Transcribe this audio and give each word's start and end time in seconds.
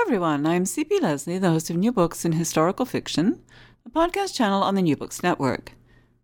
Hello, 0.00 0.14
everyone. 0.16 0.46
I'm 0.46 0.64
CP 0.64 1.02
Leslie, 1.02 1.36
the 1.36 1.50
host 1.50 1.68
of 1.68 1.76
New 1.76 1.92
Books 1.92 2.24
in 2.24 2.32
Historical 2.32 2.86
Fiction, 2.86 3.42
a 3.84 3.90
podcast 3.90 4.34
channel 4.34 4.62
on 4.62 4.74
the 4.74 4.80
New 4.80 4.96
Books 4.96 5.22
Network. 5.22 5.72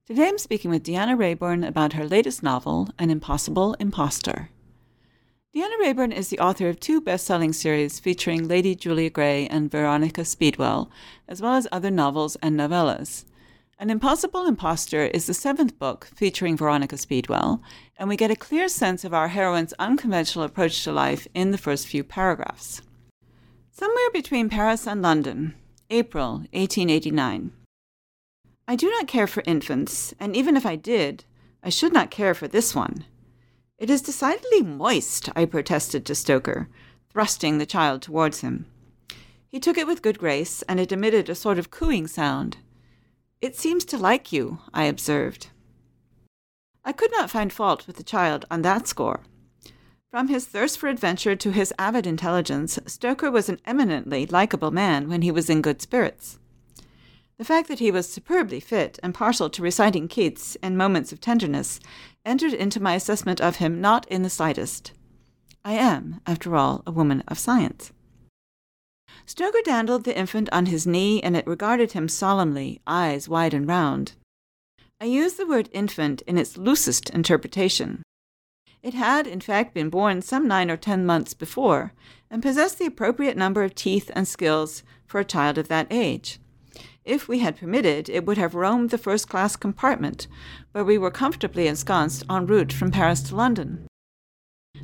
Today 0.06 0.28
I'm 0.28 0.38
speaking 0.38 0.70
with 0.70 0.83
Deanna 0.83 1.14
Raybourn 1.14 1.62
about 1.62 1.92
her 1.92 2.06
latest 2.06 2.42
novel, 2.42 2.88
An 2.98 3.10
Impossible 3.10 3.74
Impostor. 3.74 4.48
Deanna 5.55 5.78
Raybourn 5.78 6.10
is 6.10 6.28
the 6.28 6.38
author 6.38 6.70
of 6.70 6.80
two 6.80 7.02
best 7.02 7.27
selling 7.27 7.52
series 7.52 8.00
featuring 8.00 8.48
Lady 8.48 8.74
Julia 8.74 9.10
Gray 9.10 9.46
and 9.46 9.70
Veronica 9.70 10.24
Speedwell, 10.24 10.90
as 11.28 11.42
well 11.42 11.52
as 11.52 11.68
other 11.70 11.90
novels 11.90 12.36
and 12.36 12.58
novellas. 12.58 13.27
An 13.78 13.90
Impossible 13.90 14.46
Impostor 14.46 15.05
is 15.05 15.27
the 15.27 15.34
seventh 15.34 15.78
book 15.78 16.08
featuring 16.14 16.56
Veronica 16.56 16.96
Speedwell, 16.96 17.62
and 17.98 18.08
we 18.08 18.16
get 18.16 18.30
a 18.30 18.36
clear 18.36 18.68
sense 18.68 19.05
of 19.05 19.12
our 19.12 19.28
heroine's 19.28 19.74
unconventional 19.78 20.46
approach 20.46 20.83
to 20.84 20.92
life 20.92 21.28
in 21.34 21.50
the 21.50 21.58
first 21.58 21.86
few 21.86 22.02
paragraphs. 22.02 22.80
Somewhere 23.78 24.10
between 24.10 24.48
Paris 24.48 24.86
and 24.86 25.02
London, 25.02 25.55
April 25.91 26.46
1889. 26.55 27.52
I 28.66 28.74
do 28.74 28.88
not 28.88 29.06
care 29.06 29.27
for 29.27 29.42
infants, 29.44 30.14
and 30.18 30.34
even 30.34 30.56
if 30.56 30.64
I 30.64 30.77
did, 30.77 31.24
I 31.62 31.68
should 31.68 31.92
not 31.92 32.11
care 32.11 32.33
for 32.33 32.48
this 32.48 32.74
one. 32.74 33.05
It 33.77 33.90
is 33.90 34.01
decidedly 34.01 34.62
moist, 34.62 35.28
I 35.36 35.45
protested 35.45 36.06
to 36.06 36.14
Stoker, 36.14 36.70
thrusting 37.11 37.58
the 37.58 37.67
child 37.67 38.01
towards 38.01 38.40
him. 38.40 38.64
He 39.46 39.61
took 39.61 39.77
it 39.77 39.86
with 39.86 40.01
good 40.01 40.18
grace, 40.18 40.62
and 40.62 40.80
it 40.80 40.90
emitted 40.90 41.28
a 41.28 41.34
sort 41.34 41.58
of 41.58 41.70
cooing 41.70 42.06
sound. 42.06 42.56
It 43.42 43.56
seems 43.56 43.84
to 43.84 43.98
like 43.98 44.33
you, 44.33 44.61
I 44.72 44.84
observed. 44.84 45.48
I 46.83 46.92
could 46.92 47.11
not 47.11 47.28
find 47.28 47.52
fault 47.52 47.86
with 47.86 47.96
the 47.96 48.02
child 48.02 48.46
on 48.51 48.62
that 48.62 48.89
score. 48.89 49.20
From 50.11 50.28
his 50.28 50.46
thirst 50.46 50.78
for 50.78 50.89
adventure 50.89 51.36
to 51.36 51.50
his 51.50 51.74
avid 51.78 52.06
intelligence, 52.06 52.78
Stoker 52.86 53.30
was 53.30 53.48
an 53.48 53.61
eminently 53.67 54.24
likable 54.27 54.70
man 54.70 55.08
when 55.08 55.22
he 55.22 55.30
was 55.30 55.50
in 55.50 55.61
good 55.62 55.83
spirits. 55.83 56.39
The 57.39 57.44
fact 57.44 57.68
that 57.68 57.80
he 57.80 57.90
was 57.90 58.08
superbly 58.08 58.61
fit 58.61 58.98
and 59.02 59.12
partial 59.12 59.50
to 59.50 59.62
reciting 59.62 60.08
Keats 60.08 60.56
in 60.62 60.77
moments 60.77 61.12
of 61.12 61.20
tenderness 61.20 61.80
entered 62.24 62.55
into 62.55 62.80
my 62.80 62.95
assessment 62.95 63.40
of 63.40 63.56
him 63.56 63.80
not 63.80 64.08
in 64.08 64.22
the 64.22 64.30
slightest. 64.30 64.92
I 65.64 65.74
am, 65.74 66.20
after 66.27 66.56
all, 66.56 66.83
a 66.86 66.92
woman 66.92 67.22
of 67.28 67.39
science. 67.39 67.92
Stoker 69.27 69.58
dandled 69.64 70.05
the 70.05 70.16
infant 70.16 70.48
on 70.52 70.66
his 70.66 70.86
knee, 70.86 71.20
and 71.20 71.36
it 71.36 71.46
regarded 71.46 71.92
him 71.92 72.08
solemnly, 72.08 72.80
eyes 72.86 73.28
wide 73.28 73.52
and 73.52 73.66
round. 73.66 74.12
I 75.00 75.06
use 75.06 75.34
the 75.34 75.46
word 75.46 75.68
infant 75.72 76.22
in 76.22 76.39
its 76.39 76.56
loosest 76.56 77.11
interpretation. 77.11 78.02
It 78.83 78.95
had, 78.95 79.27
in 79.27 79.41
fact, 79.41 79.75
been 79.75 79.91
born 79.91 80.23
some 80.23 80.47
nine 80.47 80.70
or 80.70 80.77
ten 80.77 81.05
months 81.05 81.35
before, 81.35 81.92
and 82.31 82.42
possessed 82.42 82.79
the 82.79 82.87
appropriate 82.87 83.37
number 83.37 83.63
of 83.63 83.75
teeth 83.75 84.11
and 84.14 84.29
skills 84.29 84.83
for 85.07 85.20
a 85.20 85.25
child 85.25 85.59
of 85.59 85.69
that 85.69 85.87
age. 85.91 86.39
If 87.05 87.29
we 87.29 87.39
had 87.39 87.57
permitted, 87.57 88.09
it 88.09 88.27
would 88.27 88.39
have 88.39 88.55
roamed 88.55 88.91
the 88.91 88.98
first 88.98 89.29
class 89.29 89.55
compartment, 89.57 90.27
where 90.73 90.85
we 90.85 90.98
were 90.98 91.11
comfortably 91.11 91.69
ensconced 91.69 92.25
en 92.29 92.47
route 92.47 92.73
from 92.73 92.91
Paris 92.91 93.23
to 93.23 93.37
London. 93.37 93.87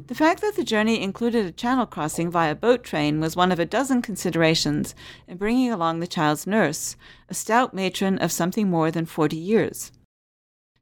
The 0.07 0.15
fact 0.15 0.41
that 0.41 0.57
the 0.57 0.65
journey 0.65 1.03
included 1.03 1.45
a 1.45 1.53
channel 1.53 1.85
crossing 1.85 2.31
via 2.31 2.55
boat 2.55 2.83
train 2.83 3.21
was 3.21 3.37
one 3.37 3.53
of 3.53 3.59
a 3.59 3.67
dozen 3.67 4.03
considerations 4.03 4.95
in 5.29 5.37
bringing 5.37 5.71
along 5.71 6.01
the 6.01 6.07
child's 6.07 6.47
nurse, 6.47 6.97
a 7.29 7.35
stout 7.35 7.75
matron 7.75 8.19
of 8.19 8.33
something 8.33 8.71
more 8.71 8.91
than 8.91 9.05
forty 9.05 9.37
years. 9.37 9.93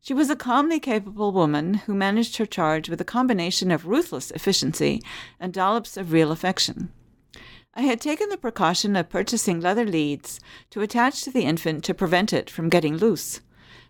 She 0.02 0.14
was 0.14 0.30
a 0.30 0.36
calmly 0.36 0.80
capable 0.80 1.30
woman 1.30 1.74
who 1.74 1.94
managed 1.94 2.38
her 2.38 2.46
charge 2.46 2.88
with 2.88 3.02
a 3.02 3.04
combination 3.04 3.70
of 3.70 3.86
ruthless 3.86 4.30
efficiency 4.30 5.02
and 5.38 5.52
dollops 5.52 5.98
of 5.98 6.10
real 6.10 6.32
affection. 6.32 6.90
I 7.74 7.82
had 7.82 8.00
taken 8.00 8.30
the 8.30 8.38
precaution 8.38 8.96
of 8.96 9.10
purchasing 9.10 9.60
leather 9.60 9.84
leads 9.84 10.40
to 10.70 10.80
attach 10.80 11.22
to 11.22 11.30
the 11.30 11.44
infant 11.44 11.84
to 11.84 11.94
prevent 11.94 12.32
it 12.32 12.48
from 12.48 12.70
getting 12.70 12.96
loose, 12.96 13.40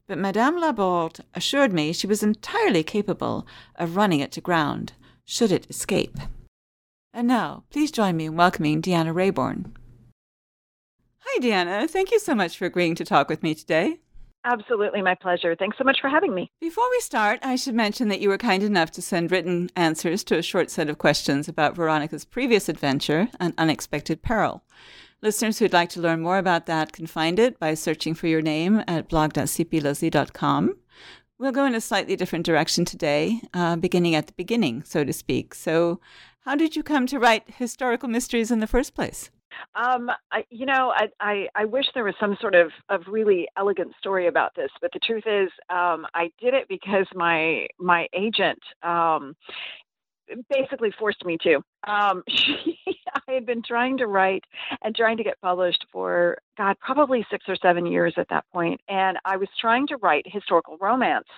but 0.08 0.18
Madame 0.18 0.58
Laborde 0.58 1.20
assured 1.32 1.72
me 1.72 1.92
she 1.92 2.08
was 2.08 2.22
entirely 2.22 2.82
capable 2.82 3.46
of 3.76 3.94
running 3.94 4.18
it 4.18 4.32
to 4.32 4.40
ground, 4.40 4.92
should 5.24 5.52
it 5.52 5.70
escape. 5.70 6.18
And 7.14 7.28
now, 7.28 7.64
please 7.70 7.92
join 7.92 8.16
me 8.16 8.26
in 8.26 8.36
welcoming 8.36 8.82
Deanna 8.82 9.14
Raybourn. 9.14 9.72
Hi, 11.20 11.38
Deanna. 11.38 11.88
Thank 11.88 12.10
you 12.10 12.18
so 12.18 12.34
much 12.34 12.58
for 12.58 12.66
agreeing 12.66 12.96
to 12.96 13.04
talk 13.04 13.28
with 13.28 13.42
me 13.42 13.54
today. 13.54 14.00
Absolutely, 14.44 15.02
my 15.02 15.14
pleasure. 15.14 15.54
Thanks 15.54 15.76
so 15.76 15.84
much 15.84 15.98
for 16.00 16.08
having 16.08 16.34
me. 16.34 16.50
Before 16.60 16.88
we 16.90 17.00
start, 17.00 17.40
I 17.42 17.56
should 17.56 17.74
mention 17.74 18.08
that 18.08 18.20
you 18.20 18.30
were 18.30 18.38
kind 18.38 18.62
enough 18.62 18.90
to 18.92 19.02
send 19.02 19.30
written 19.30 19.70
answers 19.76 20.24
to 20.24 20.38
a 20.38 20.42
short 20.42 20.70
set 20.70 20.88
of 20.88 20.98
questions 20.98 21.48
about 21.48 21.76
Veronica's 21.76 22.24
previous 22.24 22.68
adventure, 22.68 23.28
An 23.38 23.52
Unexpected 23.58 24.22
Peril. 24.22 24.62
Listeners 25.22 25.58
who'd 25.58 25.74
like 25.74 25.90
to 25.90 26.00
learn 26.00 26.22
more 26.22 26.38
about 26.38 26.64
that 26.66 26.92
can 26.92 27.06
find 27.06 27.38
it 27.38 27.58
by 27.58 27.74
searching 27.74 28.14
for 28.14 28.26
your 28.26 28.40
name 28.40 28.82
at 28.88 29.08
blog.cpleslie.com. 29.08 30.76
We'll 31.38 31.52
go 31.52 31.66
in 31.66 31.74
a 31.74 31.80
slightly 31.80 32.16
different 32.16 32.46
direction 32.46 32.86
today, 32.86 33.42
uh, 33.52 33.76
beginning 33.76 34.14
at 34.14 34.26
the 34.26 34.32
beginning, 34.34 34.82
so 34.84 35.04
to 35.04 35.12
speak. 35.12 35.54
So, 35.54 36.00
how 36.44 36.54
did 36.54 36.74
you 36.76 36.82
come 36.82 37.06
to 37.06 37.18
write 37.18 37.54
historical 37.56 38.08
mysteries 38.08 38.50
in 38.50 38.60
the 38.60 38.66
first 38.66 38.94
place? 38.94 39.30
Um, 39.74 40.10
I, 40.32 40.44
you 40.50 40.66
know, 40.66 40.92
I, 40.94 41.08
I, 41.20 41.48
I 41.54 41.64
wish 41.64 41.86
there 41.94 42.04
was 42.04 42.14
some 42.20 42.36
sort 42.40 42.54
of, 42.54 42.70
of 42.88 43.02
really 43.08 43.48
elegant 43.56 43.92
story 43.98 44.26
about 44.26 44.54
this, 44.54 44.70
but 44.80 44.90
the 44.92 45.00
truth 45.00 45.24
is, 45.26 45.50
um, 45.68 46.06
I 46.14 46.30
did 46.40 46.54
it 46.54 46.68
because 46.68 47.06
my 47.14 47.66
my 47.78 48.06
agent 48.12 48.60
um, 48.82 49.34
basically 50.48 50.92
forced 50.98 51.24
me 51.24 51.36
to. 51.42 51.56
Um, 51.86 52.22
she, 52.28 52.84
I 53.28 53.32
had 53.32 53.46
been 53.46 53.62
trying 53.62 53.98
to 53.98 54.06
write 54.06 54.44
and 54.82 54.94
trying 54.94 55.16
to 55.16 55.24
get 55.24 55.40
published 55.40 55.84
for 55.92 56.38
God, 56.56 56.76
probably 56.80 57.26
six 57.30 57.44
or 57.48 57.56
seven 57.56 57.86
years 57.86 58.14
at 58.16 58.28
that 58.30 58.44
point, 58.52 58.80
and 58.88 59.18
I 59.24 59.36
was 59.36 59.48
trying 59.60 59.86
to 59.88 59.96
write 59.96 60.24
historical 60.26 60.76
romance, 60.80 61.28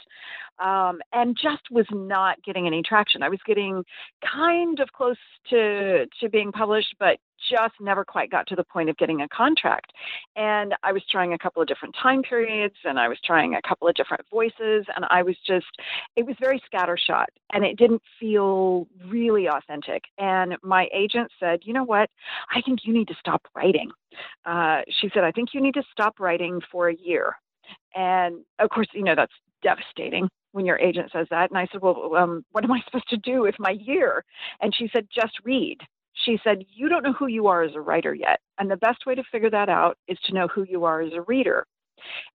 um, 0.58 1.00
and 1.12 1.36
just 1.40 1.62
was 1.70 1.86
not 1.90 2.42
getting 2.42 2.66
any 2.66 2.82
traction. 2.82 3.22
I 3.22 3.28
was 3.28 3.40
getting 3.46 3.84
kind 4.24 4.80
of 4.80 4.92
close 4.92 5.16
to 5.50 6.06
to 6.20 6.28
being 6.28 6.52
published, 6.52 6.94
but 6.98 7.18
just 7.50 7.74
never 7.80 8.04
quite 8.04 8.30
got 8.30 8.46
to 8.48 8.56
the 8.56 8.64
point 8.64 8.88
of 8.88 8.96
getting 8.96 9.22
a 9.22 9.28
contract. 9.28 9.92
And 10.36 10.74
I 10.82 10.92
was 10.92 11.02
trying 11.10 11.32
a 11.32 11.38
couple 11.38 11.62
of 11.62 11.68
different 11.68 11.94
time 12.00 12.22
periods 12.22 12.74
and 12.84 12.98
I 12.98 13.08
was 13.08 13.18
trying 13.24 13.54
a 13.54 13.62
couple 13.66 13.88
of 13.88 13.94
different 13.94 14.24
voices. 14.30 14.86
And 14.94 15.04
I 15.10 15.22
was 15.22 15.36
just, 15.46 15.66
it 16.16 16.26
was 16.26 16.36
very 16.40 16.62
scattershot 16.72 17.26
and 17.52 17.64
it 17.64 17.76
didn't 17.76 18.02
feel 18.18 18.86
really 19.06 19.48
authentic. 19.48 20.04
And 20.18 20.56
my 20.62 20.88
agent 20.92 21.30
said, 21.38 21.60
you 21.64 21.72
know 21.72 21.84
what? 21.84 22.10
I 22.54 22.60
think 22.62 22.80
you 22.84 22.92
need 22.92 23.08
to 23.08 23.16
stop 23.18 23.42
writing. 23.54 23.90
Uh, 24.44 24.82
she 25.00 25.10
said, 25.14 25.24
I 25.24 25.32
think 25.32 25.50
you 25.54 25.60
need 25.60 25.74
to 25.74 25.82
stop 25.90 26.20
writing 26.20 26.60
for 26.70 26.88
a 26.88 26.94
year. 26.94 27.36
And 27.94 28.44
of 28.58 28.70
course, 28.70 28.88
you 28.92 29.02
know, 29.02 29.14
that's 29.14 29.32
devastating 29.62 30.28
when 30.52 30.66
your 30.66 30.78
agent 30.78 31.10
says 31.12 31.26
that. 31.30 31.50
And 31.50 31.58
I 31.58 31.66
said, 31.72 31.82
Well, 31.82 32.14
um, 32.16 32.44
what 32.52 32.64
am 32.64 32.72
I 32.72 32.80
supposed 32.84 33.08
to 33.08 33.16
do 33.16 33.42
with 33.42 33.54
my 33.58 33.70
year? 33.70 34.24
And 34.60 34.74
she 34.74 34.88
said, 34.92 35.08
Just 35.12 35.34
read. 35.44 35.78
She 36.14 36.38
said, 36.44 36.64
You 36.68 36.88
don't 36.88 37.02
know 37.02 37.12
who 37.12 37.26
you 37.26 37.46
are 37.46 37.62
as 37.62 37.74
a 37.74 37.80
writer 37.80 38.14
yet. 38.14 38.40
And 38.58 38.70
the 38.70 38.76
best 38.76 39.06
way 39.06 39.14
to 39.14 39.24
figure 39.30 39.50
that 39.50 39.68
out 39.68 39.98
is 40.08 40.18
to 40.24 40.34
know 40.34 40.48
who 40.48 40.64
you 40.64 40.84
are 40.84 41.00
as 41.00 41.12
a 41.12 41.22
reader. 41.22 41.66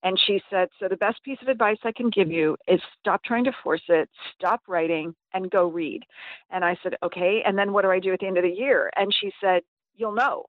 And 0.03 0.19
she 0.25 0.41
said, 0.49 0.69
So 0.79 0.87
the 0.87 0.97
best 0.97 1.23
piece 1.23 1.37
of 1.41 1.47
advice 1.47 1.77
I 1.83 1.91
can 1.91 2.09
give 2.09 2.31
you 2.31 2.57
is 2.67 2.81
stop 2.99 3.23
trying 3.23 3.43
to 3.45 3.51
force 3.63 3.83
it, 3.89 4.09
stop 4.35 4.61
writing, 4.67 5.13
and 5.33 5.51
go 5.51 5.67
read. 5.67 6.03
And 6.49 6.63
I 6.63 6.77
said, 6.83 6.95
Okay. 7.03 7.41
And 7.45 7.57
then 7.57 7.73
what 7.73 7.83
do 7.83 7.91
I 7.91 7.99
do 7.99 8.13
at 8.13 8.19
the 8.19 8.27
end 8.27 8.37
of 8.37 8.43
the 8.43 8.49
year? 8.49 8.89
And 8.95 9.13
she 9.13 9.31
said, 9.41 9.61
You'll 9.95 10.13
know. 10.13 10.45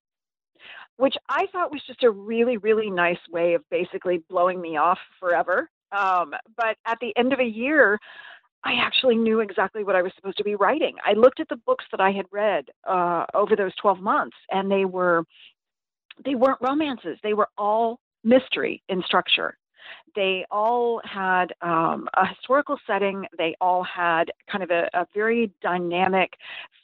Which 0.97 1.15
I 1.29 1.47
thought 1.53 1.71
was 1.71 1.83
just 1.87 2.03
a 2.03 2.11
really, 2.11 2.57
really 2.57 2.91
nice 2.91 3.19
way 3.31 3.55
of 3.55 3.63
basically 3.71 4.23
blowing 4.29 4.61
me 4.61 4.77
off 4.77 4.99
forever. 5.21 5.71
Um, 5.93 6.35
but 6.57 6.77
at 6.87 6.99
the 7.01 7.17
end 7.17 7.33
of 7.33 7.39
a 7.39 7.45
year, 7.45 7.99
I 8.65 8.75
actually 8.75 9.17
knew 9.17 9.41
exactly 9.41 9.85
what 9.85 9.97
I 9.97 10.03
was 10.03 10.13
supposed 10.17 10.39
to 10.39 10.45
be 10.45 10.57
writing. 10.57 10.97
I 11.05 11.13
looked 11.13 11.41
at 11.41 11.49
the 11.49 11.57
books 11.57 11.85
that 11.91 12.01
I 12.01 12.11
had 12.11 12.27
read 12.33 12.67
uh, 12.89 13.25
over 13.35 13.57
those 13.57 13.75
12 13.81 14.01
months, 14.01 14.37
and 14.51 14.71
they 14.71 14.85
were 14.85 15.25
they 16.25 16.35
weren't 16.35 16.59
romances. 16.61 17.19
They 17.23 17.35
were 17.35 17.49
all 17.57 18.01
mystery 18.25 18.83
in 18.89 19.03
structure. 19.03 19.57
They 20.15 20.45
all 20.51 21.01
had 21.05 21.53
um, 21.63 22.09
a 22.15 22.27
historical 22.27 22.79
setting. 22.87 23.27
They 23.37 23.55
all 23.61 23.85
had 23.85 24.31
kind 24.51 24.65
of 24.65 24.71
a, 24.71 24.89
a, 24.95 25.07
very 25.15 25.53
dynamic 25.63 26.35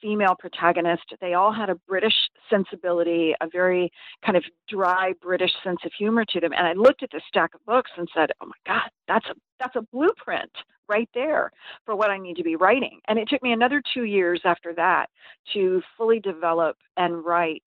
female 0.01 0.35
protagonist. 0.39 1.03
They 1.21 1.35
all 1.35 1.53
had 1.53 1.71
a 1.71 1.75
British 1.75 2.15
sensibility, 2.51 3.35
a 3.41 3.49
very 3.49 3.93
kind 4.25 4.37
of 4.37 4.45
dry 4.69 5.15
British 5.21 5.53
sense 5.63 5.81
of 5.85 5.93
humor 5.97 6.25
to 6.27 6.41
them. 6.41 6.53
And 6.53 6.67
I 6.67 6.73
looked 6.75 7.03
at 7.03 7.11
this 7.13 7.23
stack 7.29 7.55
of 7.55 7.65
books 7.65 7.91
and 7.97 8.09
said, 8.15 8.31
"Oh 8.41 8.47
my 8.47 8.53
God, 8.67 8.91
that's 9.09 9.27
a 9.27 9.35
that's 9.59 9.77
a 9.77 9.83
blueprint 9.83 10.51
right 10.89 11.09
there 11.15 11.51
for 11.85 11.97
what 11.97 12.11
I 12.11 12.19
need 12.19 12.37
to 12.37 12.45
be 12.45 12.57
writing." 12.57 13.01
And 13.09 13.19
it 13.19 13.29
took 13.29 13.43
me 13.43 13.53
another 13.53 13.83
two 13.93 14.05
years 14.05 14.41
after 14.45 14.75
that 14.75 15.11
to 15.55 15.83
fully 15.97 16.21
develop 16.21 16.77
and 16.97 17.25
write 17.25 17.63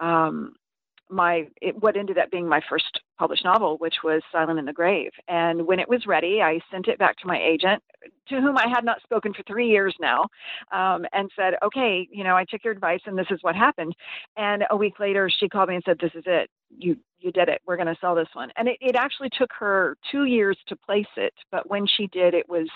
um, 0.00 0.54
my 1.10 1.48
it, 1.60 1.80
what 1.82 1.96
ended 1.96 2.18
up 2.18 2.30
being 2.30 2.48
my 2.48 2.60
first 2.68 3.00
published 3.18 3.44
novel, 3.44 3.76
which 3.78 3.96
was 4.04 4.22
Silent 4.30 4.58
in 4.58 4.64
the 4.64 4.72
Grave. 4.72 5.10
And 5.26 5.66
when 5.66 5.78
it 5.80 5.88
was 5.88 6.06
ready, 6.06 6.40
I 6.42 6.60
sent 6.70 6.88
it 6.88 6.98
back 6.98 7.16
to 7.18 7.26
my 7.26 7.38
agent, 7.38 7.82
to 8.28 8.40
whom 8.40 8.56
I 8.56 8.66
had 8.68 8.84
not 8.84 9.02
spoken 9.02 9.34
for 9.34 9.42
three 9.42 9.68
years 9.68 9.94
now, 10.00 10.26
um, 10.72 11.04
and 11.12 11.30
said, 11.34 11.54
"Okay, 11.62 12.08
you 12.10 12.24
know, 12.24 12.36
I 12.36 12.44
took 12.44 12.64
your 12.64 12.72
advice, 12.72 13.00
and 13.06 13.18
this 13.18 13.30
is 13.30 13.42
what 13.42 13.56
happened." 13.56 13.94
And 14.36 14.64
a 14.70 14.76
week 14.76 15.00
later, 15.00 15.28
she 15.28 15.48
called 15.48 15.68
me 15.68 15.76
and 15.76 15.84
said, 15.84 15.98
"This 15.98 16.14
is 16.14 16.24
it. 16.26 16.50
You 16.70 16.96
you 17.20 17.32
did 17.32 17.48
it. 17.48 17.60
We're 17.66 17.76
going 17.76 17.88
to 17.88 18.00
sell 18.00 18.14
this 18.14 18.28
one." 18.34 18.50
And 18.56 18.68
it, 18.68 18.78
it 18.80 18.96
actually 18.96 19.30
took 19.30 19.50
her 19.58 19.96
two 20.10 20.24
years 20.24 20.58
to 20.68 20.76
place 20.76 21.06
it, 21.16 21.34
but 21.50 21.68
when 21.68 21.86
she 21.86 22.06
did, 22.08 22.34
it 22.34 22.48
was 22.48 22.68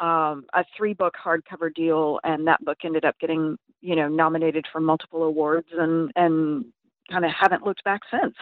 um, 0.00 0.44
a 0.54 0.64
three 0.76 0.94
book 0.94 1.14
hardcover 1.22 1.74
deal, 1.74 2.20
and 2.24 2.46
that 2.46 2.64
book 2.64 2.78
ended 2.84 3.04
up 3.04 3.18
getting 3.18 3.56
you 3.80 3.96
know 3.96 4.08
nominated 4.08 4.66
for 4.72 4.80
multiple 4.80 5.22
awards 5.22 5.68
and 5.72 6.12
and 6.16 6.66
kind 7.10 7.24
of 7.24 7.30
haven't 7.30 7.64
looked 7.64 7.84
back 7.84 8.02
since. 8.10 8.34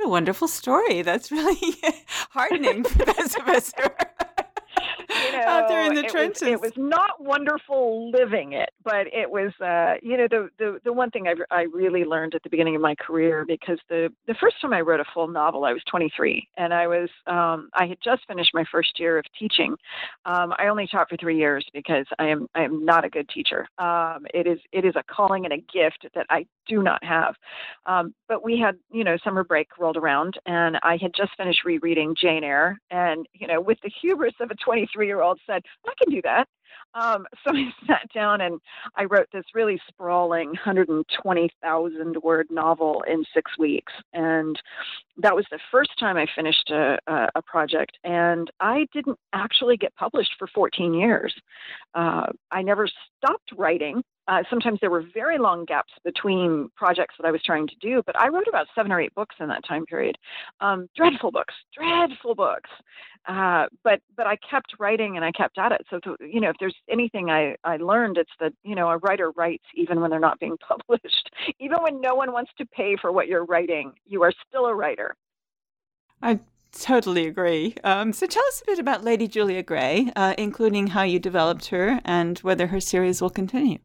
What 0.00 0.06
a 0.06 0.10
wonderful 0.12 0.48
story. 0.48 1.02
That's 1.02 1.30
really 1.30 1.74
heartening 2.30 2.84
for 2.84 3.04
those 3.04 3.36
of 3.36 3.46
us 3.48 3.70
who 3.76 3.82
are 3.82 4.08
you 5.10 5.32
know, 5.32 5.38
out 5.46 5.68
there 5.68 5.84
in 5.84 5.94
the 5.94 6.04
it 6.04 6.10
trenches. 6.10 6.42
Was, 6.42 6.50
it 6.50 6.60
was 6.60 6.72
not 6.76 7.22
wonderful 7.22 8.10
living 8.10 8.52
it, 8.52 8.70
but 8.82 9.06
it 9.12 9.30
was, 9.30 9.52
uh, 9.60 9.94
you 10.02 10.16
know, 10.16 10.26
the, 10.28 10.48
the 10.58 10.80
the 10.84 10.92
one 10.92 11.10
thing 11.10 11.26
I, 11.28 11.34
I 11.50 11.62
really 11.62 12.04
learned 12.04 12.34
at 12.34 12.42
the 12.42 12.50
beginning 12.50 12.76
of 12.76 12.82
my 12.82 12.94
career 12.94 13.44
because 13.46 13.78
the 13.88 14.08
the 14.26 14.34
first 14.40 14.56
time 14.60 14.72
I 14.72 14.80
wrote 14.80 15.00
a 15.00 15.04
full 15.12 15.28
novel, 15.28 15.64
I 15.64 15.72
was 15.72 15.82
23, 15.90 16.48
and 16.56 16.72
I 16.72 16.86
was 16.86 17.08
um, 17.26 17.68
I 17.74 17.86
had 17.86 17.98
just 18.02 18.26
finished 18.26 18.52
my 18.54 18.64
first 18.70 18.98
year 18.98 19.18
of 19.18 19.24
teaching. 19.38 19.76
Um, 20.24 20.54
I 20.58 20.68
only 20.68 20.86
taught 20.86 21.08
for 21.08 21.16
three 21.16 21.36
years 21.36 21.66
because 21.72 22.06
I 22.18 22.28
am 22.28 22.48
I 22.54 22.62
am 22.62 22.84
not 22.84 23.04
a 23.04 23.10
good 23.10 23.28
teacher. 23.28 23.66
Um, 23.78 24.26
it 24.32 24.46
is 24.46 24.58
it 24.72 24.84
is 24.84 24.94
a 24.96 25.02
calling 25.02 25.44
and 25.44 25.52
a 25.52 25.58
gift 25.58 26.06
that 26.14 26.26
I 26.30 26.46
do 26.70 26.82
not 26.82 27.02
have. 27.04 27.34
Um, 27.86 28.14
but 28.28 28.44
we 28.44 28.58
had, 28.58 28.76
you 28.92 29.04
know, 29.04 29.16
summer 29.22 29.44
break 29.44 29.68
rolled 29.78 29.96
around, 29.96 30.38
and 30.46 30.78
I 30.82 30.96
had 30.96 31.12
just 31.14 31.32
finished 31.36 31.64
rereading 31.64 32.14
Jane 32.18 32.44
Eyre, 32.44 32.78
and 32.90 33.26
you 33.34 33.46
know, 33.46 33.60
with 33.60 33.78
the 33.82 33.90
hubris 34.00 34.34
of 34.40 34.50
a 34.50 34.54
23 34.54 35.06
year 35.06 35.20
old, 35.20 35.40
said, 35.46 35.62
"I 35.86 35.92
can 36.02 36.14
do 36.14 36.22
that." 36.22 36.48
Um, 36.94 37.26
so 37.44 37.54
I 37.54 37.70
sat 37.86 38.08
down 38.14 38.40
and 38.40 38.60
I 38.96 39.04
wrote 39.04 39.28
this 39.32 39.44
really 39.54 39.80
sprawling 39.88 40.48
120,000 40.48 42.16
word 42.22 42.46
novel 42.50 43.04
in 43.08 43.24
six 43.34 43.56
weeks. 43.58 43.92
And 44.12 44.60
that 45.18 45.34
was 45.34 45.46
the 45.50 45.58
first 45.70 45.90
time 45.98 46.16
I 46.16 46.26
finished 46.34 46.70
a, 46.70 46.98
a 47.06 47.42
project. 47.42 47.98
And 48.04 48.50
I 48.60 48.86
didn't 48.92 49.18
actually 49.32 49.76
get 49.76 49.94
published 49.96 50.34
for 50.38 50.46
14 50.48 50.94
years. 50.94 51.34
Uh, 51.94 52.26
I 52.50 52.62
never 52.62 52.88
stopped 53.18 53.52
writing. 53.56 54.02
Uh, 54.28 54.42
sometimes 54.48 54.78
there 54.80 54.90
were 54.90 55.04
very 55.12 55.38
long 55.38 55.64
gaps 55.64 55.92
between 56.04 56.68
projects 56.76 57.14
that 57.18 57.26
I 57.26 57.30
was 57.30 57.42
trying 57.42 57.66
to 57.66 57.74
do, 57.80 58.02
but 58.06 58.18
I 58.18 58.28
wrote 58.28 58.46
about 58.48 58.66
seven 58.74 58.92
or 58.92 59.00
eight 59.00 59.14
books 59.14 59.36
in 59.40 59.48
that 59.48 59.64
time 59.66 59.86
period. 59.86 60.16
Um, 60.60 60.88
dreadful 60.94 61.32
books, 61.32 61.54
dreadful 61.74 62.34
books. 62.34 62.70
Uh, 63.28 63.66
but 63.84 64.00
but 64.16 64.26
I 64.26 64.36
kept 64.36 64.74
writing 64.78 65.16
and 65.16 65.24
I 65.24 65.32
kept 65.32 65.58
at 65.58 65.72
it. 65.72 65.86
So 65.90 66.00
you 66.20 66.40
know, 66.40 66.50
if 66.50 66.56
there's 66.58 66.76
anything 66.88 67.30
I 67.30 67.56
I 67.64 67.76
learned, 67.76 68.16
it's 68.16 68.30
that 68.40 68.52
you 68.62 68.74
know 68.74 68.88
a 68.88 68.98
writer 68.98 69.30
writes 69.32 69.64
even 69.74 70.00
when 70.00 70.10
they're 70.10 70.20
not 70.20 70.40
being 70.40 70.56
published, 70.68 71.30
even 71.58 71.78
when 71.82 72.00
no 72.00 72.14
one 72.14 72.32
wants 72.32 72.50
to 72.58 72.66
pay 72.66 72.96
for 73.00 73.12
what 73.12 73.28
you're 73.28 73.44
writing. 73.44 73.92
You 74.06 74.22
are 74.22 74.32
still 74.48 74.66
a 74.66 74.74
writer. 74.74 75.16
I 76.22 76.40
totally 76.72 77.26
agree. 77.26 77.74
Um, 77.84 78.12
so 78.12 78.26
tell 78.26 78.44
us 78.46 78.62
a 78.62 78.70
bit 78.70 78.78
about 78.78 79.04
Lady 79.04 79.28
Julia 79.28 79.62
Gray, 79.62 80.10
uh, 80.16 80.34
including 80.38 80.88
how 80.88 81.02
you 81.02 81.18
developed 81.18 81.66
her 81.66 82.00
and 82.04 82.38
whether 82.38 82.68
her 82.68 82.80
series 82.80 83.20
will 83.20 83.30
continue. 83.30 83.78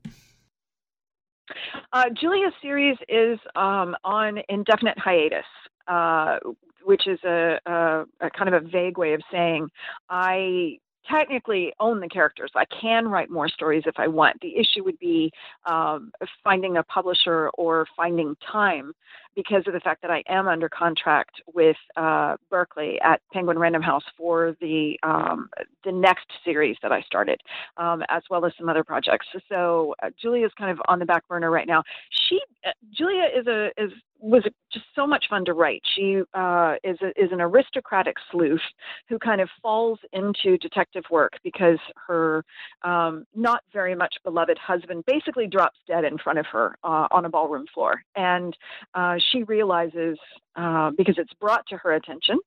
Uh, 1.94 2.06
Julia's 2.20 2.54
series 2.62 2.98
is 3.08 3.40
um, 3.56 3.96
on 4.04 4.40
indefinite 4.50 4.98
hiatus, 4.98 5.46
uh, 5.88 6.40
which 6.84 7.08
is 7.08 7.20
a, 7.24 7.60
a, 7.66 8.06
a, 8.22 8.30
kind 8.32 8.54
of 8.54 8.64
a 8.64 8.68
vague 8.68 8.98
way 8.98 9.14
of 9.14 9.22
saying 9.32 9.68
I 10.10 10.78
technically 11.10 11.74
own 11.80 12.00
the 12.00 12.08
characters. 12.08 12.52
I 12.56 12.66
can 12.66 13.08
write 13.08 13.30
more 13.30 13.48
stories 13.48 13.84
if 13.86 13.96
I 13.98 14.08
want. 14.08 14.42
The 14.42 14.58
issue 14.58 14.84
would 14.84 15.00
be 15.00 15.32
um, 15.66 16.12
finding 16.44 16.78
a 16.78 16.84
publisher 16.84 17.50
or 17.58 17.86
finding 17.96 18.36
time 18.52 18.94
because 19.36 19.64
of 19.68 19.74
the 19.74 19.80
fact 19.80 20.02
that 20.02 20.12
I 20.12 20.24
am 20.28 20.48
under 20.48 20.70
contract 20.70 21.42
with 21.54 21.78
uh, 21.96 22.38
Berkley 22.50 23.00
at 23.02 23.22
Penguin 23.34 23.60
Random 23.60 23.82
House 23.82 24.04
for 24.18 24.56
the 24.62 24.98
um, 25.04 25.50
the 25.84 25.92
next 25.92 26.28
series 26.44 26.78
that 26.82 26.92
I 26.92 27.02
started, 27.02 27.42
um, 27.78 28.04
as 28.10 28.24
well 28.30 28.46
as 28.46 28.54
some 28.58 28.70
other 28.70 28.84
projects. 28.84 29.28
So 29.50 29.96
uh, 30.02 30.10
Julia 30.22 30.46
is 30.46 30.52
kind 30.58 30.72
of 30.72 30.80
on 30.88 31.00
the 31.00 31.06
back 31.06 31.28
burner 31.28 31.52
right 31.52 31.68
now. 31.68 31.84
She 32.28 32.40
uh, 32.66 32.72
Julia 32.94 33.26
is 33.36 33.48
a 33.48 33.70
is 33.78 33.92
was 34.20 34.44
just 34.72 34.86
so 34.96 35.06
much 35.06 35.26
fun 35.30 35.46
to 35.46 35.54
write. 35.54 35.84
She 35.96 36.22
uh, 36.34 36.76
is 36.84 36.98
a, 37.02 37.10
is 37.22 37.32
an 37.32 37.42
aristocratic 37.42 38.16
sleuth 38.32 38.62
who 39.08 39.20
kind 39.20 39.42
of 39.42 39.50
falls 39.62 40.00
into 40.14 40.58
detective 40.58 41.04
work 41.12 41.34
because 41.44 41.78
her 42.08 42.44
um, 42.84 43.26
not 43.36 43.62
very 43.72 43.94
much 43.94 44.16
beloved 44.24 44.58
husband 44.58 45.04
basically 45.06 45.48
drops 45.48 45.78
dead 45.88 46.06
in 46.06 46.18
front 46.18 46.40
of 46.40 46.46
her 46.48 46.76
uh, 46.84 47.08
on 47.12 47.26
a 47.26 47.30
ballroom 47.30 47.66
floor, 47.74 48.02
and 48.16 48.58
uh, 48.96 49.16
she 49.32 49.44
realizes 49.44 50.18
uh, 50.56 50.92
because 50.98 51.16
it's 51.18 51.34
brought 51.34 51.66
to 51.68 51.78
her 51.78 51.94
attention 51.94 52.38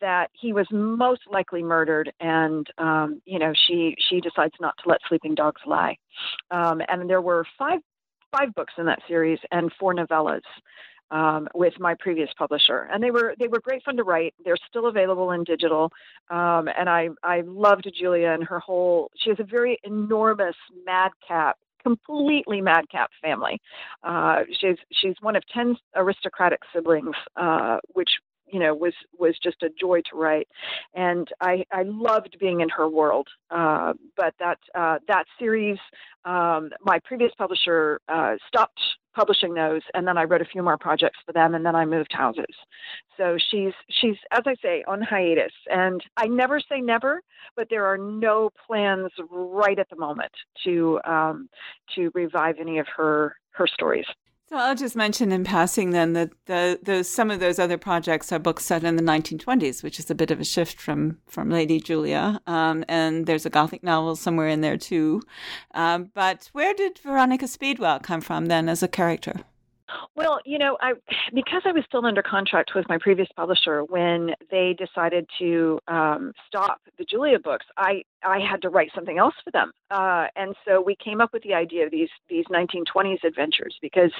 that 0.00 0.30
he 0.32 0.52
was 0.52 0.66
most 0.70 1.22
likely 1.30 1.62
murdered, 1.62 2.12
and 2.20 2.66
um, 2.78 3.20
you 3.24 3.38
know 3.38 3.52
she 3.66 3.94
she 4.08 4.20
decides 4.20 4.54
not 4.60 4.74
to 4.82 4.88
let 4.88 5.00
sleeping 5.08 5.34
dogs 5.34 5.62
lie. 5.66 5.96
Um, 6.50 6.82
and 6.88 7.08
there 7.08 7.22
were 7.22 7.44
five 7.58 7.80
five 8.36 8.54
books 8.54 8.74
in 8.78 8.86
that 8.86 9.00
series 9.08 9.38
and 9.50 9.72
four 9.78 9.94
novellas. 9.94 10.42
Um, 11.10 11.48
with 11.54 11.74
my 11.78 11.94
previous 12.00 12.30
publisher, 12.36 12.88
and 12.90 13.00
they 13.00 13.10
were 13.10 13.34
they 13.38 13.46
were 13.46 13.60
great 13.60 13.84
fun 13.84 13.96
to 13.98 14.02
write. 14.02 14.34
They're 14.42 14.56
still 14.68 14.86
available 14.86 15.30
in 15.32 15.44
digital, 15.44 15.92
um, 16.30 16.66
and 16.76 16.88
I 16.88 17.10
I 17.22 17.42
loved 17.42 17.86
Julia 17.96 18.30
and 18.30 18.42
her 18.42 18.58
whole. 18.58 19.10
She 19.16 19.28
has 19.28 19.38
a 19.38 19.44
very 19.44 19.78
enormous 19.84 20.56
madcap 20.84 21.58
completely 21.84 22.60
madcap 22.60 23.10
family. 23.22 23.60
Uh, 24.02 24.40
she's 24.60 24.76
she's 24.92 25.14
one 25.20 25.36
of 25.36 25.42
ten 25.52 25.76
aristocratic 25.94 26.60
siblings, 26.74 27.14
uh, 27.36 27.78
which 27.92 28.10
you 28.54 28.60
know 28.60 28.72
was 28.72 28.94
was 29.18 29.36
just 29.42 29.64
a 29.64 29.68
joy 29.68 30.00
to 30.08 30.16
write, 30.16 30.46
and 30.94 31.26
I 31.40 31.64
I 31.72 31.82
loved 31.82 32.36
being 32.38 32.60
in 32.60 32.68
her 32.68 32.88
world. 32.88 33.26
Uh, 33.50 33.94
but 34.16 34.32
that 34.38 34.58
uh, 34.76 34.98
that 35.08 35.24
series, 35.40 35.78
um, 36.24 36.70
my 36.84 37.00
previous 37.04 37.32
publisher 37.36 38.00
uh, 38.08 38.36
stopped 38.46 38.80
publishing 39.12 39.54
those, 39.54 39.82
and 39.92 40.06
then 40.06 40.16
I 40.16 40.22
wrote 40.22 40.40
a 40.40 40.44
few 40.44 40.62
more 40.62 40.78
projects 40.78 41.18
for 41.26 41.32
them, 41.32 41.56
and 41.56 41.66
then 41.66 41.74
I 41.74 41.84
moved 41.84 42.12
houses. 42.12 42.54
So 43.16 43.36
she's 43.50 43.72
she's 43.90 44.16
as 44.30 44.44
I 44.46 44.54
say 44.62 44.84
on 44.86 45.02
hiatus, 45.02 45.52
and 45.68 46.00
I 46.16 46.26
never 46.26 46.60
say 46.60 46.80
never, 46.80 47.22
but 47.56 47.66
there 47.70 47.86
are 47.86 47.98
no 47.98 48.50
plans 48.68 49.10
right 49.32 49.80
at 49.80 49.90
the 49.90 49.96
moment 49.96 50.32
to 50.62 51.00
um, 51.04 51.48
to 51.96 52.12
revive 52.14 52.56
any 52.60 52.78
of 52.78 52.86
her 52.96 53.34
her 53.50 53.66
stories. 53.66 54.06
So 54.46 54.56
I'll 54.58 54.74
just 54.74 54.94
mention 54.94 55.32
in 55.32 55.42
passing 55.42 55.90
then 55.90 56.12
that 56.12 56.30
the, 56.44 56.78
those 56.82 57.08
some 57.08 57.30
of 57.30 57.40
those 57.40 57.58
other 57.58 57.78
projects 57.78 58.30
are 58.30 58.38
books 58.38 58.64
set 58.66 58.84
in 58.84 58.96
the 58.96 59.02
1920s, 59.02 59.82
which 59.82 59.98
is 59.98 60.10
a 60.10 60.14
bit 60.14 60.30
of 60.30 60.38
a 60.38 60.44
shift 60.44 60.78
from 60.80 61.18
from 61.26 61.48
Lady 61.48 61.80
Julia. 61.80 62.40
Um, 62.46 62.84
and 62.86 63.24
there's 63.24 63.46
a 63.46 63.50
Gothic 63.50 63.82
novel 63.82 64.16
somewhere 64.16 64.48
in 64.48 64.60
there 64.60 64.76
too. 64.76 65.22
Um, 65.72 66.10
but 66.12 66.50
where 66.52 66.74
did 66.74 66.98
Veronica 66.98 67.48
Speedwell 67.48 68.00
come 68.00 68.20
from 68.20 68.46
then 68.46 68.68
as 68.68 68.82
a 68.82 68.88
character? 68.88 69.44
Well, 70.16 70.40
you 70.44 70.58
know, 70.58 70.78
I 70.80 70.92
because 71.34 71.62
I 71.64 71.72
was 71.72 71.84
still 71.86 72.04
under 72.06 72.22
contract 72.22 72.72
with 72.74 72.88
my 72.88 72.98
previous 72.98 73.28
publisher 73.36 73.84
when 73.84 74.30
they 74.50 74.74
decided 74.78 75.28
to 75.38 75.78
um, 75.88 76.32
stop 76.46 76.80
the 76.98 77.04
Julia 77.04 77.38
books, 77.38 77.66
I 77.76 78.04
I 78.22 78.38
had 78.38 78.62
to 78.62 78.70
write 78.70 78.90
something 78.94 79.18
else 79.18 79.34
for 79.44 79.50
them, 79.50 79.72
uh, 79.90 80.26
and 80.36 80.54
so 80.64 80.80
we 80.80 80.96
came 80.96 81.20
up 81.20 81.32
with 81.32 81.42
the 81.42 81.52
idea 81.52 81.84
of 81.84 81.90
these 81.90 82.08
these 82.28 82.44
1920s 82.46 83.24
adventures 83.24 83.76
because 83.82 84.12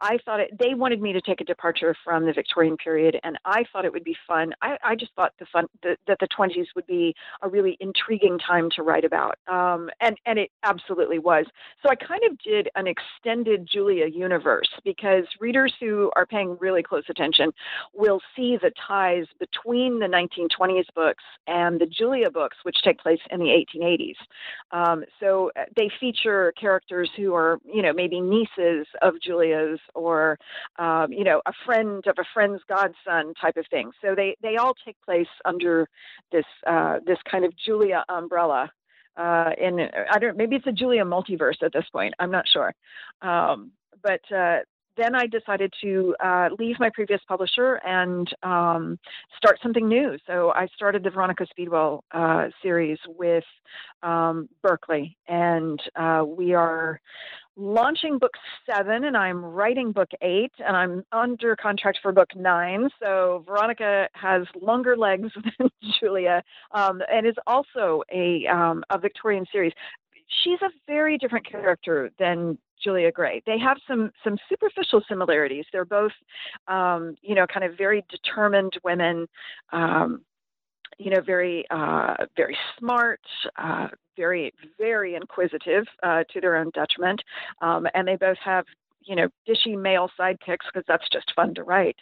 I 0.00 0.18
thought 0.24 0.40
it, 0.40 0.58
they 0.58 0.74
wanted 0.74 1.00
me 1.00 1.12
to 1.12 1.20
take 1.20 1.40
a 1.40 1.44
departure 1.44 1.94
from 2.02 2.26
the 2.26 2.32
Victorian 2.32 2.76
period, 2.76 3.18
and 3.22 3.38
I 3.44 3.64
thought 3.72 3.84
it 3.84 3.92
would 3.92 4.04
be 4.04 4.16
fun. 4.26 4.52
I, 4.62 4.76
I 4.82 4.94
just 4.96 5.12
thought 5.14 5.32
the 5.38 5.46
fun 5.52 5.66
the, 5.82 5.96
that 6.08 6.18
the 6.20 6.28
20s 6.36 6.66
would 6.74 6.86
be 6.86 7.14
a 7.42 7.48
really 7.48 7.76
intriguing 7.80 8.38
time 8.38 8.68
to 8.74 8.82
write 8.82 9.04
about, 9.04 9.38
um, 9.46 9.90
and 10.00 10.16
and 10.26 10.38
it 10.38 10.50
absolutely 10.64 11.20
was. 11.20 11.46
So 11.82 11.90
I 11.90 11.94
kind 11.94 12.22
of 12.28 12.38
did 12.38 12.68
an 12.74 12.86
extended 12.88 13.68
Julia 13.70 14.06
universe 14.06 14.68
because 14.84 15.03
readers 15.40 15.72
who 15.80 16.10
are 16.16 16.26
paying 16.26 16.56
really 16.60 16.82
close 16.82 17.04
attention 17.08 17.52
will 17.92 18.20
see 18.34 18.56
the 18.60 18.72
ties 18.86 19.26
between 19.38 19.98
the 19.98 20.06
1920s 20.06 20.86
books 20.94 21.24
and 21.46 21.80
the 21.80 21.86
Julia 21.86 22.30
books, 22.30 22.56
which 22.62 22.76
take 22.82 22.98
place 22.98 23.20
in 23.30 23.40
the 23.40 23.64
1880s. 23.76 24.16
Um, 24.70 25.04
so 25.20 25.50
uh, 25.56 25.64
they 25.76 25.90
feature 26.00 26.52
characters 26.60 27.10
who 27.16 27.34
are, 27.34 27.58
you 27.64 27.82
know, 27.82 27.92
maybe 27.92 28.20
nieces 28.20 28.86
of 29.02 29.14
Julia's 29.20 29.80
or, 29.94 30.38
um, 30.78 31.12
you 31.12 31.24
know, 31.24 31.42
a 31.46 31.52
friend 31.64 32.04
of 32.06 32.16
a 32.18 32.24
friend's 32.32 32.62
godson 32.68 33.34
type 33.40 33.56
of 33.56 33.66
thing. 33.70 33.90
So 34.02 34.14
they, 34.14 34.36
they 34.42 34.56
all 34.56 34.74
take 34.84 34.96
place 35.04 35.28
under 35.44 35.88
this 36.32 36.44
uh, 36.66 36.98
this 37.06 37.18
kind 37.30 37.44
of 37.44 37.52
Julia 37.56 38.04
umbrella. 38.08 38.70
Uh, 39.16 39.50
in 39.58 39.78
I 40.10 40.18
don't 40.18 40.36
maybe 40.36 40.56
it's 40.56 40.66
a 40.66 40.72
Julia 40.72 41.04
multiverse 41.04 41.62
at 41.62 41.72
this 41.72 41.84
point. 41.92 42.14
I'm 42.18 42.32
not 42.32 42.46
sure, 42.52 42.74
um, 43.22 43.70
but 44.02 44.20
uh, 44.34 44.58
then 44.96 45.14
I 45.14 45.26
decided 45.26 45.72
to 45.82 46.14
uh, 46.22 46.48
leave 46.58 46.76
my 46.78 46.90
previous 46.90 47.20
publisher 47.26 47.80
and 47.84 48.28
um, 48.42 48.98
start 49.36 49.58
something 49.62 49.88
new. 49.88 50.16
So 50.26 50.52
I 50.54 50.68
started 50.74 51.02
the 51.02 51.10
Veronica 51.10 51.46
Speedwell 51.50 52.04
uh, 52.12 52.48
series 52.62 52.98
with 53.06 53.44
um, 54.02 54.48
Berkley, 54.62 55.16
and 55.28 55.80
uh, 55.96 56.24
we 56.26 56.54
are 56.54 57.00
launching 57.56 58.18
book 58.18 58.32
seven, 58.68 59.04
and 59.04 59.16
I'm 59.16 59.44
writing 59.44 59.92
book 59.92 60.10
eight, 60.22 60.52
and 60.58 60.76
I'm 60.76 61.04
under 61.12 61.54
contract 61.56 61.98
for 62.02 62.12
book 62.12 62.34
nine. 62.34 62.88
So 63.00 63.44
Veronica 63.46 64.08
has 64.14 64.42
longer 64.60 64.96
legs 64.96 65.30
than 65.58 65.70
Julia, 66.00 66.42
um, 66.72 67.00
and 67.10 67.26
is 67.26 67.36
also 67.46 68.02
a 68.12 68.46
um, 68.46 68.84
a 68.90 68.98
Victorian 68.98 69.46
series 69.50 69.72
she's 70.42 70.60
a 70.62 70.70
very 70.86 71.18
different 71.18 71.48
character 71.48 72.10
than 72.18 72.58
Julia 72.84 73.10
Gray. 73.10 73.42
They 73.46 73.58
have 73.58 73.78
some 73.88 74.10
some 74.22 74.36
superficial 74.48 75.02
similarities. 75.08 75.64
They're 75.72 75.84
both, 75.86 76.12
um, 76.68 77.16
you 77.22 77.34
know, 77.34 77.46
kind 77.46 77.64
of 77.64 77.76
very 77.76 78.04
determined 78.10 78.78
women. 78.84 79.26
Um, 79.72 80.20
you 80.98 81.10
know, 81.10 81.20
very 81.20 81.64
uh, 81.70 82.14
very 82.36 82.56
smart, 82.78 83.20
uh, 83.56 83.88
very 84.16 84.52
very 84.78 85.16
inquisitive 85.16 85.84
uh, 86.02 86.22
to 86.32 86.40
their 86.40 86.56
own 86.56 86.70
detriment, 86.72 87.20
um, 87.62 87.88
and 87.94 88.06
they 88.06 88.16
both 88.16 88.38
have 88.44 88.64
you 89.04 89.16
know, 89.16 89.28
dishy 89.48 89.80
male 89.80 90.10
sidekicks 90.18 90.66
because 90.72 90.84
that's 90.86 91.08
just 91.12 91.32
fun 91.34 91.54
to 91.54 91.62
write. 91.62 91.96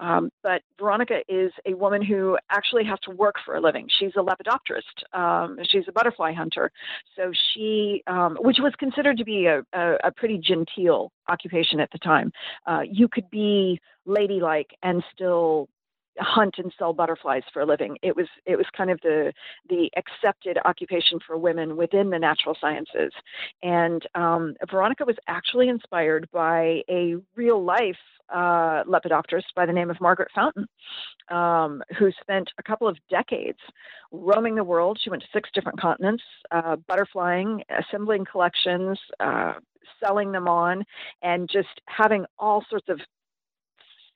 Um, 0.00 0.30
but 0.42 0.62
Veronica 0.78 1.20
is 1.28 1.52
a 1.66 1.74
woman 1.74 2.02
who 2.02 2.38
actually 2.50 2.84
has 2.84 2.98
to 3.00 3.10
work 3.10 3.36
for 3.44 3.56
a 3.56 3.60
living. 3.60 3.88
She's 3.98 4.12
a 4.16 4.22
lepidopterist. 4.22 5.18
Um, 5.18 5.58
she's 5.68 5.84
a 5.88 5.92
butterfly 5.92 6.32
hunter. 6.32 6.70
So 7.16 7.32
she, 7.54 8.02
um, 8.06 8.36
which 8.40 8.58
was 8.60 8.72
considered 8.78 9.18
to 9.18 9.24
be 9.24 9.46
a, 9.46 9.62
a, 9.72 9.96
a 10.04 10.12
pretty 10.12 10.38
genteel 10.38 11.12
occupation 11.28 11.80
at 11.80 11.90
the 11.92 11.98
time. 11.98 12.32
Uh, 12.66 12.80
you 12.90 13.08
could 13.08 13.28
be 13.30 13.80
ladylike 14.06 14.70
and 14.82 15.02
still 15.14 15.68
hunt 16.18 16.54
and 16.58 16.72
sell 16.78 16.92
butterflies 16.92 17.42
for 17.52 17.62
a 17.62 17.66
living. 17.66 17.96
It 18.02 18.16
was 18.16 18.26
it 18.46 18.56
was 18.56 18.66
kind 18.76 18.90
of 18.90 19.00
the 19.02 19.32
the 19.68 19.90
accepted 19.96 20.58
occupation 20.64 21.18
for 21.26 21.36
women 21.36 21.76
within 21.76 22.10
the 22.10 22.18
natural 22.18 22.56
sciences. 22.60 23.12
And 23.62 24.06
um, 24.14 24.54
Veronica 24.70 25.04
was 25.04 25.16
actually 25.26 25.68
inspired 25.68 26.28
by 26.32 26.82
a 26.88 27.16
real 27.36 27.62
life 27.62 27.96
uh, 28.32 28.84
lepidopterist 28.84 29.54
by 29.56 29.66
the 29.66 29.72
name 29.72 29.90
of 29.90 30.00
Margaret 30.00 30.28
Fountaine, 30.34 30.66
um, 31.30 31.82
who 31.98 32.10
spent 32.20 32.50
a 32.58 32.62
couple 32.62 32.86
of 32.86 32.96
decades 33.08 33.58
roaming 34.12 34.54
the 34.54 34.64
world. 34.64 34.98
She 35.02 35.10
went 35.10 35.22
to 35.22 35.28
six 35.32 35.48
different 35.54 35.80
continents, 35.80 36.22
uh, 36.50 36.76
butterflying, 36.88 37.62
assembling 37.70 38.26
collections, 38.30 38.98
uh, 39.20 39.54
selling 40.02 40.32
them 40.32 40.48
on, 40.48 40.84
and 41.22 41.48
just 41.50 41.80
having 41.86 42.24
all 42.38 42.64
sorts 42.68 42.88
of 42.88 43.00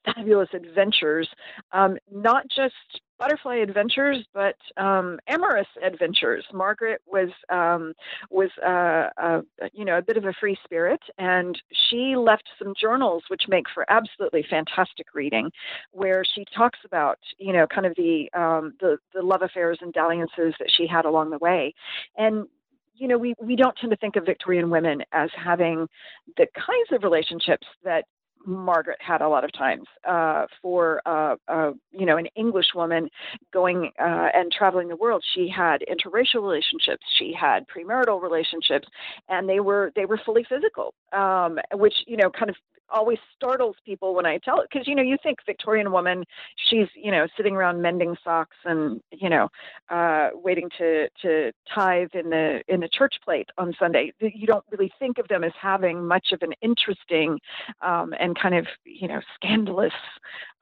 fabulous 0.04 0.48
adventures, 0.52 1.28
um, 1.72 1.96
not 2.10 2.44
just 2.54 2.74
butterfly 3.18 3.56
adventures, 3.56 4.26
but 4.34 4.56
um, 4.76 5.18
amorous 5.28 5.68
adventures. 5.82 6.44
Margaret 6.52 7.00
was 7.06 7.30
um, 7.50 7.94
was 8.30 8.50
uh, 8.66 9.10
a, 9.16 9.42
you 9.72 9.84
know 9.84 9.98
a 9.98 10.02
bit 10.02 10.16
of 10.16 10.24
a 10.24 10.32
free 10.40 10.58
spirit, 10.64 11.00
and 11.18 11.60
she 11.72 12.16
left 12.16 12.48
some 12.58 12.74
journals 12.80 13.22
which 13.28 13.42
make 13.48 13.66
for 13.72 13.86
absolutely 13.88 14.44
fantastic 14.48 15.14
reading, 15.14 15.50
where 15.92 16.24
she 16.24 16.44
talks 16.56 16.80
about 16.84 17.18
you 17.38 17.52
know 17.52 17.66
kind 17.66 17.86
of 17.86 17.94
the 17.96 18.28
um, 18.34 18.74
the, 18.80 18.98
the 19.14 19.22
love 19.22 19.42
affairs 19.42 19.78
and 19.80 19.92
dalliances 19.92 20.54
that 20.58 20.70
she 20.76 20.86
had 20.86 21.04
along 21.04 21.30
the 21.30 21.38
way, 21.38 21.74
and 22.16 22.46
you 22.94 23.08
know, 23.08 23.18
we, 23.18 23.34
we 23.40 23.56
don't 23.56 23.76
tend 23.76 23.90
to 23.90 23.96
think 23.96 24.16
of 24.16 24.24
Victorian 24.24 24.70
women 24.70 25.02
as 25.12 25.30
having 25.36 25.88
the 26.36 26.46
kinds 26.54 26.92
of 26.92 27.02
relationships 27.02 27.66
that 27.82 28.04
Margaret 28.46 28.98
had 29.00 29.20
a 29.20 29.28
lot 29.28 29.44
of 29.44 29.52
times 29.52 29.84
uh, 30.08 30.46
for 30.60 31.00
uh, 31.06 31.36
uh, 31.48 31.72
you 31.92 32.06
know 32.06 32.16
an 32.16 32.26
English 32.36 32.68
woman 32.74 33.08
going 33.52 33.90
uh, 34.00 34.28
and 34.34 34.52
traveling 34.52 34.88
the 34.88 34.96
world. 34.96 35.24
She 35.34 35.48
had 35.48 35.82
interracial 35.90 36.42
relationships, 36.42 37.04
she 37.18 37.34
had 37.38 37.66
premarital 37.68 38.22
relationships, 38.22 38.88
and 39.28 39.48
they 39.48 39.60
were 39.60 39.92
they 39.96 40.04
were 40.04 40.20
fully 40.24 40.44
physical, 40.48 40.94
um, 41.12 41.58
which 41.74 41.94
you 42.06 42.16
know 42.16 42.30
kind 42.30 42.50
of 42.50 42.56
always 42.92 43.18
startles 43.34 43.76
people 43.84 44.14
when 44.14 44.26
I 44.26 44.38
tell 44.38 44.60
it 44.60 44.68
because 44.70 44.86
you 44.86 44.94
know 44.94 45.02
you 45.02 45.16
think 45.22 45.38
Victorian 45.46 45.92
woman, 45.92 46.24
she's 46.56 46.88
you 46.94 47.10
know 47.10 47.26
sitting 47.36 47.54
around 47.56 47.82
mending 47.82 48.16
socks 48.22 48.56
and 48.64 49.00
you 49.10 49.28
know 49.28 49.48
uh, 49.90 50.30
waiting 50.34 50.68
to 50.78 51.08
to 51.22 51.52
tithe 51.72 52.10
in 52.14 52.30
the 52.30 52.62
in 52.68 52.80
the 52.80 52.88
church 52.88 53.14
plate 53.24 53.48
on 53.58 53.74
Sunday. 53.78 54.12
You 54.20 54.46
don't 54.46 54.64
really 54.70 54.92
think 54.98 55.18
of 55.18 55.28
them 55.28 55.44
as 55.44 55.52
having 55.60 56.06
much 56.06 56.28
of 56.32 56.42
an 56.42 56.52
interesting 56.60 57.38
um, 57.80 58.14
and 58.18 58.38
kind 58.38 58.54
of 58.54 58.66
you 58.84 59.08
know 59.08 59.20
scandalous 59.34 59.92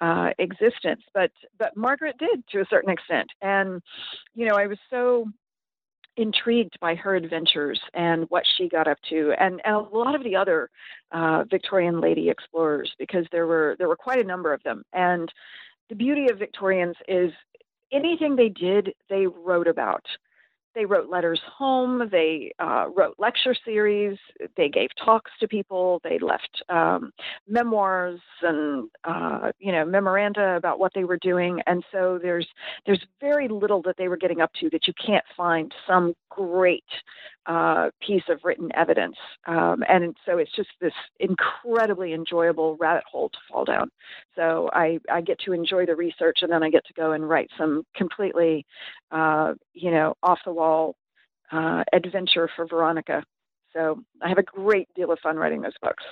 uh, 0.01 0.31
existence, 0.39 1.03
but 1.15 1.31
but 1.59 1.77
Margaret 1.77 2.17
did 2.19 2.47
to 2.49 2.61
a 2.61 2.67
certain 2.71 2.91
extent, 2.91 3.29
and 3.43 3.83
you 4.35 4.47
know 4.47 4.55
I 4.55 4.67
was 4.67 4.79
so 4.89 5.27
intrigued 6.17 6.79
by 6.81 6.95
her 6.95 7.15
adventures 7.15 7.81
and 7.95 8.27
what 8.29 8.45
she 8.57 8.69
got 8.69 8.89
up 8.89 8.99
to, 9.09 9.33
and, 9.39 9.61
and 9.65 9.77
a 9.77 9.97
lot 9.97 10.15
of 10.15 10.25
the 10.25 10.37
other 10.37 10.71
uh, 11.13 11.45
Victorian 11.49 12.01
lady 12.01 12.29
explorers, 12.29 12.93
because 12.99 13.27
there 13.33 13.47
were 13.47 13.77
there 13.79 13.89
were 13.89 13.97
quite 13.97 14.21
a 14.21 14.27
number 14.27 14.53
of 14.53 14.63
them. 14.63 14.83
And 14.93 15.33
the 15.89 15.95
beauty 15.95 16.27
of 16.31 16.39
Victorians 16.39 16.97
is 17.09 17.33
anything 17.93 18.37
they 18.37 18.49
did, 18.49 18.93
they 19.09 19.27
wrote 19.27 19.67
about. 19.67 20.05
They 20.75 20.85
wrote 20.85 21.11
letters 21.11 21.41
home. 21.59 22.09
They 22.11 22.53
uh, 22.59 22.87
wrote 22.95 23.17
lecture 23.19 23.55
series. 23.65 24.19
They 24.57 24.69
gave 24.69 24.91
talks 25.03 25.31
to 25.41 25.49
people. 25.49 26.01
They 26.05 26.19
left 26.19 26.63
um, 26.69 27.13
memoirs 27.49 28.21
and 28.43 28.89
uh, 29.05 29.53
you 29.59 29.73
know 29.73 29.85
memoranda 29.85 30.57
about 30.57 30.79
what 30.79 30.93
they 30.95 31.05
were 31.05 31.19
doing. 31.19 31.61
And 31.67 31.85
so 31.91 32.19
there's 32.23 32.47
there's 32.87 33.05
very 33.21 33.49
little 33.49 33.83
that 33.83 33.97
they 33.99 34.09
were 34.09 34.17
getting 34.17 34.41
up 34.41 34.53
to 34.61 34.71
that 34.71 34.87
you 34.87 34.95
can't 35.05 35.25
find 35.37 35.73
some 35.87 36.15
great 36.31 36.85
uh, 37.47 37.91
piece 38.07 38.23
of 38.29 38.39
written 38.45 38.71
evidence. 38.77 39.17
Um, 39.47 39.83
and 39.89 40.17
so 40.25 40.39
it's 40.39 40.55
just 40.55 40.69
this 40.81 40.93
incredibly 41.19 42.13
enjoyable 42.13 42.77
rabbit 42.77 43.05
hole 43.11 43.29
to 43.31 43.39
fall 43.51 43.65
down. 43.65 43.91
So 44.37 44.71
I, 44.73 45.01
I 45.11 45.21
get 45.21 45.39
to 45.41 45.53
enjoy 45.53 45.87
the 45.87 45.97
research 45.97 46.39
and 46.43 46.53
then 46.53 46.63
I 46.63 46.71
get 46.71 46.85
to 46.87 46.93
go 46.93 47.13
and 47.13 47.29
write 47.29 47.51
some 47.59 47.85
completely, 47.97 48.67
uh, 49.11 49.55
you 49.73 49.91
know, 49.91 50.15
off 50.23 50.39
the 50.45 50.53
wall 50.61 50.97
uh, 51.53 51.83
adventure 51.93 52.49
for 52.55 52.67
Veronica. 52.67 53.23
So 53.73 53.81
I 54.23 54.29
have 54.29 54.39
a 54.39 54.43
great 54.43 54.89
deal 54.95 55.11
of 55.13 55.19
fun 55.23 55.37
writing 55.37 55.63
those 55.63 55.79
books. 55.81 56.05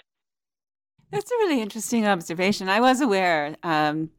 That's 1.10 1.30
a 1.30 1.38
really 1.42 1.60
interesting 1.60 2.06
observation. 2.06 2.68
I 2.68 2.80
was 2.80 3.00
aware 3.00 3.56
um, 3.62 4.10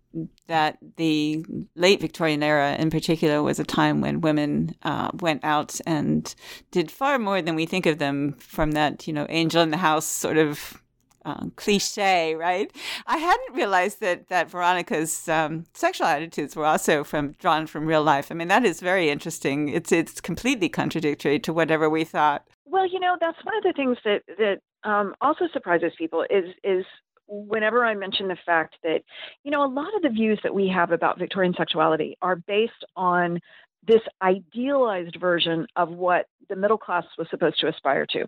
that 0.48 0.77
the 0.98 1.45
late 1.75 2.01
Victorian 2.01 2.41
era, 2.41 2.75
in 2.79 2.89
particular, 2.89 3.43
was 3.43 3.59
a 3.59 3.63
time 3.63 4.01
when 4.01 4.21
women 4.21 4.75
uh, 4.83 5.12
went 5.19 5.43
out 5.43 5.79
and 5.86 6.33
did 6.71 6.91
far 6.91 7.19
more 7.19 7.41
than 7.41 7.55
we 7.55 7.65
think 7.65 7.86
of 7.86 8.00
them 8.00 8.33
from 8.39 8.71
that, 8.71 9.07
you 9.07 9.13
know, 9.13 9.27
angel 9.29 9.62
in 9.62 9.69
the 9.69 9.77
house 9.77 10.05
sort 10.05 10.38
of 10.38 10.81
um, 11.29 11.53
cliche, 11.55 12.36
right? 12.36 12.71
I 13.07 13.17
hadn't 13.17 13.55
realized 13.55 14.00
that 14.01 14.27
that 14.27 14.50
Veronica's 14.50 15.27
um, 15.29 15.65
sexual 15.74 16.07
attitudes 16.07 16.55
were 16.55 16.65
also 16.65 17.03
from 17.03 17.33
drawn 17.33 17.67
from 17.67 17.86
real 17.86 18.03
life. 18.03 18.31
I 18.31 18.36
mean, 18.36 18.48
that 18.48 18.65
is 18.65 18.79
very 18.79 19.09
interesting. 19.09 19.69
It's 19.69 19.91
it's 19.91 20.21
completely 20.21 20.69
contradictory 20.69 21.39
to 21.39 21.53
whatever 21.53 21.89
we 21.89 22.03
thought. 22.03 22.48
Well, 22.65 22.88
you 22.88 23.00
know, 23.00 23.17
that's 23.19 23.43
one 23.43 23.57
of 23.57 23.63
the 23.63 23.74
things 23.74 23.98
that 24.05 24.21
that 24.38 24.89
um, 24.89 25.15
also 25.21 25.45
surprises 25.53 25.91
people 25.98 26.25
is 26.29 26.45
is 26.63 26.86
whenever 27.29 27.86
I 27.86 27.93
mention 27.93 28.27
the 28.27 28.38
fact 28.45 28.75
that, 28.83 29.01
you 29.43 29.51
know, 29.51 29.63
a 29.63 29.71
lot 29.71 29.95
of 29.95 30.01
the 30.01 30.09
views 30.09 30.39
that 30.43 30.53
we 30.53 30.67
have 30.69 30.91
about 30.91 31.19
Victorian 31.19 31.53
sexuality 31.55 32.17
are 32.21 32.36
based 32.36 32.83
on 32.95 33.39
this 33.88 34.01
idealized 34.21 35.17
version 35.19 35.67
of 35.75 35.89
what 35.89 36.25
the 36.50 36.55
middle 36.55 36.77
class 36.77 37.05
was 37.17 37.27
supposed 37.29 37.59
to 37.59 37.67
aspire 37.67 38.05
to. 38.07 38.25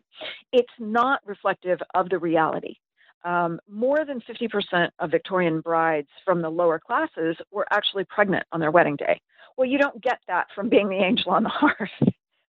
It's 0.53 0.71
not 0.79 1.19
reflective 1.25 1.79
of 1.93 2.09
the 2.09 2.19
reality. 2.19 2.75
Um, 3.23 3.59
more 3.69 4.03
than 4.05 4.19
50% 4.21 4.89
of 4.99 5.11
Victorian 5.11 5.61
brides 5.61 6.09
from 6.25 6.41
the 6.41 6.49
lower 6.49 6.79
classes 6.79 7.37
were 7.51 7.67
actually 7.71 8.03
pregnant 8.05 8.45
on 8.51 8.59
their 8.59 8.71
wedding 8.71 8.95
day. 8.95 9.21
Well, 9.57 9.67
you 9.67 9.77
don't 9.77 10.01
get 10.01 10.19
that 10.27 10.47
from 10.55 10.69
being 10.69 10.89
the 10.89 10.97
angel 10.97 11.31
on 11.31 11.43
the 11.43 11.49
hearth. 11.53 11.89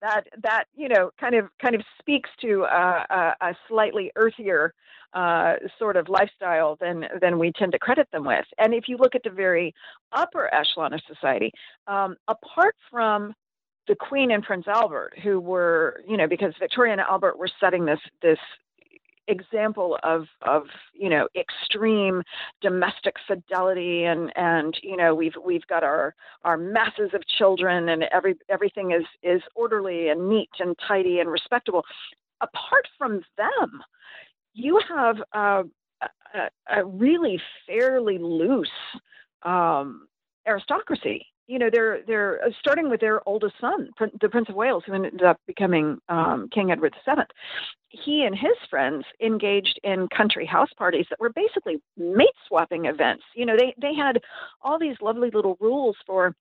that 0.02 0.28
that 0.44 0.66
you 0.76 0.90
know 0.90 1.12
kind 1.20 1.36
of 1.36 1.48
kind 1.62 1.76
of 1.76 1.82
speaks 2.00 2.30
to 2.42 2.64
a, 2.64 3.36
a 3.42 3.56
slightly 3.68 4.12
earthier 4.16 4.74
uh, 5.14 5.54
sort 5.80 5.98
of 5.98 6.10
lifestyle 6.10 6.78
than 6.80 7.06
than 7.22 7.40
we 7.40 7.52
tend 7.52 7.72
to 7.72 7.80
credit 7.80 8.08
them 8.12 8.26
with. 8.26 8.46
And 8.58 8.74
if 8.74 8.88
you 8.88 8.98
look 8.98 9.16
at 9.16 9.24
the 9.24 9.30
very 9.30 9.74
upper 10.12 10.54
echelon 10.54 10.94
of 10.94 11.02
society, 11.08 11.52
um, 11.88 12.18
apart 12.28 12.76
from 12.92 13.34
the 13.88 13.96
Queen 13.96 14.32
and 14.32 14.44
Prince 14.44 14.68
Albert, 14.68 15.14
who 15.24 15.40
were 15.40 16.04
you 16.08 16.18
know 16.18 16.28
because 16.28 16.54
Victoria 16.60 16.92
and 16.92 17.02
Albert 17.02 17.40
were 17.40 17.50
setting 17.60 17.86
this 17.86 18.00
this 18.22 18.40
example 19.28 19.98
of 20.04 20.28
of 20.44 20.64
you 20.94 21.10
know 21.10 21.28
extreme 21.36 22.22
domestic 22.62 23.16
fidelity 23.28 24.04
and 24.04 24.32
and 24.36 24.78
you 24.84 24.96
know 24.96 25.16
we've 25.16 25.36
we've 25.44 25.66
got 25.68 25.84
our 25.84 26.16
our 26.44 26.58
masses 26.58 27.12
of 27.14 27.26
children 27.28 27.90
and 27.90 28.04
every 28.12 28.36
everything 28.50 28.92
is 28.92 29.06
is 29.24 29.42
orderly 29.56 30.10
and 30.10 30.30
neat 30.30 30.50
and 30.60 30.76
tidy 30.88 31.20
and 31.20 31.30
respectable. 31.30 31.84
Apart 32.42 32.88
from 32.98 33.22
them 33.38 33.82
you 34.54 34.80
have 34.88 35.18
a, 35.34 35.64
a, 36.34 36.50
a 36.78 36.86
really 36.86 37.40
fairly 37.68 38.18
loose 38.18 38.70
um, 39.44 40.08
aristocracy 40.48 41.26
you 41.48 41.60
know 41.60 41.70
they're 41.72 42.00
they're 42.08 42.44
uh, 42.44 42.50
starting 42.60 42.90
with 42.90 43.02
their 43.02 43.28
oldest 43.28 43.56
son 43.60 43.90
the 44.22 44.30
prince 44.30 44.50
of 44.50 44.56
wales 44.56 44.84
who 44.86 44.94
ended 44.94 45.24
up 45.24 45.40
becoming 45.48 45.98
um, 46.10 46.50
king 46.54 46.72
edward 46.72 46.96
vii 47.06 47.24
he 48.04 48.24
and 48.24 48.36
his 48.36 48.56
friends 48.70 49.06
engaged 49.22 49.80
in 49.84 50.08
country 50.16 50.46
house 50.46 50.70
parties 50.78 51.06
that 51.10 51.20
were 51.20 51.32
basically 51.32 51.82
mate 51.98 52.28
swapping 52.48 52.86
events. 52.86 53.24
You 53.36 53.46
know 53.46 53.56
they 53.58 53.74
they 53.82 53.94
had 53.94 54.22
all 54.62 54.80
these 54.80 54.98
lovely 55.02 55.30
little 55.32 55.58
rules 55.60 55.96
for 56.06 56.36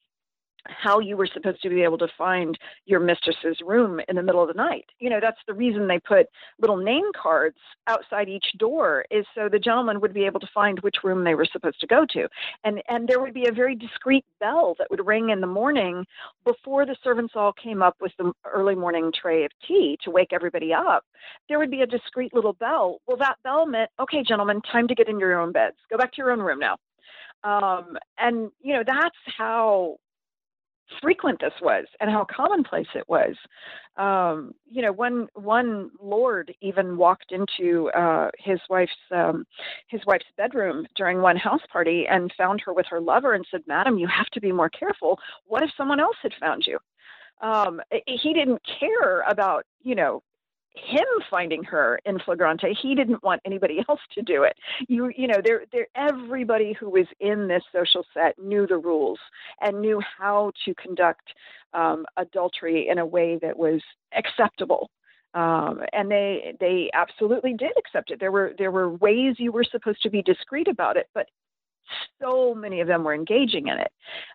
how 0.67 0.99
you 0.99 1.17
were 1.17 1.29
supposed 1.33 1.63
to 1.63 1.69
be 1.69 1.83
able 1.83 1.99
to 1.99 2.09
find 2.17 2.59
your 2.87 3.01
mistress's 3.01 3.59
room 3.65 4.01
in 4.09 4.17
the 4.17 4.23
middle 4.23 4.43
of 4.43 4.49
the 4.49 4.55
night. 4.55 4.87
You 4.99 5.11
know, 5.11 5.21
that's 5.21 5.41
the 5.47 5.55
reason 5.55 5.87
they 5.87 5.99
put 5.99 6.27
little 6.61 6.77
name 6.77 7.05
cards 7.21 7.57
outside 7.87 8.29
each 8.29 8.47
door 8.59 9.05
is 9.11 9.27
so 9.35 9.49
the 9.49 9.59
gentleman 9.59 10.01
would 10.01 10.15
be 10.15 10.25
able 10.25 10.41
to 10.41 10.49
find 10.55 10.81
which 10.81 10.97
room 11.05 11.25
they 11.25 11.35
were 11.35 11.47
supposed 11.51 11.81
to 11.81 11.87
go 11.87 12.05
to. 12.11 12.29
And 12.65 12.83
and 12.89 13.09
there 13.09 13.21
would 13.21 13.35
be 13.35 13.47
a 13.47 13.53
very 13.53 13.75
discreet 13.75 14.25
bell 14.41 14.75
that 14.79 14.91
would 14.91 15.07
ring 15.07 15.31
in 15.31 15.41
the 15.41 15.47
morning 15.47 16.05
before 16.45 16.87
the 16.87 16.97
servants 17.03 17.35
all 17.37 17.53
came 17.53 17.83
up 17.83 17.97
with 18.01 18.13
the 18.19 18.33
early 18.53 18.75
morning 18.75 19.13
tray 19.21 19.45
of 19.45 19.51
tea 19.67 19.99
to 20.05 20.11
wake 20.11 20.33
everybody 20.33 20.73
up. 20.73 21.05
There 21.49 21.59
would 21.59 21.71
be 21.71 21.83
a 21.83 21.87
discreet 21.87 22.35
little 22.35 22.55
bell. 22.55 23.01
Well, 23.07 23.17
that 23.19 23.37
bell 23.45 23.67
meant, 23.67 23.91
okay, 24.01 24.23
gentlemen, 24.23 24.61
time 24.71 24.89
to 24.89 24.95
get 24.95 25.09
into 25.09 25.21
your 25.21 25.41
own 25.41 25.53
beds. 25.53 25.77
Go 25.91 25.99
back 25.99 26.13
to 26.13 26.19
your 26.19 26.33
own 26.33 26.41
room 26.41 26.59
now. 26.59 26.77
Um, 27.45 27.99
and 28.19 28.51
you 28.61 28.73
know 28.73 28.83
that's 28.87 29.17
how 29.37 29.99
frequent 31.01 31.41
this 31.41 31.53
was 31.63 31.87
and 32.01 32.11
how 32.11 32.27
commonplace 32.31 32.87
it 32.95 33.09
was. 33.09 33.35
Um, 33.97 34.55
you 34.69 34.83
know, 34.83 34.93
one 34.93 35.29
one 35.35 35.91
lord 36.01 36.55
even 36.61 36.97
walked 36.97 37.33
into 37.33 37.91
uh, 37.91 38.31
his 38.39 38.61
wife's 38.69 38.93
um, 39.11 39.47
his 39.89 40.01
wife's 40.07 40.25
bedroom 40.37 40.87
during 40.97 41.21
one 41.21 41.37
house 41.37 41.63
party 41.73 42.07
and 42.09 42.33
found 42.37 42.61
her 42.65 42.73
with 42.73 42.87
her 42.91 43.01
lover 43.01 43.35
and 43.35 43.47
said, 43.51 43.63
"Madam, 43.67 43.99
you 43.99 44.09
have 44.09 44.27
to 44.27 44.41
be 44.41 44.53
more 44.53 44.71
careful. 44.71 45.19
What 45.47 45.63
if 45.63 45.71
someone 45.77 46.01
else 46.01 46.17
had 46.23 46.33
found 46.41 46.65
you?" 46.67 46.79
Um, 47.41 47.81
he 48.07 48.33
didn't 48.33 48.63
care 48.81 49.21
about 49.23 49.65
you 49.83 49.95
know 49.95 50.23
him 50.75 51.05
finding 51.31 51.63
her 51.65 52.01
in 52.05 52.19
flagrante. 52.19 52.75
He 52.81 52.95
didn't 52.95 53.23
want 53.23 53.41
anybody 53.45 53.83
else 53.89 54.01
to 54.15 54.23
do 54.23 54.43
it. 54.43 54.57
You 54.89 55.11
you 55.17 55.27
know, 55.27 55.41
there 55.43 55.65
there 55.73 55.87
everybody 55.95 56.73
who 56.79 56.91
was 56.91 57.07
in 57.21 57.49
this 57.49 57.63
social 57.73 58.05
set 58.13 58.39
knew 58.39 58.67
the 58.67 58.79
rules 58.79 59.19
and 59.61 59.81
knew 59.81 60.01
how 60.19 60.53
to 60.65 60.75
conduct 60.75 61.33
um, 61.73 62.07
adultery 62.17 62.89
in 62.89 62.99
a 62.99 63.07
way 63.07 63.39
that 63.43 63.57
was 63.57 63.81
acceptable. 64.17 64.91
Um, 65.35 65.81
and 65.93 66.11
they 66.11 66.55
they 66.61 66.91
absolutely 66.95 67.55
did 67.55 67.73
accept 67.77 68.11
it. 68.11 68.21
There 68.21 68.33
were 68.33 68.53
there 68.59 68.71
were 68.71 68.91
ways 68.91 69.37
you 69.39 69.53
were 69.53 69.65
supposed 69.65 70.03
to 70.03 70.11
be 70.11 70.23
discreet 70.23 70.69
about 70.69 70.97
it, 70.97 71.09
but 71.15 71.27
so 72.21 72.55
many 72.55 72.81
of 72.81 72.89
them 72.89 73.05
were 73.05 73.15
engaging 73.15 73.69
in 73.69 73.79
it 73.79 73.93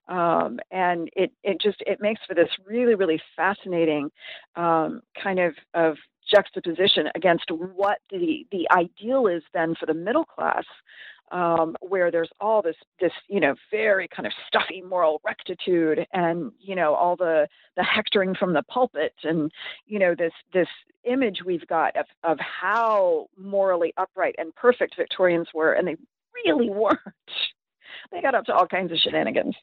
um, 0.08 0.60
and 0.72 1.10
it, 1.16 1.32
it 1.44 1.60
just 1.60 1.82
it 1.88 2.00
makes 2.00 2.22
for 2.28 2.36
this 2.36 2.50
really 2.66 2.96
really 2.96 3.20
fascinating 3.36 4.12
um, 4.56 5.02
kind 5.22 5.40
of 5.40 5.54
of 5.74 5.96
juxtaposition 6.30 7.08
against 7.16 7.50
what 7.52 8.00
the 8.10 8.46
the 8.52 8.68
ideal 8.72 9.28
is 9.28 9.44
then 9.54 9.76
for 9.76 9.86
the 9.86 9.94
middle 9.94 10.26
class 10.26 10.66
um, 11.32 11.76
where 11.82 12.12
there's 12.12 12.30
all 12.40 12.62
this 12.62 12.76
this 13.00 13.12
you 13.28 13.40
know 13.40 13.56
very 13.72 14.08
kind 14.08 14.26
of 14.26 14.34
stuffy 14.48 14.82
moral 14.82 15.22
rectitude 15.24 16.06
and 16.14 16.52
you 16.60 16.76
know 16.76 16.94
all 16.94 17.16
the 17.16 17.48
the 17.76 17.84
hectoring 17.84 18.36
from 18.36 18.54
the 18.54 18.64
pulpit 18.64 19.14
and 19.24 19.52
you 19.86 20.00
know 20.00 20.16
this 20.16 20.34
this 20.54 20.68
image 21.06 21.40
we've 21.46 21.68
got 21.68 21.96
of 21.96 22.06
of 22.24 22.38
how 22.40 23.28
morally 23.38 23.94
upright 23.98 24.36
and 24.38 24.56
perfect 24.56 24.96
Victorians 24.98 25.48
were 25.54 25.74
and 25.74 25.88
they 25.88 25.96
really 26.46 26.70
weren't. 26.70 27.00
They 28.12 28.22
got 28.22 28.36
up 28.36 28.46
to 28.46 28.54
all 28.54 28.68
kinds 28.68 28.92
of 28.92 28.98
shenanigans 29.00 29.56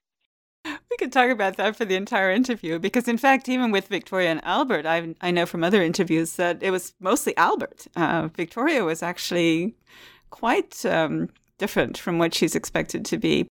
we 0.91 0.97
could 0.97 1.13
talk 1.13 1.31
about 1.31 1.57
that 1.57 1.77
for 1.77 1.85
the 1.85 1.97
entire 1.97 2.31
interview 2.31 2.79
because, 2.79 3.09
in 3.09 3.19
fact, 3.19 3.49
even 3.49 3.71
with 3.71 3.89
Victoria 3.89 4.31
and 4.31 4.45
Albert, 4.45 4.87
I, 4.87 5.15
I 5.21 5.31
know 5.31 5.47
from 5.47 5.65
other 5.65 5.83
interviews 5.83 6.37
that 6.37 6.63
it 6.63 6.71
was 6.71 6.95
mostly 7.01 7.37
Albert. 7.37 7.87
Uh, 7.97 8.29
Victoria 8.29 8.85
was 8.85 9.03
actually 9.03 9.75
quite 10.31 10.85
um, 10.87 11.29
different 11.59 11.99
from 11.99 12.19
what 12.19 12.35
she's 12.35 12.55
expected 12.55 13.05
to 13.07 13.19
be. 13.19 13.49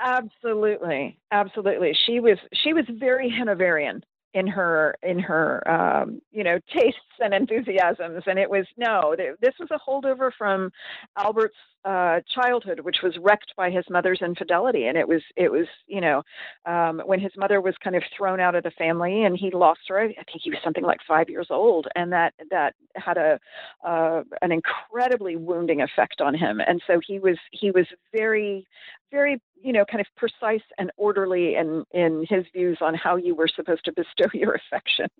Absolutely, 0.00 1.18
absolutely. 1.30 1.96
She 2.06 2.18
was 2.18 2.38
she 2.52 2.72
was 2.72 2.84
very 2.88 3.30
Hanoverian 3.30 4.04
in 4.34 4.46
her 4.48 4.96
in 5.02 5.18
her 5.18 5.66
um, 5.70 6.20
you 6.32 6.44
know 6.44 6.58
tastes 6.72 7.00
and 7.20 7.32
enthusiasms, 7.32 8.24
and 8.26 8.38
it 8.38 8.50
was 8.50 8.66
no, 8.76 9.14
this 9.16 9.54
was 9.58 9.70
a 9.70 9.78
holdover 9.78 10.30
from 10.36 10.70
Albert's 11.16 11.56
uh, 11.84 12.20
childhood, 12.34 12.80
which 12.80 12.98
was 13.02 13.16
wrecked 13.20 13.52
by 13.56 13.70
his 13.70 13.84
mother's 13.90 14.22
infidelity. 14.22 14.86
And 14.86 14.96
it 14.96 15.06
was, 15.06 15.20
it 15.36 15.52
was, 15.52 15.66
you 15.86 16.00
know, 16.00 16.22
um, 16.64 17.02
when 17.04 17.20
his 17.20 17.32
mother 17.36 17.60
was 17.60 17.74
kind 17.82 17.94
of 17.94 18.02
thrown 18.16 18.40
out 18.40 18.54
of 18.54 18.62
the 18.64 18.70
family 18.70 19.24
and 19.24 19.36
he 19.36 19.50
lost 19.50 19.80
her. 19.88 20.00
I 20.00 20.06
think 20.06 20.40
he 20.42 20.50
was 20.50 20.58
something 20.64 20.84
like 20.84 21.00
five 21.06 21.28
years 21.28 21.48
old, 21.50 21.86
and 21.94 22.12
that 22.12 22.34
that 22.50 22.74
had 22.96 23.16
a 23.16 23.38
uh, 23.86 24.22
an 24.40 24.50
incredibly 24.50 25.36
wounding 25.36 25.82
effect 25.82 26.20
on 26.20 26.34
him. 26.34 26.60
And 26.66 26.82
so 26.86 27.00
he 27.06 27.18
was 27.18 27.36
he 27.52 27.70
was 27.70 27.86
very, 28.12 28.66
very, 29.10 29.40
you 29.64 29.72
know, 29.72 29.84
kind 29.84 30.00
of 30.00 30.06
precise 30.16 30.62
and 30.78 30.92
orderly 30.96 31.56
in 31.56 31.84
in 31.92 32.26
his 32.28 32.44
views 32.52 32.78
on 32.80 32.94
how 32.94 33.16
you 33.16 33.34
were 33.34 33.48
supposed 33.48 33.84
to 33.86 33.92
bestow 33.92 34.26
your 34.34 34.54
affections. 34.54 35.10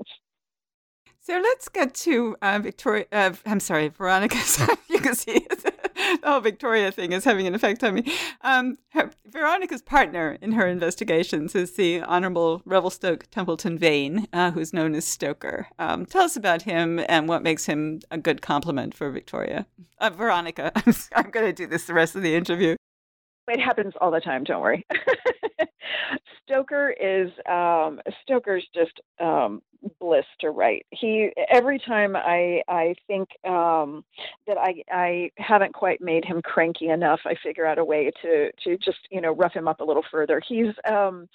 So 1.20 1.40
let's 1.42 1.70
get 1.70 1.94
to 1.94 2.37
uh, 2.42 2.59
Victoria. 2.62 3.07
Uh, 3.11 3.33
I'm 3.46 3.59
sorry, 3.59 3.88
Veronica. 3.88 4.37
you 4.90 4.98
can 4.98 5.14
see 5.14 5.46
the 5.94 6.18
whole 6.22 6.40
Victoria 6.40 6.92
thing 6.92 7.12
is 7.12 7.24
having 7.24 7.46
an 7.46 7.54
effect 7.54 7.83
on 7.83 7.94
me. 7.94 8.14
Um, 8.42 8.76
her, 8.90 9.11
Veronica's 9.26 9.80
partner 9.80 10.37
in 10.42 10.52
her 10.52 10.66
investigations 10.66 11.54
is 11.54 11.72
the 11.72 12.02
Honorable 12.02 12.61
Revelstoke 12.66 13.26
Templeton 13.30 13.78
Vane, 13.78 14.28
uh, 14.35 14.50
who's 14.50 14.74
known 14.74 14.94
as 14.94 15.07
Stoker. 15.07 15.68
Um, 15.78 16.04
tell 16.04 16.24
us 16.24 16.37
about 16.37 16.62
him 16.62 17.00
and 17.09 17.26
what 17.26 17.42
makes 17.42 17.64
him 17.64 18.00
a 18.11 18.18
good 18.18 18.42
complement 18.42 18.92
for 18.92 19.11
Victoria. 19.11 19.64
Uh, 19.98 20.11
Veronica, 20.11 20.72
I'm, 20.74 20.94
I'm 21.14 21.30
going 21.30 21.46
to 21.46 21.54
do 21.54 21.66
this 21.66 21.87
the 21.87 21.94
rest 21.94 22.16
of 22.16 22.20
the 22.20 22.35
interview. 22.35 22.76
It 23.48 23.61
happens 23.61 23.92
all 24.00 24.11
the 24.11 24.20
time. 24.20 24.44
Don't 24.44 24.62
worry. 24.62 24.87
Stoker 26.44 26.90
is 26.90 27.30
um, 27.48 28.00
Stoker's 28.22 28.66
just 28.74 29.00
um, 29.20 29.62
bliss 30.00 30.24
to 30.40 30.50
write. 30.50 30.86
He 30.90 31.30
every 31.50 31.78
time 31.78 32.16
I 32.16 32.62
I 32.68 32.94
think 33.06 33.28
um, 33.44 34.04
that 34.46 34.58
I 34.58 34.82
I 34.90 35.30
haven't 35.38 35.74
quite 35.74 36.00
made 36.00 36.24
him 36.24 36.42
cranky 36.42 36.88
enough, 36.88 37.20
I 37.24 37.34
figure 37.42 37.66
out 37.66 37.78
a 37.78 37.84
way 37.84 38.10
to 38.22 38.50
to 38.64 38.78
just 38.78 38.98
you 39.10 39.20
know 39.20 39.32
rough 39.32 39.52
him 39.52 39.68
up 39.68 39.80
a 39.80 39.84
little 39.84 40.04
further. 40.10 40.40
He's 40.46 40.74
um, 40.90 41.28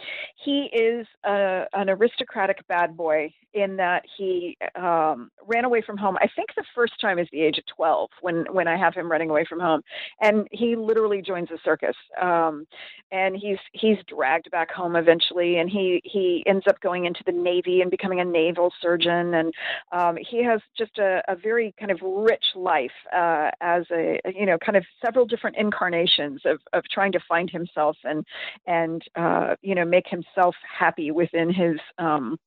he 0.43 0.69
is 0.73 1.07
a, 1.23 1.65
an 1.73 1.89
aristocratic 1.89 2.65
bad 2.67 2.95
boy 2.95 3.33
in 3.53 3.77
that 3.77 4.03
he 4.17 4.57
um, 4.75 5.31
ran 5.47 5.65
away 5.65 5.81
from 5.81 5.97
home. 5.97 6.17
I 6.17 6.27
think 6.35 6.49
the 6.55 6.63
first 6.75 6.93
time 7.01 7.17
is 7.17 7.27
the 7.31 7.41
age 7.41 7.57
of 7.57 7.63
twelve 7.75 8.09
when 8.21 8.45
when 8.51 8.67
I 8.67 8.77
have 8.77 8.93
him 8.93 9.11
running 9.11 9.29
away 9.29 9.45
from 9.47 9.59
home, 9.59 9.81
and 10.21 10.47
he 10.51 10.75
literally 10.75 11.21
joins 11.21 11.49
a 11.51 11.57
circus. 11.63 11.95
Um, 12.21 12.65
and 13.11 13.35
he's 13.35 13.57
he's 13.73 13.97
dragged 14.07 14.51
back 14.51 14.71
home 14.71 14.95
eventually, 14.95 15.57
and 15.57 15.69
he 15.69 16.01
he 16.03 16.43
ends 16.45 16.65
up 16.67 16.79
going 16.81 17.05
into 17.05 17.23
the 17.25 17.31
navy 17.31 17.81
and 17.81 17.89
becoming 17.89 18.19
a 18.19 18.25
naval 18.39 18.71
surgeon, 18.81 19.33
and 19.33 19.53
um, 19.91 20.17
he 20.29 20.43
has 20.43 20.61
just 20.77 20.97
a, 20.97 21.21
a, 21.27 21.35
very 21.35 21.73
kind 21.79 21.91
of 21.91 21.99
rich 22.01 22.45
life 22.55 22.97
uh, 23.13 23.49
as 23.61 23.83
a 23.91 24.19
you 24.33 24.45
know 24.45 24.57
kind 24.57 24.77
of 24.77 24.85
several 25.03 25.25
different 25.25 25.55
incarnations 25.57 26.41
of 26.45 26.59
of 26.73 26.83
trying 26.95 27.11
to 27.11 27.19
find 27.27 27.49
himself 27.49 27.97
and 28.03 28.25
and 28.65 29.01
uh, 29.15 29.55
you 29.61 29.75
know 29.75 29.85
make 29.85 30.07
himself 30.07 30.55
happy 30.79 31.11
within 31.11 31.49
his 31.61 31.77
um, 31.97 32.37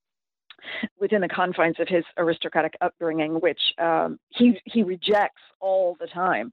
within 1.00 1.20
the 1.20 1.28
confines 1.28 1.76
of 1.80 1.88
his 1.88 2.04
aristocratic 2.16 2.74
upbringing, 2.80 3.34
which 3.40 3.60
um, 3.78 4.18
he 4.28 4.60
he 4.64 4.82
rejects 4.82 5.42
all 5.60 5.96
the 6.00 6.06
time, 6.06 6.52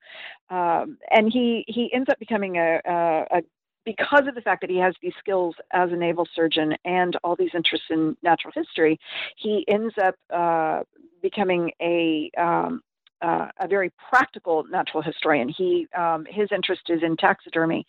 um, 0.49 0.97
and 1.11 1.31
he 1.31 1.63
he 1.67 1.91
ends 1.93 2.09
up 2.09 2.19
becoming 2.19 2.57
a, 2.57 2.79
a, 2.85 3.37
a 3.37 3.41
because 3.89 4.27
of 4.27 4.35
the 4.35 4.41
fact 4.41 4.61
that 4.61 4.69
he 4.69 4.77
has 4.77 4.93
these 5.01 5.13
skills 5.17 5.55
as 5.71 5.91
a 5.91 5.95
naval 5.95 6.27
surgeon 6.35 6.75
and 6.85 7.15
all 7.23 7.35
these 7.35 7.49
interests 7.55 7.87
in 7.89 8.15
natural 8.21 8.53
history, 8.55 8.99
he 9.35 9.65
ends 9.67 9.95
up 10.03 10.13
uh, 10.31 10.83
becoming 11.23 11.71
a 11.81 12.29
um, 12.37 12.81
uh, 13.23 13.47
a 13.59 13.67
very 13.67 13.91
practical 14.07 14.63
natural 14.69 15.01
historian. 15.01 15.49
He 15.49 15.87
um, 15.97 16.27
his 16.29 16.49
interest 16.53 16.83
is 16.89 17.01
in 17.01 17.17
taxidermy. 17.17 17.83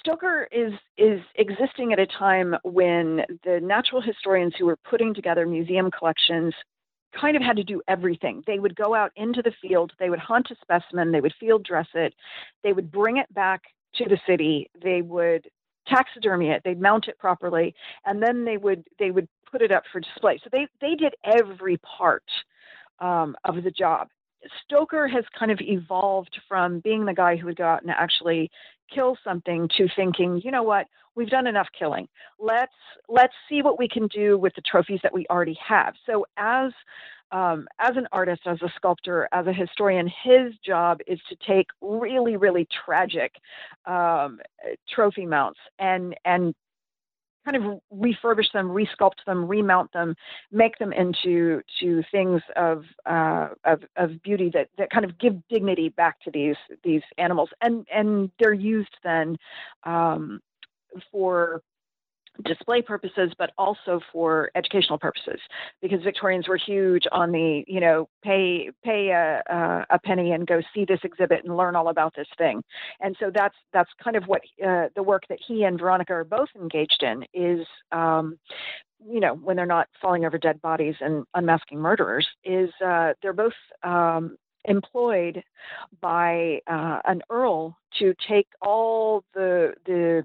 Stoker 0.00 0.48
is 0.50 0.72
is 0.98 1.20
existing 1.36 1.92
at 1.92 2.00
a 2.00 2.06
time 2.06 2.56
when 2.64 3.22
the 3.44 3.60
natural 3.62 4.02
historians 4.02 4.54
who 4.58 4.66
were 4.66 4.78
putting 4.90 5.14
together 5.14 5.46
museum 5.46 5.88
collections 5.88 6.52
kind 7.20 7.36
of 7.36 7.42
had 7.42 7.56
to 7.58 7.64
do 7.64 7.80
everything. 7.86 8.42
They 8.46 8.58
would 8.58 8.74
go 8.74 8.92
out 8.92 9.12
into 9.14 9.40
the 9.40 9.52
field, 9.62 9.92
they 10.00 10.10
would 10.10 10.18
hunt 10.18 10.48
a 10.50 10.56
specimen, 10.60 11.12
they 11.12 11.20
would 11.20 11.34
field 11.38 11.62
dress 11.62 11.88
it, 11.94 12.12
they 12.64 12.72
would 12.72 12.90
bring 12.90 13.18
it 13.18 13.32
back 13.32 13.62
to 13.96 14.04
the 14.04 14.18
city, 14.26 14.70
they 14.82 15.02
would 15.02 15.48
taxidermy 15.88 16.50
it, 16.50 16.62
they'd 16.64 16.80
mount 16.80 17.08
it 17.08 17.18
properly, 17.18 17.74
and 18.06 18.22
then 18.22 18.44
they 18.44 18.56
would 18.56 18.84
they 18.98 19.10
would 19.10 19.28
put 19.50 19.62
it 19.62 19.72
up 19.72 19.84
for 19.92 20.00
display. 20.00 20.40
So 20.42 20.48
they 20.52 20.66
they 20.80 20.94
did 20.94 21.14
every 21.24 21.78
part 21.78 22.24
um, 23.00 23.36
of 23.44 23.62
the 23.62 23.70
job. 23.70 24.08
Stoker 24.64 25.06
has 25.06 25.24
kind 25.38 25.52
of 25.52 25.60
evolved 25.60 26.40
from 26.48 26.80
being 26.80 27.04
the 27.04 27.14
guy 27.14 27.36
who 27.36 27.46
would 27.46 27.56
go 27.56 27.64
out 27.64 27.82
and 27.82 27.90
actually 27.90 28.50
kill 28.92 29.16
something 29.22 29.68
to 29.76 29.88
thinking, 29.94 30.40
you 30.44 30.50
know 30.50 30.62
what, 30.62 30.86
we've 31.14 31.30
done 31.30 31.46
enough 31.46 31.68
killing. 31.78 32.08
Let's 32.38 32.72
let's 33.08 33.34
see 33.48 33.62
what 33.62 33.78
we 33.78 33.88
can 33.88 34.06
do 34.08 34.38
with 34.38 34.54
the 34.54 34.62
trophies 34.62 35.00
that 35.02 35.12
we 35.12 35.26
already 35.30 35.58
have. 35.66 35.94
So 36.06 36.26
as 36.36 36.72
um, 37.32 37.66
as 37.78 37.96
an 37.96 38.06
artist, 38.12 38.42
as 38.46 38.60
a 38.62 38.68
sculptor, 38.76 39.28
as 39.32 39.46
a 39.46 39.52
historian, 39.52 40.10
his 40.22 40.52
job 40.64 41.00
is 41.06 41.18
to 41.28 41.36
take 41.46 41.66
really, 41.80 42.36
really 42.36 42.68
tragic 42.84 43.34
um, 43.86 44.38
trophy 44.88 45.26
mounts 45.26 45.58
and 45.78 46.14
and 46.24 46.54
kind 47.44 47.56
of 47.56 47.80
refurbish 47.92 48.52
them, 48.52 48.68
resculpt 48.68 49.24
them, 49.26 49.46
remount 49.46 49.92
them, 49.92 50.14
make 50.52 50.78
them 50.78 50.92
into 50.92 51.60
to 51.80 52.02
things 52.12 52.40
of 52.56 52.84
uh, 53.06 53.48
of, 53.64 53.82
of 53.96 54.22
beauty 54.22 54.50
that, 54.52 54.68
that 54.78 54.90
kind 54.90 55.04
of 55.04 55.18
give 55.18 55.34
dignity 55.48 55.88
back 55.88 56.20
to 56.20 56.30
these 56.30 56.56
these 56.84 57.02
animals, 57.18 57.48
and 57.60 57.86
and 57.92 58.30
they're 58.38 58.52
used 58.52 58.94
then 59.02 59.36
um, 59.84 60.40
for 61.10 61.62
display 62.44 62.82
purposes, 62.82 63.32
but 63.38 63.50
also 63.58 64.00
for 64.12 64.50
educational 64.54 64.98
purposes, 64.98 65.40
because 65.80 66.02
Victorians 66.02 66.48
were 66.48 66.56
huge 66.56 67.04
on 67.12 67.32
the, 67.32 67.64
you 67.66 67.80
know, 67.80 68.08
pay 68.22 68.70
pay 68.84 69.10
a, 69.10 69.86
a, 69.90 69.98
penny 69.98 70.32
and 70.32 70.46
go 70.46 70.60
see 70.74 70.84
this 70.84 71.00
exhibit 71.04 71.44
and 71.44 71.56
learn 71.56 71.76
all 71.76 71.88
about 71.88 72.14
this 72.16 72.28
thing, 72.38 72.62
and 73.00 73.16
so 73.20 73.30
that's 73.32 73.56
that's 73.72 73.90
kind 74.02 74.16
of 74.16 74.24
what 74.24 74.42
uh, 74.66 74.88
the 74.94 75.02
work 75.02 75.22
that 75.28 75.38
he 75.46 75.64
and 75.64 75.78
Veronica 75.78 76.12
are 76.12 76.24
both 76.24 76.48
engaged 76.56 77.02
in 77.02 77.24
is. 77.34 77.66
Um, 77.90 78.38
you 79.04 79.18
know, 79.18 79.34
when 79.34 79.56
they're 79.56 79.66
not 79.66 79.88
falling 80.00 80.24
over 80.24 80.38
dead 80.38 80.62
bodies 80.62 80.94
and 81.00 81.24
unmasking 81.34 81.76
murderers, 81.76 82.24
is 82.44 82.70
uh, 82.86 83.14
they're 83.20 83.32
both 83.32 83.52
um, 83.82 84.36
employed 84.64 85.42
by 86.00 86.60
uh, 86.66 87.00
an 87.04 87.22
earl 87.30 87.76
to 87.98 88.14
take 88.28 88.46
all 88.60 89.24
the 89.34 89.74
the 89.86 90.22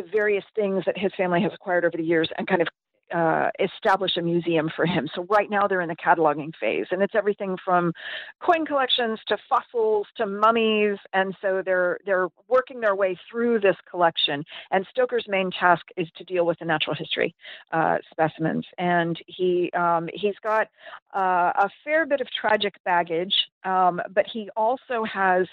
the 0.00 0.08
various 0.10 0.44
things 0.54 0.84
that 0.86 0.96
his 0.96 1.12
family 1.16 1.42
has 1.42 1.52
acquired 1.52 1.84
over 1.84 1.96
the 1.96 2.02
years 2.02 2.28
and 2.36 2.46
kind 2.46 2.62
of 2.62 2.68
uh, 3.14 3.50
establish 3.58 4.16
a 4.16 4.22
museum 4.22 4.70
for 4.74 4.86
him. 4.86 5.08
So 5.14 5.26
right 5.28 5.50
now 5.50 5.66
they're 5.66 5.80
in 5.80 5.88
the 5.88 5.96
cataloging 5.96 6.52
phase, 6.60 6.86
and 6.90 7.02
it's 7.02 7.14
everything 7.14 7.56
from 7.64 7.92
coin 8.40 8.64
collections 8.64 9.18
to 9.28 9.36
fossils 9.48 10.06
to 10.16 10.26
mummies, 10.26 10.98
and 11.12 11.34
so 11.42 11.62
they're 11.64 11.98
they're 12.06 12.28
working 12.48 12.80
their 12.80 12.94
way 12.94 13.18
through 13.30 13.60
this 13.60 13.76
collection. 13.90 14.44
And 14.70 14.86
Stoker's 14.90 15.24
main 15.28 15.50
task 15.50 15.82
is 15.96 16.08
to 16.16 16.24
deal 16.24 16.46
with 16.46 16.58
the 16.60 16.64
natural 16.64 16.94
history 16.94 17.34
uh, 17.72 17.98
specimens, 18.10 18.66
and 18.78 19.18
he 19.26 19.70
um, 19.72 20.08
he's 20.14 20.36
got 20.42 20.68
uh, 21.14 21.52
a 21.56 21.68
fair 21.82 22.06
bit 22.06 22.20
of 22.20 22.28
tragic 22.30 22.74
baggage, 22.84 23.34
um, 23.64 24.00
but 24.14 24.26
he 24.32 24.48
also 24.56 25.04
has 25.04 25.46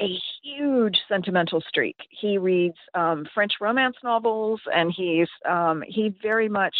a 0.00 0.08
huge 0.42 0.98
sentimental 1.08 1.62
streak. 1.68 1.96
He 2.10 2.38
reads 2.38 2.76
um, 2.94 3.26
French 3.34 3.52
romance 3.60 3.96
novels, 4.02 4.60
and 4.74 4.92
he's 4.94 5.28
um, 5.48 5.82
he 5.86 6.14
very 6.22 6.48
much 6.48 6.74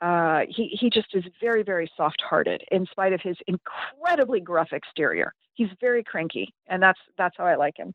uh, 0.00 0.40
he 0.48 0.76
he 0.80 0.90
just 0.90 1.14
is 1.14 1.24
very 1.40 1.62
very 1.62 1.90
soft 1.96 2.20
hearted 2.22 2.62
in 2.70 2.86
spite 2.86 3.12
of 3.12 3.20
his 3.22 3.36
incredibly 3.46 4.40
gruff 4.40 4.68
exterior. 4.72 5.32
He's 5.54 5.68
very 5.80 6.04
cranky, 6.04 6.54
and 6.68 6.82
that's 6.82 7.00
that's 7.16 7.36
how 7.36 7.44
I 7.44 7.56
like 7.56 7.76
him. 7.76 7.94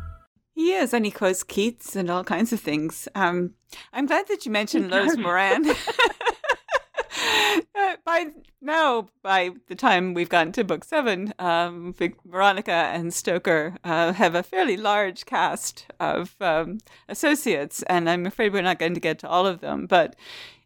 Yes, 0.55 0.93
and 0.93 1.05
he 1.05 1.11
quotes 1.11 1.43
Keats 1.43 1.95
and 1.95 2.09
all 2.09 2.23
kinds 2.23 2.51
of 2.51 2.59
things. 2.59 3.07
Um, 3.15 3.53
I'm 3.93 4.05
glad 4.05 4.27
that 4.27 4.45
you 4.45 4.51
mentioned 4.51 4.91
Lois 4.91 5.17
Moran. 5.17 5.69
uh, 7.75 7.95
by 8.03 8.27
now, 8.61 9.07
by 9.23 9.51
the 9.67 9.75
time 9.75 10.13
we've 10.13 10.29
gotten 10.29 10.51
to 10.53 10.63
book 10.63 10.83
seven, 10.83 11.33
um, 11.39 11.95
Veronica 12.25 12.71
and 12.71 13.13
Stoker 13.13 13.75
uh, 13.83 14.13
have 14.13 14.35
a 14.35 14.43
fairly 14.43 14.77
large 14.77 15.25
cast 15.25 15.87
of 15.99 16.35
um, 16.41 16.79
associates, 17.07 17.83
and 17.83 18.09
I'm 18.09 18.25
afraid 18.25 18.53
we're 18.53 18.61
not 18.61 18.79
going 18.79 18.93
to 18.93 18.99
get 18.99 19.19
to 19.19 19.29
all 19.29 19.47
of 19.47 19.61
them. 19.61 19.87
But 19.87 20.15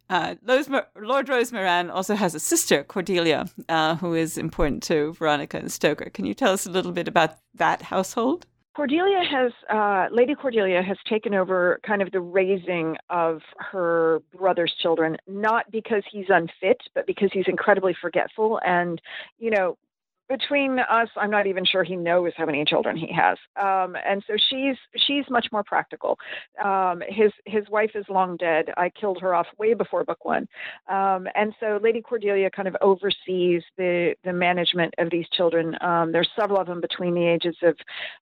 uh, 0.08 0.36
Lord 0.44 1.28
Rosemorran 1.28 1.92
also 1.92 2.14
has 2.14 2.34
a 2.34 2.40
sister, 2.40 2.84
Cordelia, 2.84 3.46
uh, 3.68 3.96
who 3.96 4.14
is 4.14 4.38
important 4.38 4.82
to 4.84 5.12
Veronica 5.14 5.58
and 5.58 5.70
Stoker. 5.70 6.10
Can 6.10 6.24
you 6.24 6.34
tell 6.34 6.52
us 6.52 6.66
a 6.66 6.70
little 6.70 6.92
bit 6.92 7.08
about 7.08 7.38
that 7.54 7.82
household? 7.82 8.46
Cordelia 8.76 9.22
has, 9.24 9.52
uh, 9.72 10.14
Lady 10.14 10.34
Cordelia 10.34 10.82
has 10.82 10.98
taken 11.08 11.32
over 11.32 11.80
kind 11.82 12.02
of 12.02 12.12
the 12.12 12.20
raising 12.20 12.94
of 13.08 13.40
her 13.58 14.20
brother's 14.36 14.74
children, 14.82 15.16
not 15.26 15.70
because 15.70 16.02
he's 16.12 16.26
unfit, 16.28 16.82
but 16.94 17.06
because 17.06 17.30
he's 17.32 17.46
incredibly 17.48 17.96
forgetful. 17.98 18.60
And, 18.66 19.00
you 19.38 19.50
know, 19.50 19.78
between 20.28 20.78
us, 20.78 21.08
I'm 21.16 21.30
not 21.30 21.46
even 21.46 21.64
sure 21.64 21.84
he 21.84 21.96
knows 21.96 22.32
how 22.36 22.46
many 22.46 22.64
children 22.64 22.96
he 22.96 23.12
has. 23.12 23.38
Um, 23.60 23.96
and 24.04 24.22
so 24.26 24.34
she's 24.50 24.76
she's 24.96 25.24
much 25.30 25.46
more 25.52 25.64
practical. 25.64 26.18
Um, 26.62 27.02
his 27.08 27.32
his 27.44 27.68
wife 27.70 27.92
is 27.94 28.04
long 28.08 28.36
dead. 28.36 28.66
I 28.76 28.90
killed 28.90 29.20
her 29.20 29.34
off 29.34 29.46
way 29.58 29.74
before 29.74 30.04
book 30.04 30.24
one. 30.24 30.48
Um, 30.88 31.26
and 31.34 31.54
so 31.60 31.78
Lady 31.82 32.02
Cordelia 32.02 32.50
kind 32.50 32.68
of 32.68 32.76
oversees 32.80 33.62
the 33.76 34.14
the 34.24 34.32
management 34.32 34.94
of 34.98 35.10
these 35.10 35.26
children. 35.32 35.76
Um, 35.80 36.12
there's 36.12 36.30
several 36.38 36.60
of 36.60 36.66
them 36.66 36.80
between 36.80 37.14
the 37.14 37.26
ages 37.26 37.56
of, 37.62 37.76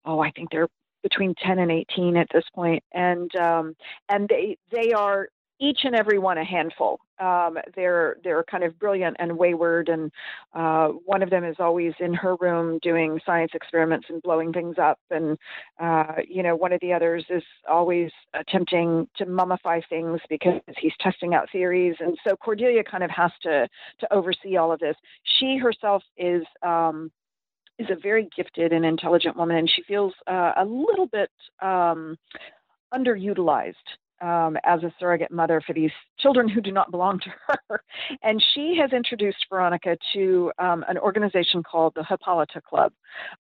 oh, 0.05 0.21
I 0.21 0.31
think 0.31 0.51
they're 0.51 0.69
between 1.03 1.35
10 1.45 1.59
and 1.59 1.71
18 1.71 2.17
at 2.17 2.29
this 2.33 2.45
point, 2.55 2.83
and 2.93 3.35
um, 3.37 3.77
and 4.09 4.29
they 4.29 4.57
they 4.73 4.93
are 4.93 5.29
each 5.65 5.81
and 5.85 5.95
every 5.95 6.19
one 6.19 6.37
a 6.37 6.45
handful. 6.45 7.01
Um, 7.19 7.57
they're 7.75 8.17
they're 8.23 8.45
kind 8.45 8.65
of 8.65 8.79
brilliant 8.79 9.17
and 9.19 9.39
wayward, 9.39 9.89
and 9.89 10.11
uh, 10.53 10.89
one 10.89 11.23
of 11.23 11.31
them 11.31 11.45
is 11.45 11.57
always 11.59 11.95
in 12.01 12.13
her 12.13 12.37
room 12.37 12.79
doing 12.83 13.19
science 13.25 13.53
experiments 13.55 14.07
and 14.11 14.21
blowing 14.23 14.53
things 14.53 14.77
up, 14.79 14.99
and 15.11 15.39
uh, 15.81 16.17
you 16.29 16.43
know 16.43 16.55
one 16.55 16.73
of 16.73 16.81
the 16.81 16.93
others 16.93 17.25
is 17.31 17.43
always 17.69 18.11
attempting 18.35 19.09
to 19.17 19.25
mummify 19.25 19.81
things 19.89 20.21
because 20.29 20.61
he's 20.77 20.93
testing 21.01 21.35
out 21.35 21.49
theories, 21.51 21.97
and 22.01 22.19
so 22.27 22.37
Cordelia 22.37 22.85
kind 22.85 23.05
of 23.05 23.11
has 23.11 23.31
to 23.43 23.67
to 24.01 24.13
oversee 24.13 24.57
all 24.57 24.71
of 24.73 24.81
this. 24.81 24.97
She 25.39 25.57
herself 25.57 26.03
is. 26.17 26.45
Um, 26.63 27.11
is 27.77 27.91
a 27.91 28.01
very 28.01 28.29
gifted 28.37 28.73
and 28.73 28.85
intelligent 28.85 29.37
woman, 29.37 29.57
and 29.57 29.69
she 29.69 29.83
feels 29.83 30.15
uh, 30.29 30.53
a 30.57 30.65
little 30.65 31.07
bit 31.07 31.29
um, 31.61 32.17
underutilized 32.95 33.75
um, 34.25 34.57
as 34.65 34.83
a 34.83 34.93
surrogate 34.99 35.31
mother 35.31 35.61
for 35.65 35.75
these 35.75 35.91
children 36.19 36.49
who 36.49 36.61
do 36.61 36.73
not 36.73 36.91
belong 36.91 37.21
to 37.21 37.31
her. 37.47 37.83
And 38.23 38.43
she 38.55 38.77
has 38.81 38.93
introduced 38.93 39.45
Veronica 39.51 39.97
to 40.15 40.53
um, 40.59 40.85
an 40.89 40.99
organization 40.99 41.63
called 41.63 41.93
the 41.95 42.05
Hippolyta 42.05 42.61
Club, 42.61 42.93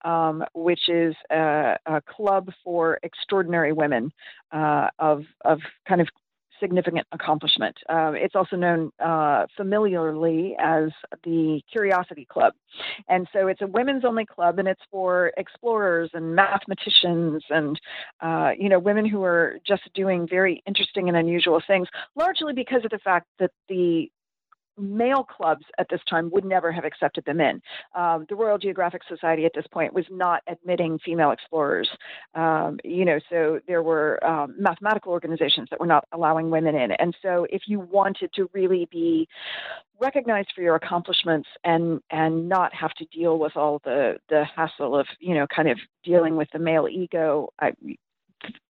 um, 0.05 0.45
which 0.55 0.89
is 0.89 1.15
a, 1.31 1.77
a, 1.87 2.01
club 2.01 2.51
for 2.65 2.99
extraordinary 3.03 3.73
women 3.73 4.13
uh, 4.53 4.89
of, 4.99 5.25
of 5.45 5.61
kind 5.87 6.01
of 6.01 6.09
significant 6.61 7.07
accomplishment. 7.13 7.77
Uh, 7.89 8.13
it's 8.15 8.37
also 8.37 8.57
known 8.57 8.91
uh, 9.05 9.47
familiarly 9.57 10.55
as 10.59 10.91
the 11.25 11.61
Curiosity 11.71 12.27
Club. 12.31 12.53
And 13.09 13.27
so 13.33 13.49
it's 13.49 13.63
a 13.63 13.67
women's 13.67 14.05
only 14.05 14.27
club 14.27 14.59
and 14.59 14.69
it's 14.69 14.83
for 14.91 15.33
explorers 15.37 16.11
and 16.15 16.35
mathematicians 16.35 17.43
and, 17.51 17.81
uh, 18.21 18.51
you 18.59 18.69
know, 18.69 18.79
women 18.79 19.07
who 19.07 19.23
are 19.25 19.59
just 19.67 19.83
doing 19.95 20.29
very 20.29 20.63
interesting 20.67 21.09
and 21.09 21.17
unusual 21.17 21.61
things, 21.67 21.89
largely 22.15 22.53
because 22.53 22.85
of 22.85 22.91
the 22.91 22.99
fact 22.99 23.27
that 23.39 23.51
the 23.69 24.11
male 24.81 25.25
clubs 25.25 25.65
at 25.79 25.87
this 25.91 26.01
time 26.09 26.31
would 26.33 26.45
never 26.45 26.73
have 26.73 26.85
accepted 26.85 27.25
them 27.25 27.41
in. 27.41 27.61
Um, 27.95 28.27
the 28.29 28.35
Royal 28.35 28.59
Geographic 28.59 29.03
Society 29.09 29.45
at 29.45 29.53
this 29.55 29.67
point 29.73 29.93
was 29.93 30.05
not 30.11 30.43
admitting 30.49 30.99
female 31.05 31.31
explorers. 31.31 31.89
Um, 32.35 32.79
you 32.85 33.05
know, 33.05 33.19
so 33.29 33.61
there 33.67 33.83
were 33.83 34.23
um, 34.25 34.55
mathematical 34.59 35.13
organizations 35.13 35.69
that 35.71 35.81
were 35.81 35.87
not 35.87 36.05
allowing 36.13 36.51
women 36.51 36.75
in. 36.75 36.93
And 36.93 37.17
so 37.23 37.47
if 37.51 37.63
you 37.67 37.81
wanted 37.81 38.31
to 38.35 38.49
really 38.53 38.89
be 38.91 39.29
recognized 40.01 40.49
for 40.55 40.63
your 40.63 40.77
accomplishments 40.77 41.49
and 41.65 42.01
and 42.11 42.49
not 42.49 42.75
have 42.75 42.93
to 42.95 43.05
deal 43.07 43.39
with 43.39 43.57
all 43.57 43.81
the 43.85 44.17
the 44.29 44.45
hassle 44.57 44.99
of 44.99 45.07
you 45.19 45.35
know 45.35 45.47
kind 45.55 45.69
of 45.69 45.79
dealing 46.03 46.37
with 46.37 46.49
the 46.53 46.59
male 46.59 46.89
ego 46.91 47.53
I, 47.61 47.73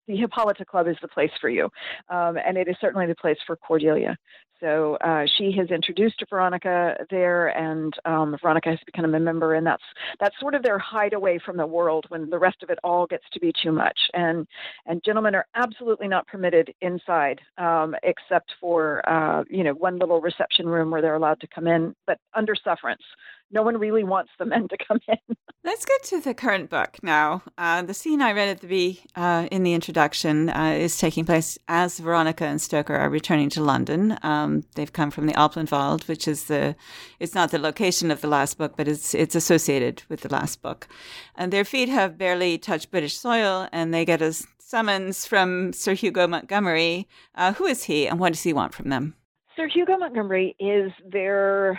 the 0.07 0.17
Hippolyta 0.17 0.65
Club 0.65 0.89
is 0.89 0.97
the 1.01 1.09
place 1.09 1.31
for 1.41 1.49
you, 1.49 1.69
um, 2.09 2.37
and 2.45 2.57
it 2.57 2.69
is 2.69 2.77
certainly 2.81 3.07
the 3.07 3.15
place 3.15 3.39
for 3.47 3.57
Cordelia. 3.57 4.17
So 4.61 4.97
uh, 4.97 5.25
she 5.39 5.53
has 5.57 5.71
introduced 5.71 6.23
Veronica 6.29 6.95
there, 7.09 7.49
and 7.49 7.95
um, 8.05 8.37
Veronica 8.41 8.69
has 8.69 8.79
become 8.85 9.15
a 9.15 9.21
member, 9.21 9.55
and 9.55 9.67
that's 9.67 9.83
that's 10.21 10.39
sort 10.39 10.55
of 10.55 10.63
their 10.63 10.79
hideaway 10.79 11.39
from 11.45 11.57
the 11.57 11.67
world 11.67 12.05
when 12.09 12.29
the 12.29 12.39
rest 12.39 12.63
of 12.63 12.69
it 12.69 12.79
all 12.85 13.07
gets 13.07 13.25
to 13.33 13.41
be 13.41 13.53
too 13.63 13.73
much. 13.73 13.99
And 14.13 14.47
and 14.87 15.03
gentlemen 15.03 15.35
are 15.35 15.47
absolutely 15.55 16.09
not 16.09 16.27
permitted 16.27 16.75
inside, 16.83 17.41
um, 17.57 17.97
except 18.03 18.53
for 18.61 19.09
uh, 19.09 19.45
you 19.49 19.65
know 19.65 19.73
one 19.73 19.99
little 19.99 20.21
reception 20.21 20.69
room 20.69 20.91
where 20.91 21.01
they're 21.01 21.15
allowed 21.15 21.41
to 21.41 21.49
come 21.49 21.67
in, 21.67 21.95
but 22.07 22.19
under 22.35 22.55
sufferance 22.55 23.03
no 23.51 23.63
one 23.63 23.79
really 23.79 24.05
wants 24.05 24.31
the 24.39 24.45
men 24.45 24.69
to 24.69 24.77
come 24.87 25.01
in. 25.09 25.37
Let's 25.63 25.85
get 25.85 26.03
to 26.05 26.21
the 26.21 26.33
current 26.33 26.71
book 26.71 26.97
now. 27.03 27.43
Uh, 27.59 27.83
the 27.83 27.93
scene 27.93 28.23
I 28.23 28.33
read 28.33 28.49
at 28.49 28.61
the 28.61 28.67
B 28.67 29.03
uh, 29.15 29.47
in 29.51 29.63
the 29.63 29.75
introduction 29.75 30.49
uh, 30.49 30.75
is 30.79 30.97
taking 30.97 31.27
place 31.27 31.59
as 31.69 31.99
Veronica 31.99 32.47
and 32.47 32.61
Stoker 32.61 32.95
are 32.95 33.11
returning 33.11 33.51
to 33.51 33.63
London. 33.63 34.19
Um, 34.23 34.63
they've 34.75 34.93
come 34.93 35.11
from 35.11 35.27
the 35.27 35.35
Alpenwald, 35.35 36.09
which 36.09 36.27
is 36.27 36.45
the 36.45 36.77
it's 37.19 37.35
not 37.35 37.51
the 37.51 37.59
location 37.59 38.11
of 38.11 38.23
the 38.23 38.29
last 38.29 38.57
book, 38.57 38.75
but 38.77 38.89
it's 38.89 39.15
it's 39.15 39.35
associated 39.35 40.03
with 40.09 40.23
the 40.23 40.33
last 40.33 40.63
book. 40.63 40.89
And 41.35 41.53
their 41.53 41.65
feet 41.65 41.91
have 41.91 42.17
barely 42.17 42.57
touched 42.57 42.91
British 42.91 43.19
soil, 43.19 43.69
and 43.71 43.93
they 43.93 44.05
get 44.07 44.23
a 44.23 44.33
summons 44.59 45.27
from 45.27 45.73
Sir 45.73 45.95
Hugo 45.95 46.27
Montgomery. 46.27 47.07
Uh, 47.35 47.53
who 47.53 47.67
is 47.67 47.85
he, 47.85 48.07
and 48.09 48.19
what 48.19 48.33
does 48.33 48.43
he 48.43 48.53
want 48.53 48.73
from 48.73 48.89
them? 48.89 49.15
Sir 49.57 49.69
Hugo 49.69 49.99
Montgomery 49.99 50.57
is 50.59 50.91
their 51.07 51.79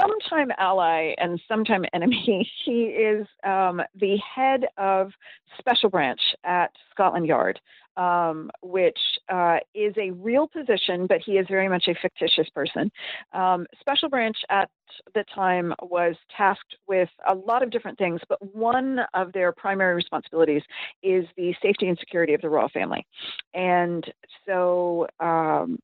sometime 0.00 0.50
ally 0.58 1.14
and 1.18 1.40
sometime 1.48 1.84
enemy. 1.92 2.50
He 2.64 2.84
is 2.84 3.26
um, 3.44 3.82
the 3.94 4.16
head 4.18 4.66
of 4.76 5.12
Special 5.58 5.90
Branch 5.90 6.20
at 6.44 6.70
Scotland 6.90 7.26
Yard, 7.26 7.60
um, 7.96 8.50
which 8.62 8.98
uh, 9.28 9.58
is 9.74 9.94
a 9.98 10.10
real 10.12 10.46
position, 10.46 11.06
but 11.06 11.18
he 11.24 11.32
is 11.32 11.46
very 11.48 11.68
much 11.68 11.88
a 11.88 11.94
fictitious 12.00 12.48
person. 12.54 12.90
Um, 13.32 13.66
Special 13.80 14.08
Branch 14.08 14.36
at 14.50 14.70
the 15.14 15.24
time 15.34 15.74
was 15.82 16.14
tasked 16.36 16.76
with 16.86 17.08
a 17.28 17.34
lot 17.34 17.62
of 17.62 17.70
different 17.70 17.98
things, 17.98 18.20
but 18.28 18.38
one 18.54 19.00
of 19.14 19.32
their 19.32 19.52
primary 19.52 19.94
responsibilities 19.94 20.62
is 21.02 21.24
the 21.36 21.54
safety 21.62 21.88
and 21.88 21.98
security 21.98 22.34
of 22.34 22.40
the 22.40 22.48
royal 22.48 22.68
family. 22.68 23.06
And 23.54 24.04
so 24.46 25.06
um, 25.20 25.78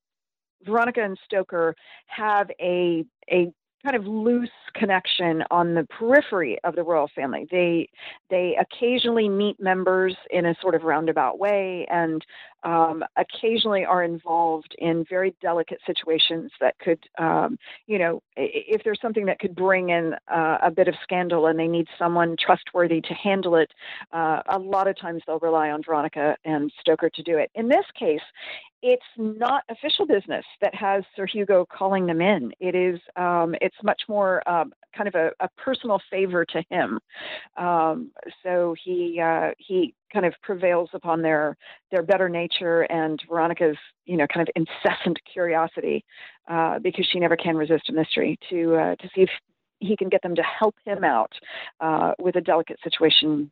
Veronica 0.65 1.03
and 1.03 1.19
Stoker 1.25 1.75
have 2.07 2.51
a 2.61 3.05
a 3.31 3.53
kind 3.85 3.97
of 3.97 4.07
loose 4.07 4.49
connection 4.75 5.45
on 5.51 5.75
the 5.75 5.85
periphery 5.85 6.59
of 6.65 6.75
the 6.75 6.83
royal 6.83 7.09
family. 7.15 7.47
They 7.51 7.89
they 8.31 8.57
occasionally 8.59 9.29
meet 9.29 9.61
members 9.61 10.17
in 10.31 10.47
a 10.47 10.55
sort 10.61 10.75
of 10.75 10.83
roundabout 10.83 11.39
way, 11.39 11.87
and 11.91 12.25
um, 12.65 13.05
occasionally 13.17 13.85
are 13.85 14.03
involved 14.03 14.75
in 14.79 15.05
very 15.09 15.35
delicate 15.41 15.79
situations 15.87 16.51
that 16.61 16.79
could, 16.79 16.99
um, 17.19 17.59
you 17.87 17.99
know, 17.99 18.23
if 18.37 18.83
there's 18.85 19.01
something 19.01 19.27
that 19.27 19.39
could 19.39 19.55
bring 19.55 19.91
in 19.91 20.15
uh, 20.29 20.59
a 20.63 20.71
bit 20.71 20.89
of 20.89 20.95
scandal 21.03 21.47
and 21.47 21.59
they 21.59 21.69
need 21.69 21.87
someone 21.99 22.37
trustworthy 22.39 23.01
to 23.01 23.15
handle 23.15 23.57
it, 23.57 23.71
uh, 24.13 24.41
a 24.49 24.59
lot 24.59 24.89
of 24.89 24.99
times 24.99 25.23
they'll 25.27 25.39
rely 25.41 25.71
on 25.71 25.83
Veronica 25.83 26.37
and 26.45 26.73
Stoker 26.81 27.11
to 27.11 27.23
do 27.23 27.39
it. 27.39 27.51
In 27.55 27.69
this 27.69 27.85
case, 27.99 28.21
it's 28.83 29.03
not 29.17 29.65
official 29.71 30.07
business 30.07 30.45
that 30.61 30.75
has 30.75 31.05
Sir 31.17 31.27
Hugo 31.27 31.67
calling 31.67 32.07
them 32.07 32.21
in. 32.21 32.53
It 32.61 32.75
is 32.75 33.01
um, 33.17 33.55
it's 33.63 33.77
much 33.83 34.03
more 34.09 34.47
um, 34.49 34.75
kind 34.97 35.09
of 35.09 35.15
a, 35.15 35.31
a, 35.41 35.49
personal 35.57 36.01
favor 36.11 36.45
to 36.45 36.63
him. 36.71 37.01
Um, 37.57 38.11
so 38.43 38.75
he 38.83 39.21
uh, 39.21 39.51
he 39.59 39.95
kind 40.13 40.27
of 40.27 40.35
prevails 40.43 40.91
upon 40.93 41.23
their 41.23 41.57
their 41.91 42.03
better 42.03 42.29
nature 42.29 42.83
and 42.83 43.21
Veronica's 43.29 43.77
you 44.05 44.17
know 44.17 44.27
kind 44.33 44.49
of 44.49 44.53
incessant 44.57 45.19
curiosity 45.31 46.05
uh, 46.49 46.79
because 46.79 47.07
she 47.11 47.19
never 47.19 47.37
can 47.37 47.57
resist 47.57 47.89
a 47.89 47.93
mystery 47.93 48.39
to 48.51 48.77
uh, 48.77 48.97
to 48.97 49.09
see 49.15 49.23
if 49.23 49.31
he 49.81 49.97
can 49.97 50.09
get 50.09 50.23
them 50.23 50.35
to 50.35 50.43
help 50.43 50.75
him 50.85 51.05
out 51.05 51.33
uh, 51.81 52.13
with 52.19 52.37
a 52.37 52.41
delicate 52.41 52.79
situation 52.83 53.51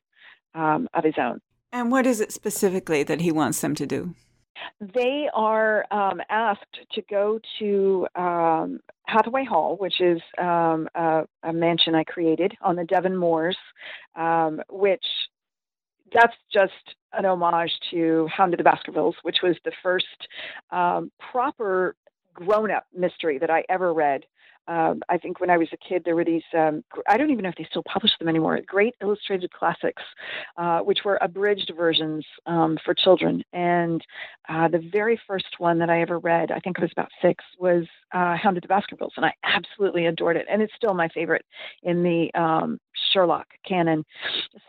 um, 0.55 0.89
of 0.95 1.05
his 1.05 1.15
own. 1.19 1.41
And 1.73 1.91
what 1.91 2.07
is 2.07 2.21
it 2.21 2.33
specifically 2.33 3.03
that 3.03 3.21
he 3.21 3.33
wants 3.33 3.61
them 3.61 3.75
to 3.77 3.87
do? 3.87 4.15
They 4.81 5.29
are 5.35 5.87
um, 5.91 6.21
asked 6.29 6.79
to 6.93 7.03
go 7.03 7.41
to 7.59 8.07
um, 8.15 8.81
Hathaway 9.05 9.45
Hall, 9.45 9.77
which 9.79 10.01
is 10.01 10.21
um, 10.39 10.89
a, 10.95 11.23
a, 11.43 11.53
mansion 11.53 11.95
I 11.95 12.05
created 12.05 12.53
on 12.63 12.77
the 12.77 12.85
Devon 12.85 13.17
Moors, 13.17 13.57
um, 14.15 14.61
which 14.71 15.05
that's 16.13 16.37
just 16.53 16.73
an 17.13 17.25
homage 17.25 17.73
to 17.91 18.29
Hound 18.35 18.55
of 18.55 18.59
the 18.59 18.65
Baskervilles, 18.65 19.17
which 19.23 19.39
was 19.43 19.57
the 19.65 19.73
first 19.83 20.07
um, 20.71 21.11
proper 21.31 21.97
grown 22.35 22.71
up 22.71 22.87
mystery 22.97 23.39
that 23.39 23.51
I 23.51 23.65
ever 23.69 23.93
read 23.93 24.25
um, 24.69 25.01
I 25.09 25.19
think 25.19 25.41
when 25.41 25.51
I 25.51 25.57
was 25.57 25.69
a 25.73 25.77
kid, 25.77 26.03
there 26.05 26.15
were 26.15 26.25
these, 26.25 26.43
um, 26.57 26.85
I 27.09 27.17
don't 27.17 27.31
even 27.31 27.43
know 27.43 27.49
if 27.49 27.57
they 27.57 27.67
still 27.69 27.83
publish 27.83 28.13
them 28.19 28.29
anymore, 28.29 28.61
great 28.67 28.95
illustrated 29.01 29.53
classics, 29.53 30.03
uh, 30.57 30.81
which 30.81 31.01
were 31.05 31.19
abridged 31.21 31.73
versions 31.77 32.25
um, 32.47 32.79
for 32.85 32.95
children. 32.95 33.43
And 33.53 34.03
uh, 34.49 34.69
the 34.69 34.89
very 34.93 35.21
first 35.27 35.59
one 35.59 35.79
that 35.81 35.91
I 35.91 36.01
ever 36.01 36.19
read, 36.19 36.51
I 36.51 36.61
think 36.61 36.79
I 36.79 36.83
was 36.83 36.93
about 36.93 37.11
six, 37.21 37.45
was 37.59 37.85
uh, 38.13 38.37
Hound 38.37 38.57
of 38.57 38.63
the 38.63 38.69
Baskervilles. 38.69 39.15
And 39.17 39.27
I 39.27 39.33
absolutely 39.45 40.07
adored 40.07 40.37
it. 40.37 40.47
And 40.51 40.63
it's 40.63 40.75
still 40.77 40.95
my 40.95 41.09
favorite 41.09 41.45
in 41.83 42.03
the 42.03 42.31
um, 42.41 42.79
Sherlock 43.13 43.47
canon. 43.67 44.05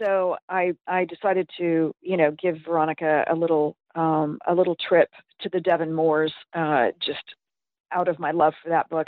So 0.03 0.37
I, 0.49 0.73
I 0.87 1.05
decided 1.05 1.49
to, 1.57 1.93
you 2.01 2.17
know, 2.17 2.31
give 2.31 2.57
Veronica 2.65 3.25
a 3.29 3.35
little, 3.35 3.75
um, 3.95 4.39
a 4.47 4.55
little 4.55 4.75
trip 4.75 5.09
to 5.41 5.49
the 5.49 5.59
Devon 5.59 5.93
Moors, 5.93 6.33
uh, 6.53 6.87
just 6.99 7.35
out 7.93 8.07
of 8.07 8.19
my 8.19 8.31
love 8.31 8.53
for 8.61 8.69
that 8.69 8.89
book. 8.89 9.07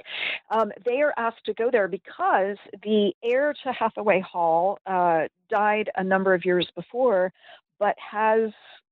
Um, 0.50 0.72
they 0.86 1.02
are 1.02 1.14
asked 1.18 1.46
to 1.46 1.54
go 1.54 1.70
there 1.72 1.88
because 1.88 2.58
the 2.84 3.14
heir 3.24 3.54
to 3.64 3.72
Hathaway 3.72 4.22
Hall 4.22 4.80
uh, 4.86 5.24
died 5.50 5.90
a 5.96 6.04
number 6.04 6.34
of 6.34 6.46
years 6.46 6.68
before, 6.76 7.32
but 7.80 7.96
has 8.00 8.52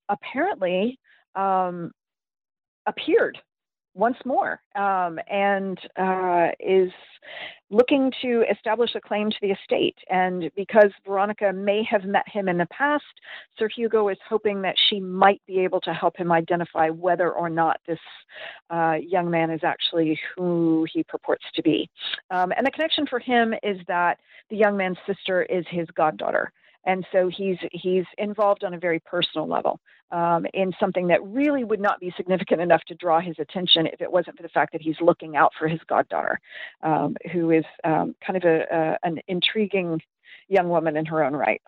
apparently 0.10 1.00
um, 1.36 1.92
appeared 2.86 3.38
once 3.96 4.18
more 4.26 4.60
um, 4.76 5.20
and 5.30 5.78
uh, 5.98 6.48
is 6.60 6.92
looking 7.70 8.12
to 8.22 8.44
establish 8.52 8.92
a 8.96 9.02
claim 9.02 9.30
to 9.30 9.38
the 9.42 9.52
estate. 9.52 9.98
And 10.10 10.52
because 10.56 10.92
Veronica 11.06 11.52
may 11.54 11.84
have 11.90 12.04
met 12.04 12.28
him 12.28 12.48
in 12.48 12.58
the 12.58 12.68
past, 12.68 13.04
Sir 13.58 13.70
Hugo 13.76 14.10
is 14.10 14.18
hoping 14.28 14.62
that 14.62 14.76
she 14.90 15.00
might 15.00 15.42
be 15.48 15.60
able 15.60 15.82
to 15.82 15.94
help 15.94 16.18
him 16.18 16.32
identify 16.32 16.90
whether 16.90 17.32
or 17.32 17.50
not 17.50 17.80
this 17.88 18.00
uh, 18.70 18.96
young 19.02 19.30
man 19.30 19.50
is 19.50 19.62
actually 19.64 20.20
who 20.36 20.86
he 20.92 21.04
purports 21.04 21.46
to 21.56 21.62
be. 21.64 21.90
Um, 22.32 22.52
and 22.56 22.66
the 22.66 22.72
connection 22.72 23.06
for 23.08 23.20
him 23.20 23.54
is 23.64 23.78
that 23.88 24.20
the 24.50 24.58
young 24.58 24.78
man's 24.78 24.98
sister 25.08 25.44
is 25.44 25.66
his 25.70 25.88
goddaughter 25.96 26.52
and 26.86 27.06
so 27.12 27.30
he's 27.30 27.58
he's 27.72 28.06
involved 28.18 28.64
on 28.64 28.74
a 28.74 28.80
very 28.80 29.00
personal 29.00 29.48
level 29.48 29.80
um, 30.12 30.46
in 30.54 30.72
something 30.80 31.08
that 31.08 31.24
really 31.24 31.64
would 31.64 31.80
not 31.80 32.00
be 32.00 32.14
significant 32.16 32.62
enough 32.62 32.84
to 32.88 32.96
draw 32.96 33.20
his 33.20 33.36
attention 33.40 33.88
if 33.88 34.02
it 34.02 34.12
wasn't 34.12 34.38
for 34.38 34.44
the 34.44 34.50
fact 34.50 34.72
that 34.74 34.82
he's 34.82 34.96
looking 35.02 35.36
out 35.36 35.52
for 35.58 35.68
his 35.68 35.80
goddaughter, 35.88 36.40
um, 36.84 37.16
who 37.32 37.52
is 37.52 37.66
um, 37.84 38.16
kind 38.26 38.38
of 38.38 38.44
a, 38.44 38.62
a, 38.72 39.08
an 39.08 39.20
intriguing 39.28 40.00
young 40.48 40.70
woman 40.70 40.96
in 40.98 41.06
her 41.06 41.24
own 41.24 41.34
right. 41.34 41.62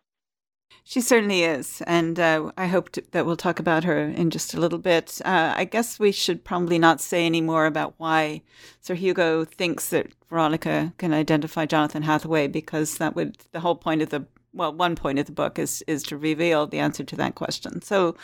She 0.83 1.01
certainly 1.01 1.43
is, 1.43 1.81
and 1.87 2.19
uh, 2.19 2.51
I 2.57 2.67
hope 2.67 2.89
to, 2.91 3.03
that 3.11 3.25
we'll 3.25 3.37
talk 3.37 3.59
about 3.59 3.83
her 3.85 3.99
in 3.99 4.29
just 4.29 4.53
a 4.53 4.59
little 4.59 4.77
bit. 4.77 5.21
Uh, 5.23 5.53
I 5.55 5.63
guess 5.63 5.99
we 5.99 6.11
should 6.11 6.43
probably 6.43 6.77
not 6.77 7.01
say 7.01 7.25
any 7.25 7.41
more 7.41 7.65
about 7.65 7.95
why 7.97 8.41
Sir 8.81 8.93
Hugo 8.95 9.45
thinks 9.45 9.89
that 9.89 10.07
Veronica 10.29 10.93
can 10.97 11.13
identify 11.13 11.65
Jonathan 11.65 12.03
Hathaway, 12.03 12.47
because 12.47 12.97
that 12.97 13.15
would 13.15 13.37
the 13.51 13.61
whole 13.61 13.75
point 13.75 14.01
of 14.01 14.09
the 14.09 14.25
well, 14.55 14.73
one 14.73 14.95
point 14.95 15.19
of 15.19 15.25
the 15.25 15.31
book 15.31 15.59
is 15.59 15.83
is 15.87 16.03
to 16.03 16.17
reveal 16.17 16.67
the 16.67 16.79
answer 16.79 17.03
to 17.03 17.15
that 17.17 17.35
question. 17.35 17.81
So 17.81 18.15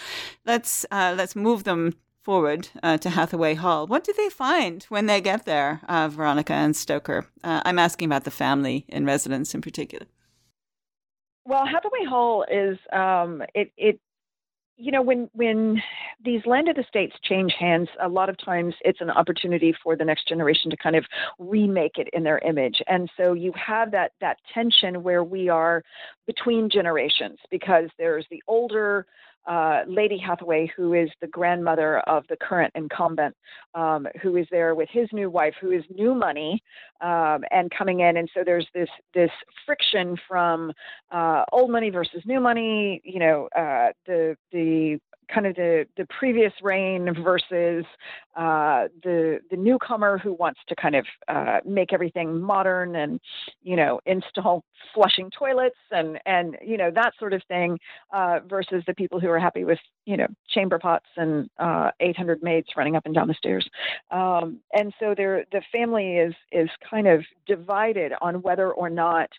let's 0.45 0.85
uh, 0.91 1.13
let's 1.17 1.35
move 1.35 1.63
them 1.63 1.93
forward 2.23 2.69
uh, 2.83 2.97
to 2.99 3.09
Hathaway 3.09 3.55
Hall. 3.55 3.87
What 3.87 4.03
do 4.03 4.13
they 4.13 4.29
find 4.29 4.83
when 4.89 5.07
they 5.07 5.21
get 5.21 5.45
there, 5.45 5.81
uh, 5.87 6.07
Veronica 6.07 6.53
and 6.53 6.75
Stoker? 6.75 7.25
Uh, 7.43 7.61
I'm 7.65 7.79
asking 7.79 8.07
about 8.07 8.23
the 8.23 8.31
family 8.31 8.85
in 8.87 9.05
residence 9.05 9.53
in 9.53 9.61
particular. 9.61 10.05
Well, 11.45 11.65
Hathaway 11.65 12.05
Hall 12.07 12.45
is 12.49 12.77
um, 12.93 13.43
it 13.53 13.71
it 13.77 13.99
you 14.81 14.91
know 14.91 15.01
when 15.01 15.29
when 15.33 15.81
these 16.23 16.41
landed 16.45 16.77
estates 16.77 17.15
change 17.23 17.53
hands 17.57 17.87
a 18.01 18.07
lot 18.07 18.29
of 18.29 18.37
times 18.43 18.73
it's 18.81 19.01
an 19.01 19.09
opportunity 19.09 19.73
for 19.83 19.95
the 19.95 20.03
next 20.03 20.27
generation 20.27 20.71
to 20.71 20.77
kind 20.77 20.95
of 20.95 21.05
remake 21.39 21.97
it 21.97 22.07
in 22.13 22.23
their 22.23 22.39
image. 22.39 22.81
And 22.87 23.09
so 23.15 23.33
you 23.33 23.53
have 23.53 23.91
that 23.91 24.13
that 24.21 24.37
tension 24.53 25.03
where 25.03 25.23
we 25.23 25.49
are 25.49 25.83
between 26.25 26.69
generations 26.69 27.37
because 27.49 27.89
there's 27.97 28.25
the 28.31 28.41
older 28.47 29.05
uh, 29.47 29.81
Lady 29.87 30.17
Hathaway, 30.17 30.71
who 30.75 30.93
is 30.93 31.09
the 31.21 31.27
grandmother 31.27 31.99
of 32.01 32.23
the 32.29 32.37
current 32.37 32.71
incumbent, 32.75 33.35
um, 33.73 34.07
who 34.21 34.35
is 34.37 34.47
there 34.51 34.75
with 34.75 34.89
his 34.91 35.07
new 35.11 35.29
wife, 35.29 35.53
who 35.59 35.71
is 35.71 35.83
new 35.95 36.13
money, 36.13 36.61
um, 37.01 37.43
and 37.51 37.71
coming 37.71 38.01
in. 38.01 38.17
And 38.17 38.29
so 38.33 38.43
there's 38.45 38.67
this 38.73 38.89
this 39.13 39.31
friction 39.65 40.17
from 40.27 40.71
uh, 41.11 41.43
old 41.51 41.71
money 41.71 41.89
versus 41.89 42.21
new 42.25 42.39
money. 42.39 43.01
You 43.03 43.19
know, 43.19 43.49
uh, 43.55 43.89
the 44.05 44.35
the 44.51 44.99
kind 45.33 45.47
of 45.47 45.55
the 45.55 45.85
the 45.97 46.05
previous 46.17 46.53
reign 46.61 47.13
versus 47.23 47.85
uh, 48.35 48.87
the 49.03 49.39
the 49.49 49.57
newcomer 49.57 50.17
who 50.17 50.33
wants 50.33 50.59
to 50.67 50.75
kind 50.75 50.95
of 50.95 51.05
uh, 51.27 51.59
make 51.65 51.93
everything 51.93 52.39
modern 52.39 52.95
and 52.95 53.19
you 53.63 53.75
know 53.75 53.99
install 54.05 54.63
flushing 54.93 55.29
toilets 55.37 55.75
and 55.91 56.19
and 56.25 56.57
you 56.65 56.77
know 56.77 56.91
that 56.93 57.13
sort 57.19 57.33
of 57.33 57.41
thing 57.47 57.77
uh, 58.13 58.39
versus 58.47 58.83
the 58.87 58.93
people 58.93 59.19
who 59.19 59.29
are 59.31 59.39
happy 59.39 59.63
with 59.63 59.79
you 60.05 60.17
know 60.17 60.27
chamber 60.49 60.79
pots 60.79 61.05
and 61.17 61.49
uh, 61.59 61.91
800 61.99 62.41
maids 62.43 62.67
running 62.75 62.95
up 62.95 63.05
and 63.05 63.15
down 63.15 63.27
the 63.27 63.33
stairs 63.33 63.67
um, 64.11 64.59
and 64.73 64.93
so 64.99 65.13
there 65.15 65.45
the 65.51 65.61
family 65.71 66.17
is 66.17 66.33
is 66.51 66.69
kind 66.89 67.07
of 67.07 67.23
divided 67.47 68.13
on 68.21 68.41
whether 68.41 68.71
or 68.71 68.89
not 68.89 69.29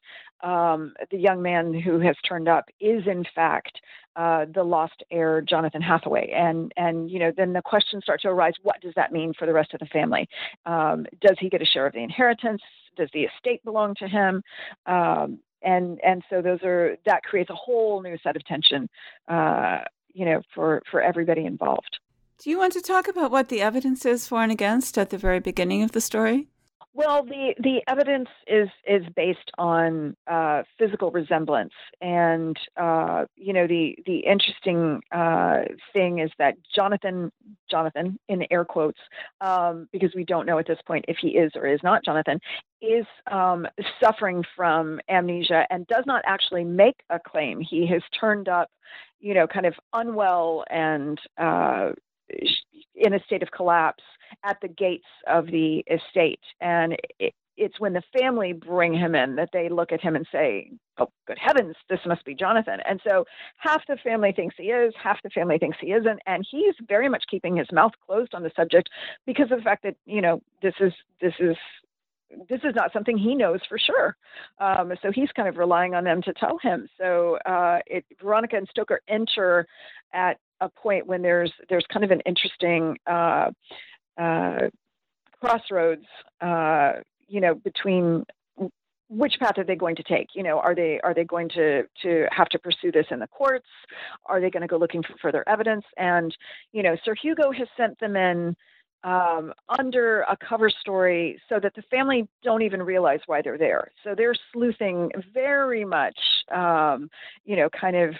um, 0.43 0.93
the 1.11 1.19
young 1.19 1.41
man 1.41 1.73
who 1.73 2.01
has 2.01 2.17
turned 2.29 2.49
up 2.49 2.65
is 2.81 3.07
in 3.07 3.25
fact 3.35 3.81
uh, 4.17 4.45
the 4.55 4.63
lost 4.63 5.03
heir 5.11 5.41
Jonathan 5.41 5.81
Hathaway, 5.81 6.31
and 6.35 6.73
and 6.77 7.11
you 7.11 7.19
know 7.19 7.33
then 7.35 7.53
the 7.53 7.63
questions 7.63 8.03
start 8.03 8.21
to 8.23 8.29
arise: 8.29 8.53
What 8.63 8.81
does 8.81 8.93
that 8.95 9.13
mean 9.13 9.33
for 9.39 9.47
the 9.47 9.53
rest 9.53 9.73
of 9.73 9.81
the 9.81 9.87
family? 9.87 10.29
Um, 10.67 11.07
does 11.21 11.37
he 11.41 11.49
get 11.49 11.63
a 11.63 11.67
share 11.67 11.87
of 11.87 11.95
the 11.95 12.03
inheritance? 12.03 12.61
Does 12.97 13.09
the 13.15 13.23
estate 13.23 13.65
belong 13.65 13.95
to 13.97 14.09
him? 14.09 14.43
Um, 14.87 15.39
and 15.65 16.01
and 16.03 16.23
so 16.29 16.43
those 16.43 16.63
are 16.63 16.97
that 17.07 17.23
creates 17.23 17.51
a 17.51 17.55
whole 17.55 18.03
new 18.03 18.17
set 18.23 18.37
of 18.37 18.45
tension, 18.45 18.89
uh, 19.29 19.81
you 20.13 20.25
know, 20.25 20.43
for 20.55 20.83
for 20.91 21.01
everybody 21.01 21.45
involved. 21.45 21.99
Do 22.39 22.51
you 22.51 22.59
want 22.59 22.73
to 22.73 22.81
talk 22.81 23.07
about 23.07 23.31
what 23.31 23.49
the 23.49 23.61
evidence 23.61 24.05
is 24.05 24.27
for 24.27 24.43
and 24.43 24.51
against 24.51 24.99
at 24.99 25.11
the 25.11 25.19
very 25.19 25.39
beginning 25.39 25.83
of 25.83 25.93
the 25.93 26.01
story? 26.01 26.49
Well, 26.95 27.25
the, 27.25 27.55
the 27.59 27.81
evidence 27.89 28.29
is 28.47 28.69
is 28.87 29.03
based 29.17 29.51
on 29.57 30.15
uh, 30.27 30.63
physical 30.79 31.11
resemblance, 31.11 31.73
and 32.03 32.55
uh, 32.77 33.25
you 33.35 33.55
know 33.55 33.67
the 33.67 33.97
the 34.05 34.19
interesting 34.19 35.01
uh, 35.11 35.61
thing 35.95 36.19
is 36.19 36.31
that 36.39 36.57
Jonathan 36.75 37.33
Jonathan 37.71 38.19
in 38.29 38.47
air 38.51 38.67
quotes 38.67 38.99
um, 39.41 39.89
because 39.91 40.11
we 40.15 40.25
don't 40.25 40.45
know 40.45 40.59
at 40.59 40.67
this 40.67 40.81
point 40.87 41.07
if 41.09 41.17
he 41.19 41.29
is 41.29 41.53
or 41.55 41.67
is 41.67 41.81
not 41.83 42.05
Jonathan 42.05 42.39
is 42.83 43.07
um, 43.31 43.67
suffering 43.99 44.45
from 44.55 45.01
amnesia 45.09 45.67
and 45.71 45.87
does 45.87 46.05
not 46.07 46.23
actually 46.27 46.65
make 46.65 46.97
a 47.09 47.19
claim. 47.19 47.61
He 47.61 47.87
has 47.87 48.03
turned 48.21 48.49
up, 48.49 48.71
you 49.19 49.33
know, 49.33 49.47
kind 49.47 49.65
of 49.65 49.75
unwell 49.95 50.65
and 50.69 51.19
uh, 51.39 51.93
in 52.95 53.15
a 53.15 53.25
state 53.25 53.43
of 53.43 53.51
collapse 53.51 54.03
at 54.45 54.59
the 54.61 54.69
gates 54.69 55.07
of 55.27 55.47
the 55.47 55.85
estate. 55.89 56.41
And 56.61 56.97
it, 57.19 57.35
it's 57.57 57.79
when 57.79 57.93
the 57.93 58.03
family 58.19 58.53
bring 58.53 58.95
him 58.95 59.15
in 59.15 59.37
that 59.37 59.51
they 59.53 59.69
look 59.69 59.93
at 59.93 60.01
him 60.01 60.17
and 60.17 60.27
say, 60.33 60.71
Oh, 60.99 61.09
good 61.27 61.39
heavens, 61.39 61.75
this 61.89 62.01
must 62.07 62.25
be 62.25 62.35
Jonathan. 62.35 62.79
And 62.89 63.01
so 63.07 63.25
half 63.57 63.83
the 63.89 63.97
family 63.97 64.33
thinks 64.33 64.55
he 64.59 64.65
is, 64.65 64.93
half 65.03 65.23
the 65.23 65.31
family 65.31 65.59
thinks 65.59 65.79
he 65.81 65.93
isn't. 65.93 66.21
And 66.27 66.47
he's 66.51 66.75
very 66.89 67.09
much 67.09 67.25
keeping 67.31 67.57
his 67.57 67.71
mouth 67.73 67.93
closed 68.07 68.35
on 68.35 68.43
the 68.43 68.51
subject 68.57 68.89
because 69.27 69.51
of 69.51 69.59
the 69.59 69.65
fact 69.65 69.83
that, 69.85 69.97
you 70.07 70.21
know, 70.21 70.43
this 70.63 70.75
is, 70.81 70.93
this 71.21 71.35
is, 71.41 71.57
this 72.49 72.61
is 72.65 72.75
not 72.75 72.93
something 72.93 73.19
he 73.19 73.35
knows 73.35 73.61
for 73.69 73.79
sure. 73.79 74.17
Um, 74.59 74.93
so 75.03 75.13
he's 75.13 75.31
kind 75.37 75.49
of 75.49 75.59
relying 75.59 75.95
on 75.95 76.05
them 76.05 76.23
to 76.23 76.33
tell 76.33 76.59
him. 76.63 76.89
So 76.99 77.37
uh, 77.45 77.81
it, 77.87 78.05
Veronica 78.21 78.57
and 78.57 78.69
Stoker 78.71 79.01
enter 79.09 79.67
at 80.15 80.39
a 80.63 80.69
point 80.69 81.07
when 81.07 81.23
there's 81.23 81.53
there's 81.69 81.85
kind 81.93 82.05
of 82.05 82.11
an 82.11 82.21
interesting 82.21 82.97
uh, 83.07 83.51
uh, 84.19 84.69
crossroads, 85.41 86.07
uh, 86.41 86.93
you 87.29 87.41
know, 87.41 87.55
between 87.55 88.25
which 89.09 89.35
path 89.39 89.59
are 89.59 89.65
they 89.65 89.77
going 89.77 89.97
to 89.97 90.03
take? 90.03 90.29
You 90.35 90.43
know, 90.43 90.59
are 90.59 90.75
they 90.75 90.99
are 91.05 91.15
they 91.15 91.25
going 91.25 91.49
to 91.51 91.83
to 92.03 92.27
have 92.31 92.49
to 92.49 92.59
pursue 92.59 92.91
this 92.91 93.07
in 93.11 93.19
the 93.19 93.27
courts? 93.27 93.67
Are 94.27 94.41
they 94.41 94.51
going 94.51 94.63
to 94.63 94.67
go 94.67 94.79
looking 94.79 95.03
for 95.03 95.15
further 95.21 95.45
evidence? 95.47 95.85
And 95.97 96.35
you 96.73 96.83
know, 96.83 96.97
Sir 97.05 97.15
Hugo 97.21 97.53
has 97.53 97.69
sent 97.77 97.99
them 98.01 98.17
in 98.17 98.57
um, 99.05 99.53
under 99.69 100.23
a 100.23 100.37
cover 100.37 100.71
story 100.71 101.41
so 101.49 101.59
that 101.61 101.75
the 101.75 101.83
family 101.83 102.29
don't 102.43 102.63
even 102.63 102.83
realize 102.83 103.21
why 103.27 103.43
they're 103.43 103.59
there. 103.59 103.91
So 104.05 104.15
they're 104.17 104.35
sleuthing 104.53 105.11
very 105.33 105.85
much, 105.85 106.19
um, 106.55 107.11
you 107.45 107.57
know, 107.57 107.69
kind 107.69 107.97
of 107.97 108.15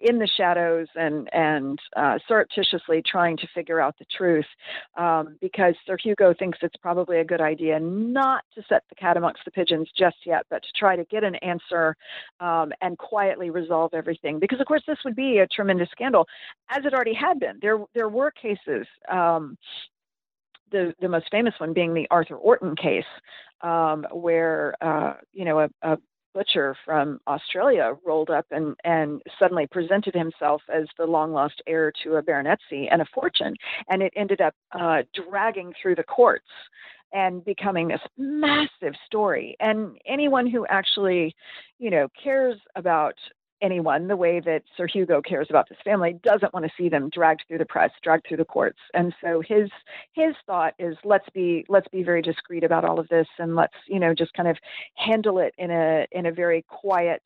in 0.00 0.18
the 0.18 0.28
shadows 0.36 0.88
and 0.96 1.28
and 1.32 1.78
uh, 1.96 2.18
surreptitiously 2.26 3.02
trying 3.06 3.36
to 3.36 3.46
figure 3.54 3.80
out 3.80 3.94
the 3.98 4.04
truth, 4.16 4.46
um, 4.96 5.36
because 5.40 5.74
Sir 5.86 5.96
Hugo 6.02 6.34
thinks 6.34 6.58
it's 6.62 6.76
probably 6.76 7.20
a 7.20 7.24
good 7.24 7.40
idea 7.40 7.78
not 7.78 8.44
to 8.54 8.62
set 8.68 8.82
the 8.88 8.94
cat 8.94 9.16
amongst 9.16 9.44
the 9.44 9.50
pigeons 9.50 9.88
just 9.96 10.16
yet, 10.26 10.44
but 10.50 10.62
to 10.62 10.68
try 10.76 10.96
to 10.96 11.04
get 11.04 11.22
an 11.22 11.36
answer 11.36 11.96
um, 12.40 12.72
and 12.80 12.98
quietly 12.98 13.50
resolve 13.50 13.92
everything. 13.94 14.38
Because 14.38 14.60
of 14.60 14.66
course 14.66 14.82
this 14.86 14.98
would 15.04 15.16
be 15.16 15.38
a 15.38 15.46
tremendous 15.46 15.90
scandal, 15.90 16.26
as 16.70 16.84
it 16.84 16.94
already 16.94 17.14
had 17.14 17.38
been. 17.38 17.58
There 17.60 17.78
there 17.94 18.08
were 18.08 18.30
cases 18.30 18.86
um, 19.10 19.56
the, 20.74 20.92
the 21.00 21.08
most 21.08 21.26
famous 21.30 21.54
one 21.58 21.72
being 21.72 21.94
the 21.94 22.08
Arthur 22.10 22.34
Orton 22.34 22.74
case, 22.74 23.04
um, 23.62 24.04
where 24.10 24.74
uh, 24.82 25.14
you 25.32 25.44
know 25.44 25.60
a, 25.60 25.68
a, 25.82 25.96
butcher 26.34 26.74
from 26.84 27.20
Australia 27.28 27.92
rolled 28.04 28.28
up 28.28 28.44
and, 28.50 28.74
and 28.82 29.22
suddenly 29.38 29.68
presented 29.68 30.12
himself 30.16 30.60
as 30.68 30.86
the 30.98 31.06
long 31.06 31.32
lost 31.32 31.62
heir 31.68 31.92
to 32.02 32.16
a 32.16 32.22
baronetcy 32.24 32.88
and 32.90 33.00
a 33.00 33.06
fortune, 33.14 33.54
and 33.88 34.02
it 34.02 34.12
ended 34.16 34.40
up 34.40 34.52
uh, 34.72 35.02
dragging 35.14 35.72
through 35.80 35.94
the 35.94 36.02
courts 36.02 36.48
and 37.12 37.44
becoming 37.44 37.86
this 37.86 38.00
massive 38.18 38.94
story. 39.06 39.56
And 39.60 39.96
anyone 40.06 40.48
who 40.48 40.66
actually, 40.66 41.36
you 41.78 41.88
know, 41.88 42.08
cares 42.20 42.58
about 42.74 43.14
anyone 43.64 44.06
the 44.06 44.16
way 44.16 44.40
that 44.40 44.62
Sir 44.76 44.86
Hugo 44.86 45.22
cares 45.22 45.46
about 45.48 45.68
this 45.68 45.78
family 45.82 46.18
doesn't 46.22 46.52
want 46.52 46.66
to 46.66 46.72
see 46.76 46.88
them 46.88 47.08
dragged 47.08 47.44
through 47.48 47.58
the 47.58 47.64
press, 47.64 47.90
dragged 48.02 48.26
through 48.28 48.36
the 48.36 48.44
courts. 48.44 48.78
And 48.92 49.14
so 49.22 49.40
his 49.40 49.70
his 50.12 50.34
thought 50.46 50.74
is 50.78 50.96
let's 51.04 51.28
be 51.30 51.64
let's 51.68 51.88
be 51.88 52.02
very 52.02 52.22
discreet 52.22 52.62
about 52.62 52.84
all 52.84 53.00
of 53.00 53.08
this 53.08 53.26
and 53.38 53.56
let's, 53.56 53.74
you 53.88 53.98
know, 53.98 54.14
just 54.14 54.34
kind 54.34 54.48
of 54.48 54.58
handle 54.94 55.38
it 55.38 55.54
in 55.58 55.70
a 55.70 56.06
in 56.12 56.26
a 56.26 56.32
very 56.32 56.64
quiet 56.68 57.22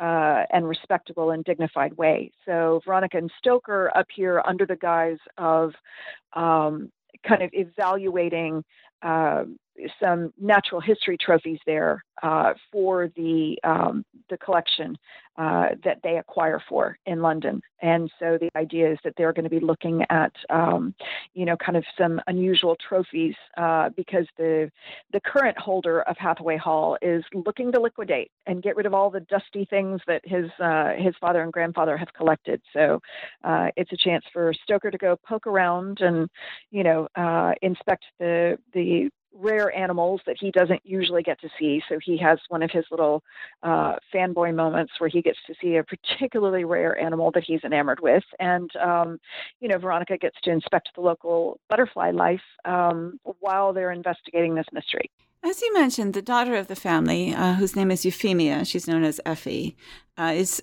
uh, 0.00 0.44
and 0.50 0.68
respectable 0.68 1.30
and 1.30 1.44
dignified 1.44 1.96
way. 1.96 2.30
So 2.44 2.80
Veronica 2.84 3.18
and 3.18 3.30
Stoker 3.38 3.90
appear 3.94 4.42
under 4.46 4.66
the 4.66 4.76
guise 4.76 5.18
of 5.38 5.72
um, 6.32 6.90
kind 7.26 7.42
of 7.42 7.50
evaluating 7.52 8.64
uh, 9.02 9.44
some 10.00 10.32
natural 10.40 10.80
history 10.80 11.16
trophies 11.18 11.58
there 11.66 12.04
uh, 12.22 12.54
for 12.72 13.08
the 13.16 13.58
um, 13.64 14.04
the 14.30 14.38
collection 14.38 14.96
uh, 15.36 15.68
that 15.84 15.98
they 16.02 16.16
acquire 16.16 16.62
for 16.66 16.98
in 17.04 17.20
London. 17.20 17.60
And 17.82 18.10
so 18.18 18.38
the 18.40 18.48
idea 18.56 18.90
is 18.90 18.98
that 19.04 19.12
they're 19.16 19.34
going 19.34 19.44
to 19.44 19.50
be 19.50 19.60
looking 19.60 20.02
at 20.08 20.32
um, 20.48 20.94
you 21.34 21.44
know 21.44 21.56
kind 21.56 21.76
of 21.76 21.84
some 21.98 22.20
unusual 22.26 22.76
trophies 22.76 23.34
uh, 23.58 23.90
because 23.90 24.26
the 24.38 24.70
the 25.12 25.20
current 25.20 25.58
holder 25.58 26.02
of 26.02 26.16
Hathaway 26.18 26.56
Hall 26.56 26.96
is 27.02 27.22
looking 27.34 27.70
to 27.72 27.80
liquidate 27.80 28.30
and 28.46 28.62
get 28.62 28.76
rid 28.76 28.86
of 28.86 28.94
all 28.94 29.10
the 29.10 29.20
dusty 29.20 29.66
things 29.66 30.00
that 30.06 30.22
his 30.24 30.46
uh, 30.58 30.92
his 30.96 31.14
father 31.20 31.42
and 31.42 31.52
grandfather 31.52 31.96
have 31.96 32.12
collected. 32.14 32.62
So 32.72 33.00
uh, 33.44 33.68
it's 33.76 33.92
a 33.92 33.96
chance 33.96 34.24
for 34.32 34.54
Stoker 34.62 34.90
to 34.90 34.98
go 34.98 35.16
poke 35.26 35.46
around 35.46 36.00
and 36.00 36.30
you 36.70 36.82
know 36.82 37.08
uh, 37.14 37.52
inspect 37.60 38.04
the 38.18 38.58
the 38.72 39.10
rare 39.38 39.74
animals 39.76 40.20
that 40.26 40.36
he 40.38 40.50
doesn't 40.50 40.80
usually 40.84 41.22
get 41.22 41.40
to 41.40 41.48
see. 41.58 41.82
So 41.88 41.98
he 42.02 42.16
has 42.18 42.38
one 42.48 42.62
of 42.62 42.70
his 42.70 42.84
little 42.90 43.22
uh, 43.62 43.96
fanboy 44.12 44.54
moments 44.54 44.94
where 44.98 45.08
he 45.08 45.22
gets 45.22 45.38
to 45.46 45.54
see 45.60 45.76
a 45.76 45.84
particularly 45.84 46.64
rare 46.64 46.98
animal 46.98 47.30
that 47.32 47.44
he's 47.44 47.62
enamored 47.64 48.00
with. 48.00 48.24
And, 48.38 48.70
um, 48.76 49.18
you 49.60 49.68
know, 49.68 49.78
Veronica 49.78 50.16
gets 50.16 50.36
to 50.44 50.50
inspect 50.50 50.90
the 50.94 51.00
local 51.00 51.60
butterfly 51.68 52.10
life 52.10 52.40
um, 52.64 53.20
while 53.40 53.72
they're 53.72 53.92
investigating 53.92 54.54
this 54.54 54.66
mystery. 54.72 55.10
As 55.42 55.62
you 55.62 55.72
mentioned, 55.74 56.14
the 56.14 56.22
daughter 56.22 56.56
of 56.56 56.66
the 56.66 56.74
family, 56.74 57.32
uh, 57.34 57.54
whose 57.54 57.76
name 57.76 57.90
is 57.90 58.04
Euphemia, 58.04 58.64
she's 58.64 58.88
known 58.88 59.04
as 59.04 59.20
Effie, 59.24 59.76
uh, 60.18 60.32
is 60.34 60.62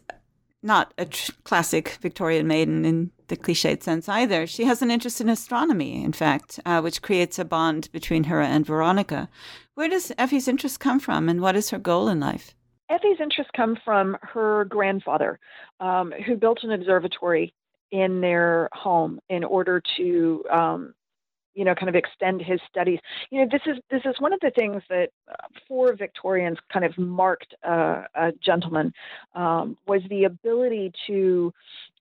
not 0.64 0.93
a 0.97 1.05
tr- 1.05 1.32
classic 1.43 1.97
Victorian 2.01 2.47
maiden 2.47 2.86
in 2.86 3.11
the 3.28 3.38
cliched 3.38 3.84
sense 3.84 4.07
either. 4.07 4.47
She 4.47 4.66
has 4.66 4.82
an 4.82 4.91
interest 4.91 5.22
in 5.22 5.30
astronomy, 5.30 6.03
in 6.03 6.14
fact, 6.14 6.59
uh, 6.66 6.82
which 6.82 7.01
creates 7.01 7.38
a 7.38 7.45
bond 7.45 7.89
between 7.91 8.26
her 8.26 8.41
and 8.41 8.66
Veronica. 8.66 9.30
Where 9.76 9.89
does 9.89 10.11
Effie's 10.18 10.47
interest 10.47 10.80
come 10.80 10.99
from, 10.99 11.30
and 11.30 11.41
what 11.41 11.55
is 11.55 11.70
her 11.72 11.80
goal 11.80 12.07
in 12.07 12.20
life? 12.20 12.55
Effie's 12.89 13.20
interest 13.20 13.49
come 13.55 13.78
from 13.84 14.18
her 14.22 14.66
grandfather, 14.66 15.39
um, 15.80 16.14
who 16.26 16.36
built 16.36 16.64
an 16.64 16.72
observatory 16.72 17.53
in 17.91 18.22
their 18.22 18.70
home 18.74 19.20
in 19.30 19.43
order 19.43 19.82
to 19.97 20.43
um, 20.51 20.93
you 21.54 21.66
know 21.66 21.76
kind 21.76 21.89
of 21.89 21.95
extend 21.95 22.41
his 22.41 22.60
studies 22.70 22.99
you 23.30 23.39
know 23.39 23.47
this 23.51 23.62
is 23.66 23.78
this 23.89 24.01
is 24.06 24.16
one 24.20 24.34
of 24.34 24.39
the 24.41 24.51
things 24.51 24.82
that 24.89 25.10
uh, 25.30 25.47
for 25.68 25.93
victorians 25.95 26.58
kind 26.72 26.86
of 26.86 26.97
marked 26.97 27.54
uh, 27.68 28.04
a 28.16 28.32
gentleman 28.43 28.93
um, 29.36 29.78
was 29.88 30.01
the 30.10 30.26
ability 30.26 30.91
to 31.08 31.54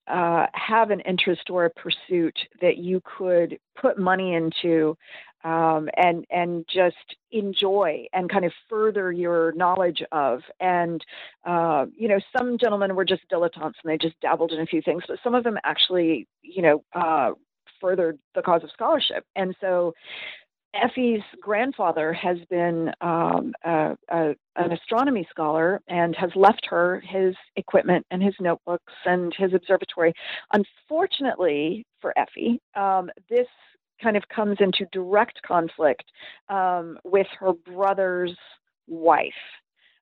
uh, 0.08 0.46
have 0.52 0.90
an 0.90 1.00
interest 1.00 1.48
or 1.48 1.64
a 1.64 1.70
pursuit 1.70 2.36
that 2.60 2.76
you 2.76 3.00
could 3.04 3.58
put 3.80 3.98
money 3.98 4.34
into 4.34 4.96
um, 5.44 5.88
and 5.96 6.24
and 6.30 6.64
just 6.72 6.96
enjoy 7.30 8.06
and 8.12 8.30
kind 8.30 8.44
of 8.44 8.52
further 8.68 9.12
your 9.12 9.52
knowledge 9.52 10.02
of. 10.12 10.40
And 10.60 11.04
uh, 11.44 11.86
you 11.96 12.08
know, 12.08 12.20
some 12.36 12.58
gentlemen 12.58 12.94
were 12.94 13.04
just 13.04 13.22
dilettantes 13.32 13.74
and 13.82 13.86
they 13.92 13.98
just 13.98 14.18
dabbled 14.20 14.52
in 14.52 14.60
a 14.60 14.66
few 14.66 14.82
things, 14.82 15.02
but 15.06 15.18
some 15.22 15.34
of 15.34 15.44
them 15.44 15.58
actually, 15.64 16.26
you 16.42 16.62
know, 16.62 16.84
uh, 16.92 17.32
furthered 17.82 18.18
the 18.34 18.40
cause 18.42 18.64
of 18.64 18.70
scholarship. 18.70 19.24
And 19.36 19.54
so 19.60 19.92
Effie's 20.74 21.22
grandfather 21.40 22.14
has 22.14 22.38
been 22.48 22.90
um, 23.02 23.52
a, 23.64 23.94
a, 24.08 24.34
an 24.56 24.72
astronomy 24.72 25.26
scholar 25.30 25.80
and 25.88 26.16
has 26.16 26.30
left 26.34 26.66
her 26.70 27.00
his 27.00 27.34
equipment 27.56 28.06
and 28.10 28.22
his 28.22 28.34
notebooks 28.40 28.92
and 29.04 29.34
his 29.36 29.52
observatory. 29.52 30.14
Unfortunately 30.54 31.84
for 32.00 32.14
Effie, 32.18 32.58
um, 32.74 33.10
this 33.28 33.46
kind 34.02 34.16
of 34.16 34.22
comes 34.34 34.56
into 34.60 34.86
direct 34.92 35.40
conflict 35.42 36.04
um, 36.48 36.98
with 37.04 37.26
her 37.38 37.52
brother's 37.52 38.36
wife 38.88 39.32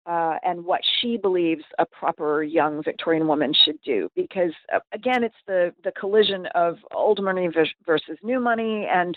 uh, 0.06 0.36
and 0.42 0.64
what 0.64 0.80
she 1.00 1.16
believes 1.16 1.64
a 1.78 1.86
proper 1.86 2.42
young 2.42 2.82
Victorian 2.82 3.26
woman 3.26 3.54
should 3.64 3.80
do. 3.82 4.08
Because 4.16 4.52
uh, 4.74 4.80
again, 4.92 5.24
it's 5.24 5.34
the 5.46 5.72
the 5.84 5.92
collision 5.92 6.46
of 6.54 6.78
old 6.92 7.22
money 7.22 7.48
versus 7.86 8.18
new 8.22 8.40
money, 8.40 8.86
and 8.92 9.16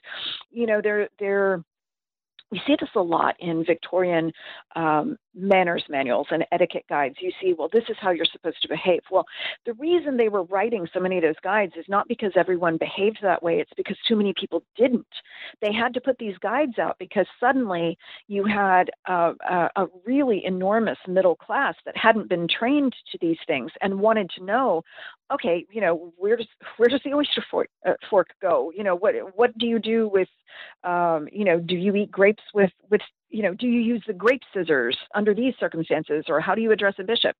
you 0.51 0.65
know 0.65 0.81
they're 0.81 1.09
they're 1.19 1.63
we 2.51 2.61
see 2.67 2.75
this 2.79 2.89
a 2.95 3.01
lot 3.01 3.35
in 3.39 3.65
Victorian 3.65 4.31
um, 4.75 5.17
manners 5.35 5.83
manuals 5.89 6.27
and 6.31 6.45
etiquette 6.51 6.85
guides. 6.89 7.15
You 7.19 7.31
see, 7.41 7.53
well, 7.53 7.69
this 7.71 7.83
is 7.89 7.97
how 7.99 8.11
you're 8.11 8.25
supposed 8.25 8.61
to 8.61 8.67
behave. 8.67 9.01
Well, 9.11 9.25
the 9.65 9.73
reason 9.73 10.17
they 10.17 10.29
were 10.29 10.43
writing 10.43 10.87
so 10.93 10.99
many 10.99 11.17
of 11.17 11.23
those 11.23 11.39
guides 11.43 11.73
is 11.75 11.85
not 11.87 12.07
because 12.07 12.31
everyone 12.35 12.77
behaved 12.77 13.19
that 13.21 13.43
way, 13.43 13.59
it's 13.59 13.71
because 13.75 13.97
too 14.07 14.15
many 14.15 14.33
people 14.39 14.63
didn't. 14.77 15.05
They 15.61 15.73
had 15.73 15.93
to 15.95 16.01
put 16.01 16.17
these 16.17 16.37
guides 16.37 16.77
out 16.79 16.97
because 16.99 17.27
suddenly 17.39 17.97
you 18.27 18.45
had 18.45 18.91
a, 19.07 19.33
a, 19.49 19.69
a 19.75 19.87
really 20.05 20.43
enormous 20.45 20.97
middle 21.07 21.35
class 21.35 21.75
that 21.85 21.97
hadn't 21.97 22.29
been 22.29 22.47
trained 22.47 22.95
to 23.11 23.17
these 23.21 23.37
things 23.47 23.71
and 23.81 23.99
wanted 23.99 24.29
to 24.37 24.43
know 24.43 24.83
okay, 25.33 25.65
you 25.71 25.81
know, 25.81 26.13
where 26.17 26.35
does 26.35 26.47
where 26.77 26.89
does 26.89 27.01
the 27.03 27.13
oyster 27.13 27.43
fork, 27.49 27.69
uh, 27.87 27.93
fork 28.09 28.29
go? 28.41 28.71
You 28.75 28.83
know, 28.83 28.95
what 28.95 29.15
what 29.35 29.57
do 29.57 29.65
you 29.65 29.79
do 29.79 30.07
with, 30.07 30.27
um, 30.83 31.27
you 31.31 31.45
know, 31.45 31.59
do 31.59 31.75
you 31.75 31.95
eat 31.95 32.11
grapes 32.11 32.43
with 32.53 32.71
with 32.89 33.01
you 33.33 33.41
know, 33.41 33.53
do 33.53 33.67
you 33.67 33.81
use 33.81 34.03
the 34.05 34.13
grape 34.13 34.43
scissors 34.53 34.95
under 35.15 35.33
these 35.33 35.55
circumstances, 35.59 36.25
or 36.29 36.39
how 36.39 36.53
do 36.53 36.61
you 36.61 36.71
address 36.71 36.93
a 36.99 37.03
bishop? 37.03 37.35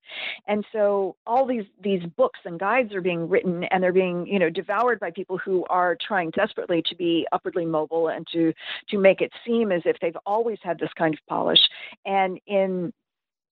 And 0.48 0.64
so 0.72 1.14
all 1.24 1.46
these 1.46 1.64
these 1.82 2.02
books 2.16 2.40
and 2.44 2.58
guides 2.58 2.92
are 2.92 3.00
being 3.00 3.28
written, 3.28 3.64
and 3.64 3.82
they're 3.82 3.92
being 3.92 4.26
you 4.26 4.40
know 4.40 4.50
devoured 4.50 4.98
by 4.98 5.12
people 5.12 5.38
who 5.38 5.64
are 5.70 5.96
trying 6.06 6.30
desperately 6.30 6.82
to 6.86 6.96
be 6.96 7.26
upwardly 7.30 7.64
mobile 7.64 8.08
and 8.08 8.26
to 8.32 8.52
to 8.90 8.98
make 8.98 9.20
it 9.20 9.30
seem 9.46 9.70
as 9.70 9.82
if 9.84 9.96
they've 10.00 10.16
always 10.26 10.58
had 10.62 10.78
this 10.80 10.90
kind 10.98 11.14
of 11.14 11.20
polish. 11.28 11.60
And 12.04 12.40
in 12.48 12.92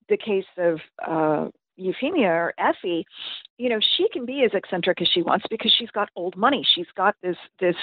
the 0.09 0.17
case 0.17 0.45
of 0.59 0.81
uh, 1.07 1.49
Euphemia 1.77 2.29
or 2.29 2.55
Effie, 2.59 3.07
you 3.59 3.69
know, 3.69 3.79
she 3.97 4.09
can 4.13 4.27
be 4.27 4.43
as 4.45 4.51
eccentric 4.55 5.01
as 5.01 5.09
she 5.09 5.23
wants 5.23 5.45
because 5.51 5.73
she's 5.79 5.91
got 5.91 6.11
old 6.17 6.37
money. 6.37 6.67
She's 6.75 6.87
got 6.97 7.15
this 7.23 7.37
this 7.61 7.77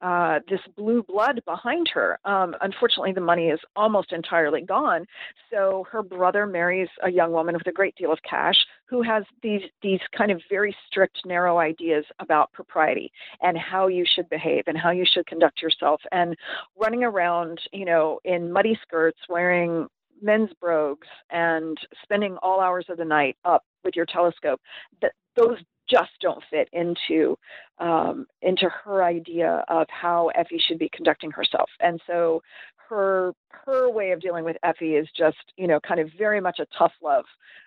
uh, 0.00 0.40
this 0.48 0.60
blue 0.76 1.02
blood 1.02 1.40
behind 1.44 1.88
her. 1.92 2.18
Um, 2.24 2.54
unfortunately, 2.60 3.12
the 3.12 3.20
money 3.20 3.48
is 3.48 3.60
almost 3.74 4.12
entirely 4.12 4.62
gone. 4.62 5.06
So 5.50 5.86
her 5.90 6.02
brother 6.02 6.46
marries 6.46 6.88
a 7.02 7.10
young 7.10 7.32
woman 7.32 7.54
with 7.54 7.66
a 7.66 7.72
great 7.72 7.96
deal 7.96 8.12
of 8.12 8.18
cash 8.28 8.56
who 8.86 9.02
has 9.02 9.24
these 9.42 9.62
these 9.82 10.00
kind 10.16 10.30
of 10.30 10.40
very 10.48 10.74
strict, 10.86 11.18
narrow 11.24 11.58
ideas 11.58 12.04
about 12.20 12.52
propriety 12.52 13.10
and 13.42 13.58
how 13.58 13.88
you 13.88 14.04
should 14.06 14.28
behave 14.28 14.64
and 14.66 14.78
how 14.78 14.90
you 14.90 15.04
should 15.10 15.26
conduct 15.26 15.62
yourself. 15.62 16.00
And 16.12 16.36
running 16.78 17.02
around, 17.02 17.60
you 17.72 17.84
know, 17.84 18.20
in 18.24 18.52
muddy 18.52 18.78
skirts, 18.82 19.18
wearing 19.28 19.88
men's 20.24 20.50
brogues 20.60 21.06
and 21.30 21.78
spending 22.02 22.36
all 22.42 22.60
hours 22.60 22.86
of 22.88 22.96
the 22.96 23.04
night 23.04 23.36
up 23.44 23.64
with 23.84 23.94
your 23.94 24.06
telescope 24.06 24.60
that 25.02 25.12
those 25.36 25.58
just 25.88 26.12
don't 26.20 26.42
fit 26.50 26.68
into 26.72 27.36
um, 27.78 28.26
into 28.42 28.68
her 28.84 29.04
idea 29.04 29.64
of 29.68 29.86
how 29.90 30.28
Effie 30.34 30.62
should 30.66 30.78
be 30.78 30.88
conducting 30.92 31.30
herself. 31.30 31.68
And 31.80 32.00
so 32.06 32.42
her 32.88 33.34
her 33.48 33.90
way 33.90 34.12
of 34.12 34.20
dealing 34.20 34.44
with 34.44 34.56
Effie 34.62 34.94
is 34.94 35.08
just 35.16 35.36
you 35.56 35.66
know 35.66 35.80
kind 35.80 36.00
of 36.00 36.10
very 36.16 36.40
much 36.40 36.58
a 36.58 36.66
tough 36.76 36.92
love 37.02 37.24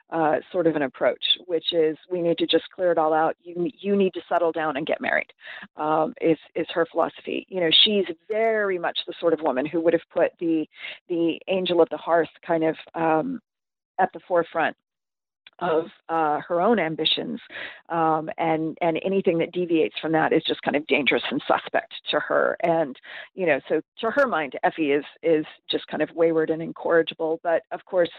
uh, 0.10 0.36
sort 0.52 0.68
of 0.68 0.76
an 0.76 0.84
approach, 0.84 1.24
which 1.48 1.74
is 1.74 1.98
we 2.10 2.22
need 2.22 2.38
to 2.38 2.48
just 2.48 2.66
clear 2.74 2.92
it 2.92 2.98
all 2.98 3.14
out. 3.14 3.36
You 3.44 3.70
you 3.80 3.96
need 3.96 4.14
to 4.14 4.22
settle 4.30 4.52
down 4.52 4.78
and 4.78 4.86
get 4.86 5.02
married. 5.02 5.28
Um, 5.76 6.14
is 6.22 6.38
is 6.56 6.68
her 6.74 6.86
philosophy? 6.92 7.46
You 7.50 7.60
know, 7.60 7.70
she's 7.84 8.06
very 8.30 8.78
much 8.78 9.00
the 9.06 9.14
sort 9.20 9.34
of 9.34 9.42
woman 9.42 9.66
who 9.66 9.82
would 9.82 9.94
have 9.94 10.10
put 10.14 10.32
the 10.40 10.68
the 11.10 11.40
angel 11.48 11.82
of 11.82 11.90
the 11.90 11.98
hearth 11.98 12.30
kind 12.46 12.64
of 12.64 12.76
um, 12.96 13.40
at 14.00 14.12
the 14.14 14.20
forefront 14.28 14.76
of 15.60 15.86
uh, 16.10 16.40
her 16.48 16.62
own 16.62 16.80
ambitions, 16.80 17.40
um, 17.90 18.30
and 18.38 18.78
and 18.82 19.00
anything 19.04 19.40
that 19.40 19.52
deviates 19.52 19.96
from 20.00 20.12
that 20.12 20.34
is 20.34 20.44
just 20.44 20.62
kind 20.62 20.76
of 20.76 20.86
dangerous 20.88 21.24
and 21.32 21.42
suspect 21.48 21.94
to 22.12 22.20
her. 22.20 22.58
And 22.62 22.96
you 23.34 23.46
know, 23.46 23.60
so 23.68 23.82
to 24.02 24.12
her 24.12 24.28
mind, 24.28 24.58
Effie 24.64 24.92
is 24.92 25.06
is 25.24 25.46
just 25.70 25.88
kind 25.88 26.04
of 26.04 26.10
wayward 26.16 26.50
and 26.50 26.62
incorrigible. 26.62 27.40
But 27.44 27.64
of 27.72 27.86
course, 27.86 28.12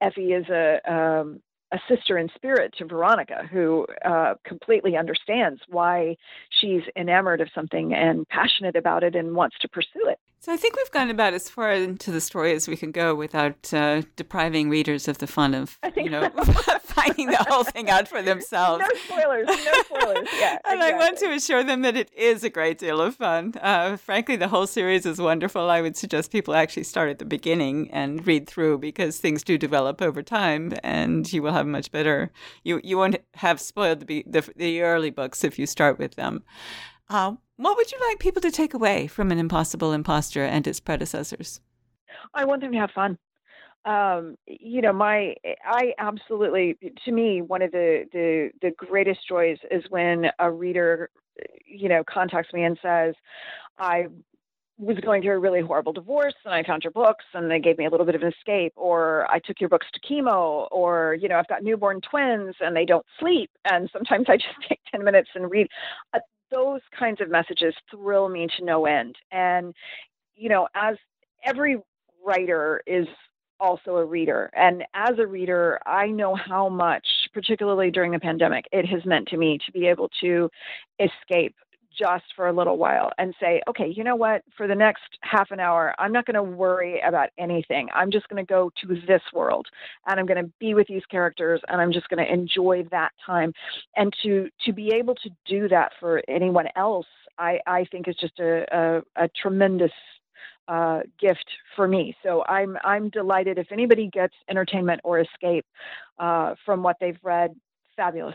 Effie 0.00 0.32
is 0.32 0.48
a 0.48 0.80
um, 0.90 1.40
a 1.72 1.78
sister 1.88 2.16
in 2.16 2.28
spirit 2.34 2.74
to 2.78 2.84
Veronica, 2.84 3.48
who 3.50 3.86
uh, 4.04 4.34
completely 4.44 4.96
understands 4.96 5.60
why 5.68 6.16
she's 6.60 6.82
enamored 6.96 7.40
of 7.40 7.48
something 7.54 7.92
and 7.92 8.28
passionate 8.28 8.76
about 8.76 9.02
it 9.02 9.16
and 9.16 9.34
wants 9.34 9.56
to 9.60 9.68
pursue 9.68 10.06
it. 10.08 10.18
So 10.38 10.52
I 10.52 10.56
think 10.56 10.76
we've 10.76 10.90
gone 10.92 11.10
about 11.10 11.34
as 11.34 11.48
far 11.48 11.72
into 11.72 12.12
the 12.12 12.20
story 12.20 12.52
as 12.52 12.68
we 12.68 12.76
can 12.76 12.92
go 12.92 13.14
without 13.16 13.72
uh, 13.74 14.02
depriving 14.14 14.70
readers 14.70 15.08
of 15.08 15.18
the 15.18 15.26
fun 15.26 15.54
of, 15.54 15.78
you 15.96 16.08
know, 16.08 16.30
so. 16.44 16.78
finding 16.84 17.30
the 17.30 17.44
whole 17.48 17.64
thing 17.64 17.90
out 17.90 18.06
for 18.06 18.22
themselves. 18.30 18.84
No 18.88 18.98
spoilers. 19.06 19.46
No 19.48 19.72
spoilers. 19.82 20.28
Yeah. 20.38 20.58
and 20.64 20.80
exactly. 20.80 20.92
I 20.92 20.96
want 20.98 21.18
to 21.18 21.32
assure 21.32 21.64
them 21.64 21.82
that 21.82 21.96
it 21.96 22.10
is 22.14 22.44
a 22.44 22.50
great 22.50 22.78
deal 22.78 23.00
of 23.00 23.16
fun. 23.16 23.54
Uh, 23.60 23.96
frankly, 23.96 24.36
the 24.36 24.48
whole 24.48 24.66
series 24.66 25.04
is 25.04 25.20
wonderful. 25.20 25.68
I 25.68 25.80
would 25.80 25.96
suggest 25.96 26.30
people 26.30 26.54
actually 26.54 26.84
start 26.84 27.10
at 27.10 27.18
the 27.18 27.24
beginning 27.24 27.90
and 27.90 28.24
read 28.26 28.46
through 28.46 28.78
because 28.78 29.18
things 29.18 29.42
do 29.42 29.58
develop 29.58 30.00
over 30.00 30.22
time, 30.22 30.72
and 30.82 31.30
you 31.32 31.42
will 31.42 31.52
have 31.54 31.66
much 31.66 31.90
better. 31.90 32.30
You 32.62 32.80
you 32.84 32.96
won't 32.98 33.16
have 33.34 33.60
spoiled 33.60 34.06
the 34.06 34.24
the, 34.26 34.48
the 34.56 34.82
early 34.82 35.10
books 35.10 35.42
if 35.44 35.58
you 35.58 35.66
start 35.66 35.98
with 35.98 36.14
them. 36.14 36.44
Uh, 37.08 37.34
what 37.56 37.76
would 37.76 37.90
you 37.90 37.98
like 38.08 38.18
people 38.18 38.42
to 38.42 38.50
take 38.50 38.74
away 38.74 39.06
from 39.06 39.30
An 39.30 39.38
Impossible 39.38 39.92
Imposter 39.92 40.44
and 40.44 40.66
its 40.66 40.80
predecessors? 40.80 41.60
I 42.34 42.44
want 42.44 42.60
them 42.60 42.72
to 42.72 42.78
have 42.78 42.90
fun. 42.90 43.18
Um, 43.84 44.36
you 44.46 44.82
know, 44.82 44.92
my 44.92 45.36
I 45.64 45.92
absolutely 45.98 46.76
to 47.04 47.12
me 47.12 47.40
one 47.40 47.62
of 47.62 47.70
the 47.70 48.04
the 48.12 48.50
the 48.60 48.72
greatest 48.76 49.20
joys 49.28 49.58
is 49.70 49.84
when 49.90 50.26
a 50.40 50.50
reader, 50.50 51.08
you 51.64 51.88
know, 51.88 52.02
contacts 52.04 52.52
me 52.52 52.64
and 52.64 52.76
says, 52.82 53.14
I 53.78 54.06
was 54.78 54.98
going 54.98 55.22
through 55.22 55.36
a 55.36 55.38
really 55.38 55.60
horrible 55.60 55.92
divorce 55.92 56.34
and 56.44 56.52
I 56.52 56.62
found 56.62 56.84
your 56.84 56.90
books 56.90 57.24
and 57.32 57.50
they 57.50 57.60
gave 57.60 57.78
me 57.78 57.86
a 57.86 57.90
little 57.90 58.04
bit 58.04 58.14
of 58.14 58.22
an 58.22 58.32
escape 58.36 58.74
or 58.76 59.26
I 59.30 59.38
took 59.38 59.58
your 59.58 59.70
books 59.70 59.86
to 59.94 60.00
chemo 60.00 60.68
or 60.70 61.16
you 61.18 61.28
know 61.28 61.36
I've 61.36 61.48
got 61.48 61.62
newborn 61.62 62.00
twins 62.02 62.56
and 62.60 62.76
they 62.76 62.84
don't 62.84 63.06
sleep 63.18 63.50
and 63.64 63.88
sometimes 63.90 64.26
I 64.28 64.36
just 64.36 64.54
take 64.68 64.80
10 64.92 65.02
minutes 65.02 65.30
and 65.34 65.50
read 65.50 65.68
uh, 66.12 66.18
those 66.50 66.80
kinds 66.98 67.20
of 67.20 67.30
messages 67.30 67.74
thrill 67.90 68.28
me 68.28 68.46
to 68.58 68.64
no 68.64 68.86
end. 68.86 69.16
And 69.30 69.74
you 70.34 70.48
know 70.48 70.68
as 70.74 70.96
every 71.44 71.78
writer 72.24 72.82
is 72.86 73.06
also 73.58 73.96
a 73.96 74.04
reader. 74.04 74.50
And 74.54 74.84
as 74.94 75.18
a 75.18 75.26
reader 75.26 75.78
I 75.86 76.08
know 76.08 76.34
how 76.34 76.68
much 76.68 77.06
particularly 77.32 77.90
during 77.90 78.12
the 78.12 78.18
pandemic 78.20 78.66
it 78.72 78.86
has 78.86 79.04
meant 79.04 79.28
to 79.28 79.36
me 79.36 79.58
to 79.64 79.72
be 79.72 79.86
able 79.86 80.10
to 80.20 80.50
escape 80.98 81.54
just 81.98 82.24
for 82.34 82.48
a 82.48 82.52
little 82.52 82.76
while 82.76 83.10
and 83.18 83.34
say, 83.40 83.62
okay, 83.68 83.86
you 83.88 84.04
know 84.04 84.16
what? 84.16 84.42
For 84.56 84.66
the 84.66 84.74
next 84.74 85.18
half 85.22 85.50
an 85.50 85.60
hour, 85.60 85.94
I'm 85.98 86.12
not 86.12 86.26
going 86.26 86.34
to 86.34 86.42
worry 86.42 87.00
about 87.00 87.30
anything. 87.38 87.88
I'm 87.94 88.10
just 88.10 88.28
going 88.28 88.44
to 88.44 88.48
go 88.48 88.70
to 88.82 89.00
this 89.06 89.22
world 89.32 89.66
and 90.06 90.20
I'm 90.20 90.26
going 90.26 90.44
to 90.44 90.50
be 90.58 90.74
with 90.74 90.86
these 90.86 91.04
characters 91.10 91.60
and 91.68 91.80
I'm 91.80 91.92
just 91.92 92.08
going 92.08 92.24
to 92.24 92.32
enjoy 92.32 92.84
that 92.90 93.12
time. 93.24 93.52
And 93.96 94.12
to 94.22 94.48
to 94.64 94.72
be 94.72 94.92
able 94.94 95.14
to 95.16 95.30
do 95.46 95.68
that 95.68 95.92
for 95.98 96.22
anyone 96.28 96.68
else, 96.76 97.06
I, 97.38 97.58
I 97.66 97.84
think 97.90 98.08
is 98.08 98.16
just 98.16 98.38
a, 98.38 98.64
a, 98.76 99.24
a 99.24 99.28
tremendous 99.40 99.92
uh, 100.68 101.00
gift 101.20 101.46
for 101.74 101.86
me. 101.86 102.16
So 102.22 102.44
I'm 102.48 102.76
I'm 102.84 103.08
delighted 103.10 103.58
if 103.58 103.70
anybody 103.70 104.08
gets 104.12 104.34
entertainment 104.48 105.00
or 105.04 105.20
escape 105.20 105.66
uh, 106.18 106.54
from 106.64 106.82
what 106.82 106.96
they've 107.00 107.18
read. 107.22 107.54
Fabulous. 107.96 108.34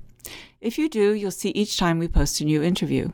If 0.63 0.79
you 0.79 0.89
do, 0.89 1.13
you'll 1.13 1.31
see 1.31 1.51
each 1.51 1.77
time 1.77 1.99
we 1.99 2.09
post 2.09 2.41
a 2.41 2.47
new 2.47 2.63
interview. 2.63 3.13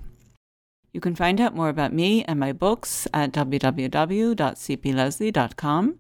You 0.93 1.01
can 1.01 1.15
find 1.15 1.41
out 1.41 1.55
more 1.55 1.69
about 1.69 1.93
me 1.93 2.25
and 2.25 2.41
my 2.41 2.53
books 2.53 3.07
at 3.13 3.33
www.cplesley.com, 3.33 5.99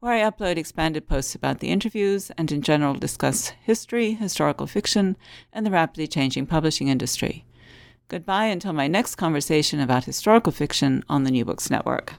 where 0.00 0.12
I 0.12 0.30
upload 0.30 0.56
expanded 0.56 1.06
posts 1.06 1.34
about 1.34 1.58
the 1.60 1.68
interviews 1.68 2.30
and 2.38 2.50
in 2.50 2.62
general 2.62 2.94
discuss 2.94 3.50
history, 3.50 4.14
historical 4.14 4.66
fiction, 4.66 5.18
and 5.52 5.66
the 5.66 5.70
rapidly 5.70 6.08
changing 6.08 6.46
publishing 6.46 6.88
industry. 6.88 7.44
Goodbye 8.08 8.46
until 8.46 8.72
my 8.72 8.88
next 8.88 9.14
conversation 9.14 9.78
about 9.80 10.04
historical 10.04 10.52
fiction 10.52 11.04
on 11.08 11.24
the 11.24 11.30
New 11.30 11.44
Books 11.44 11.70
Network. 11.70 12.14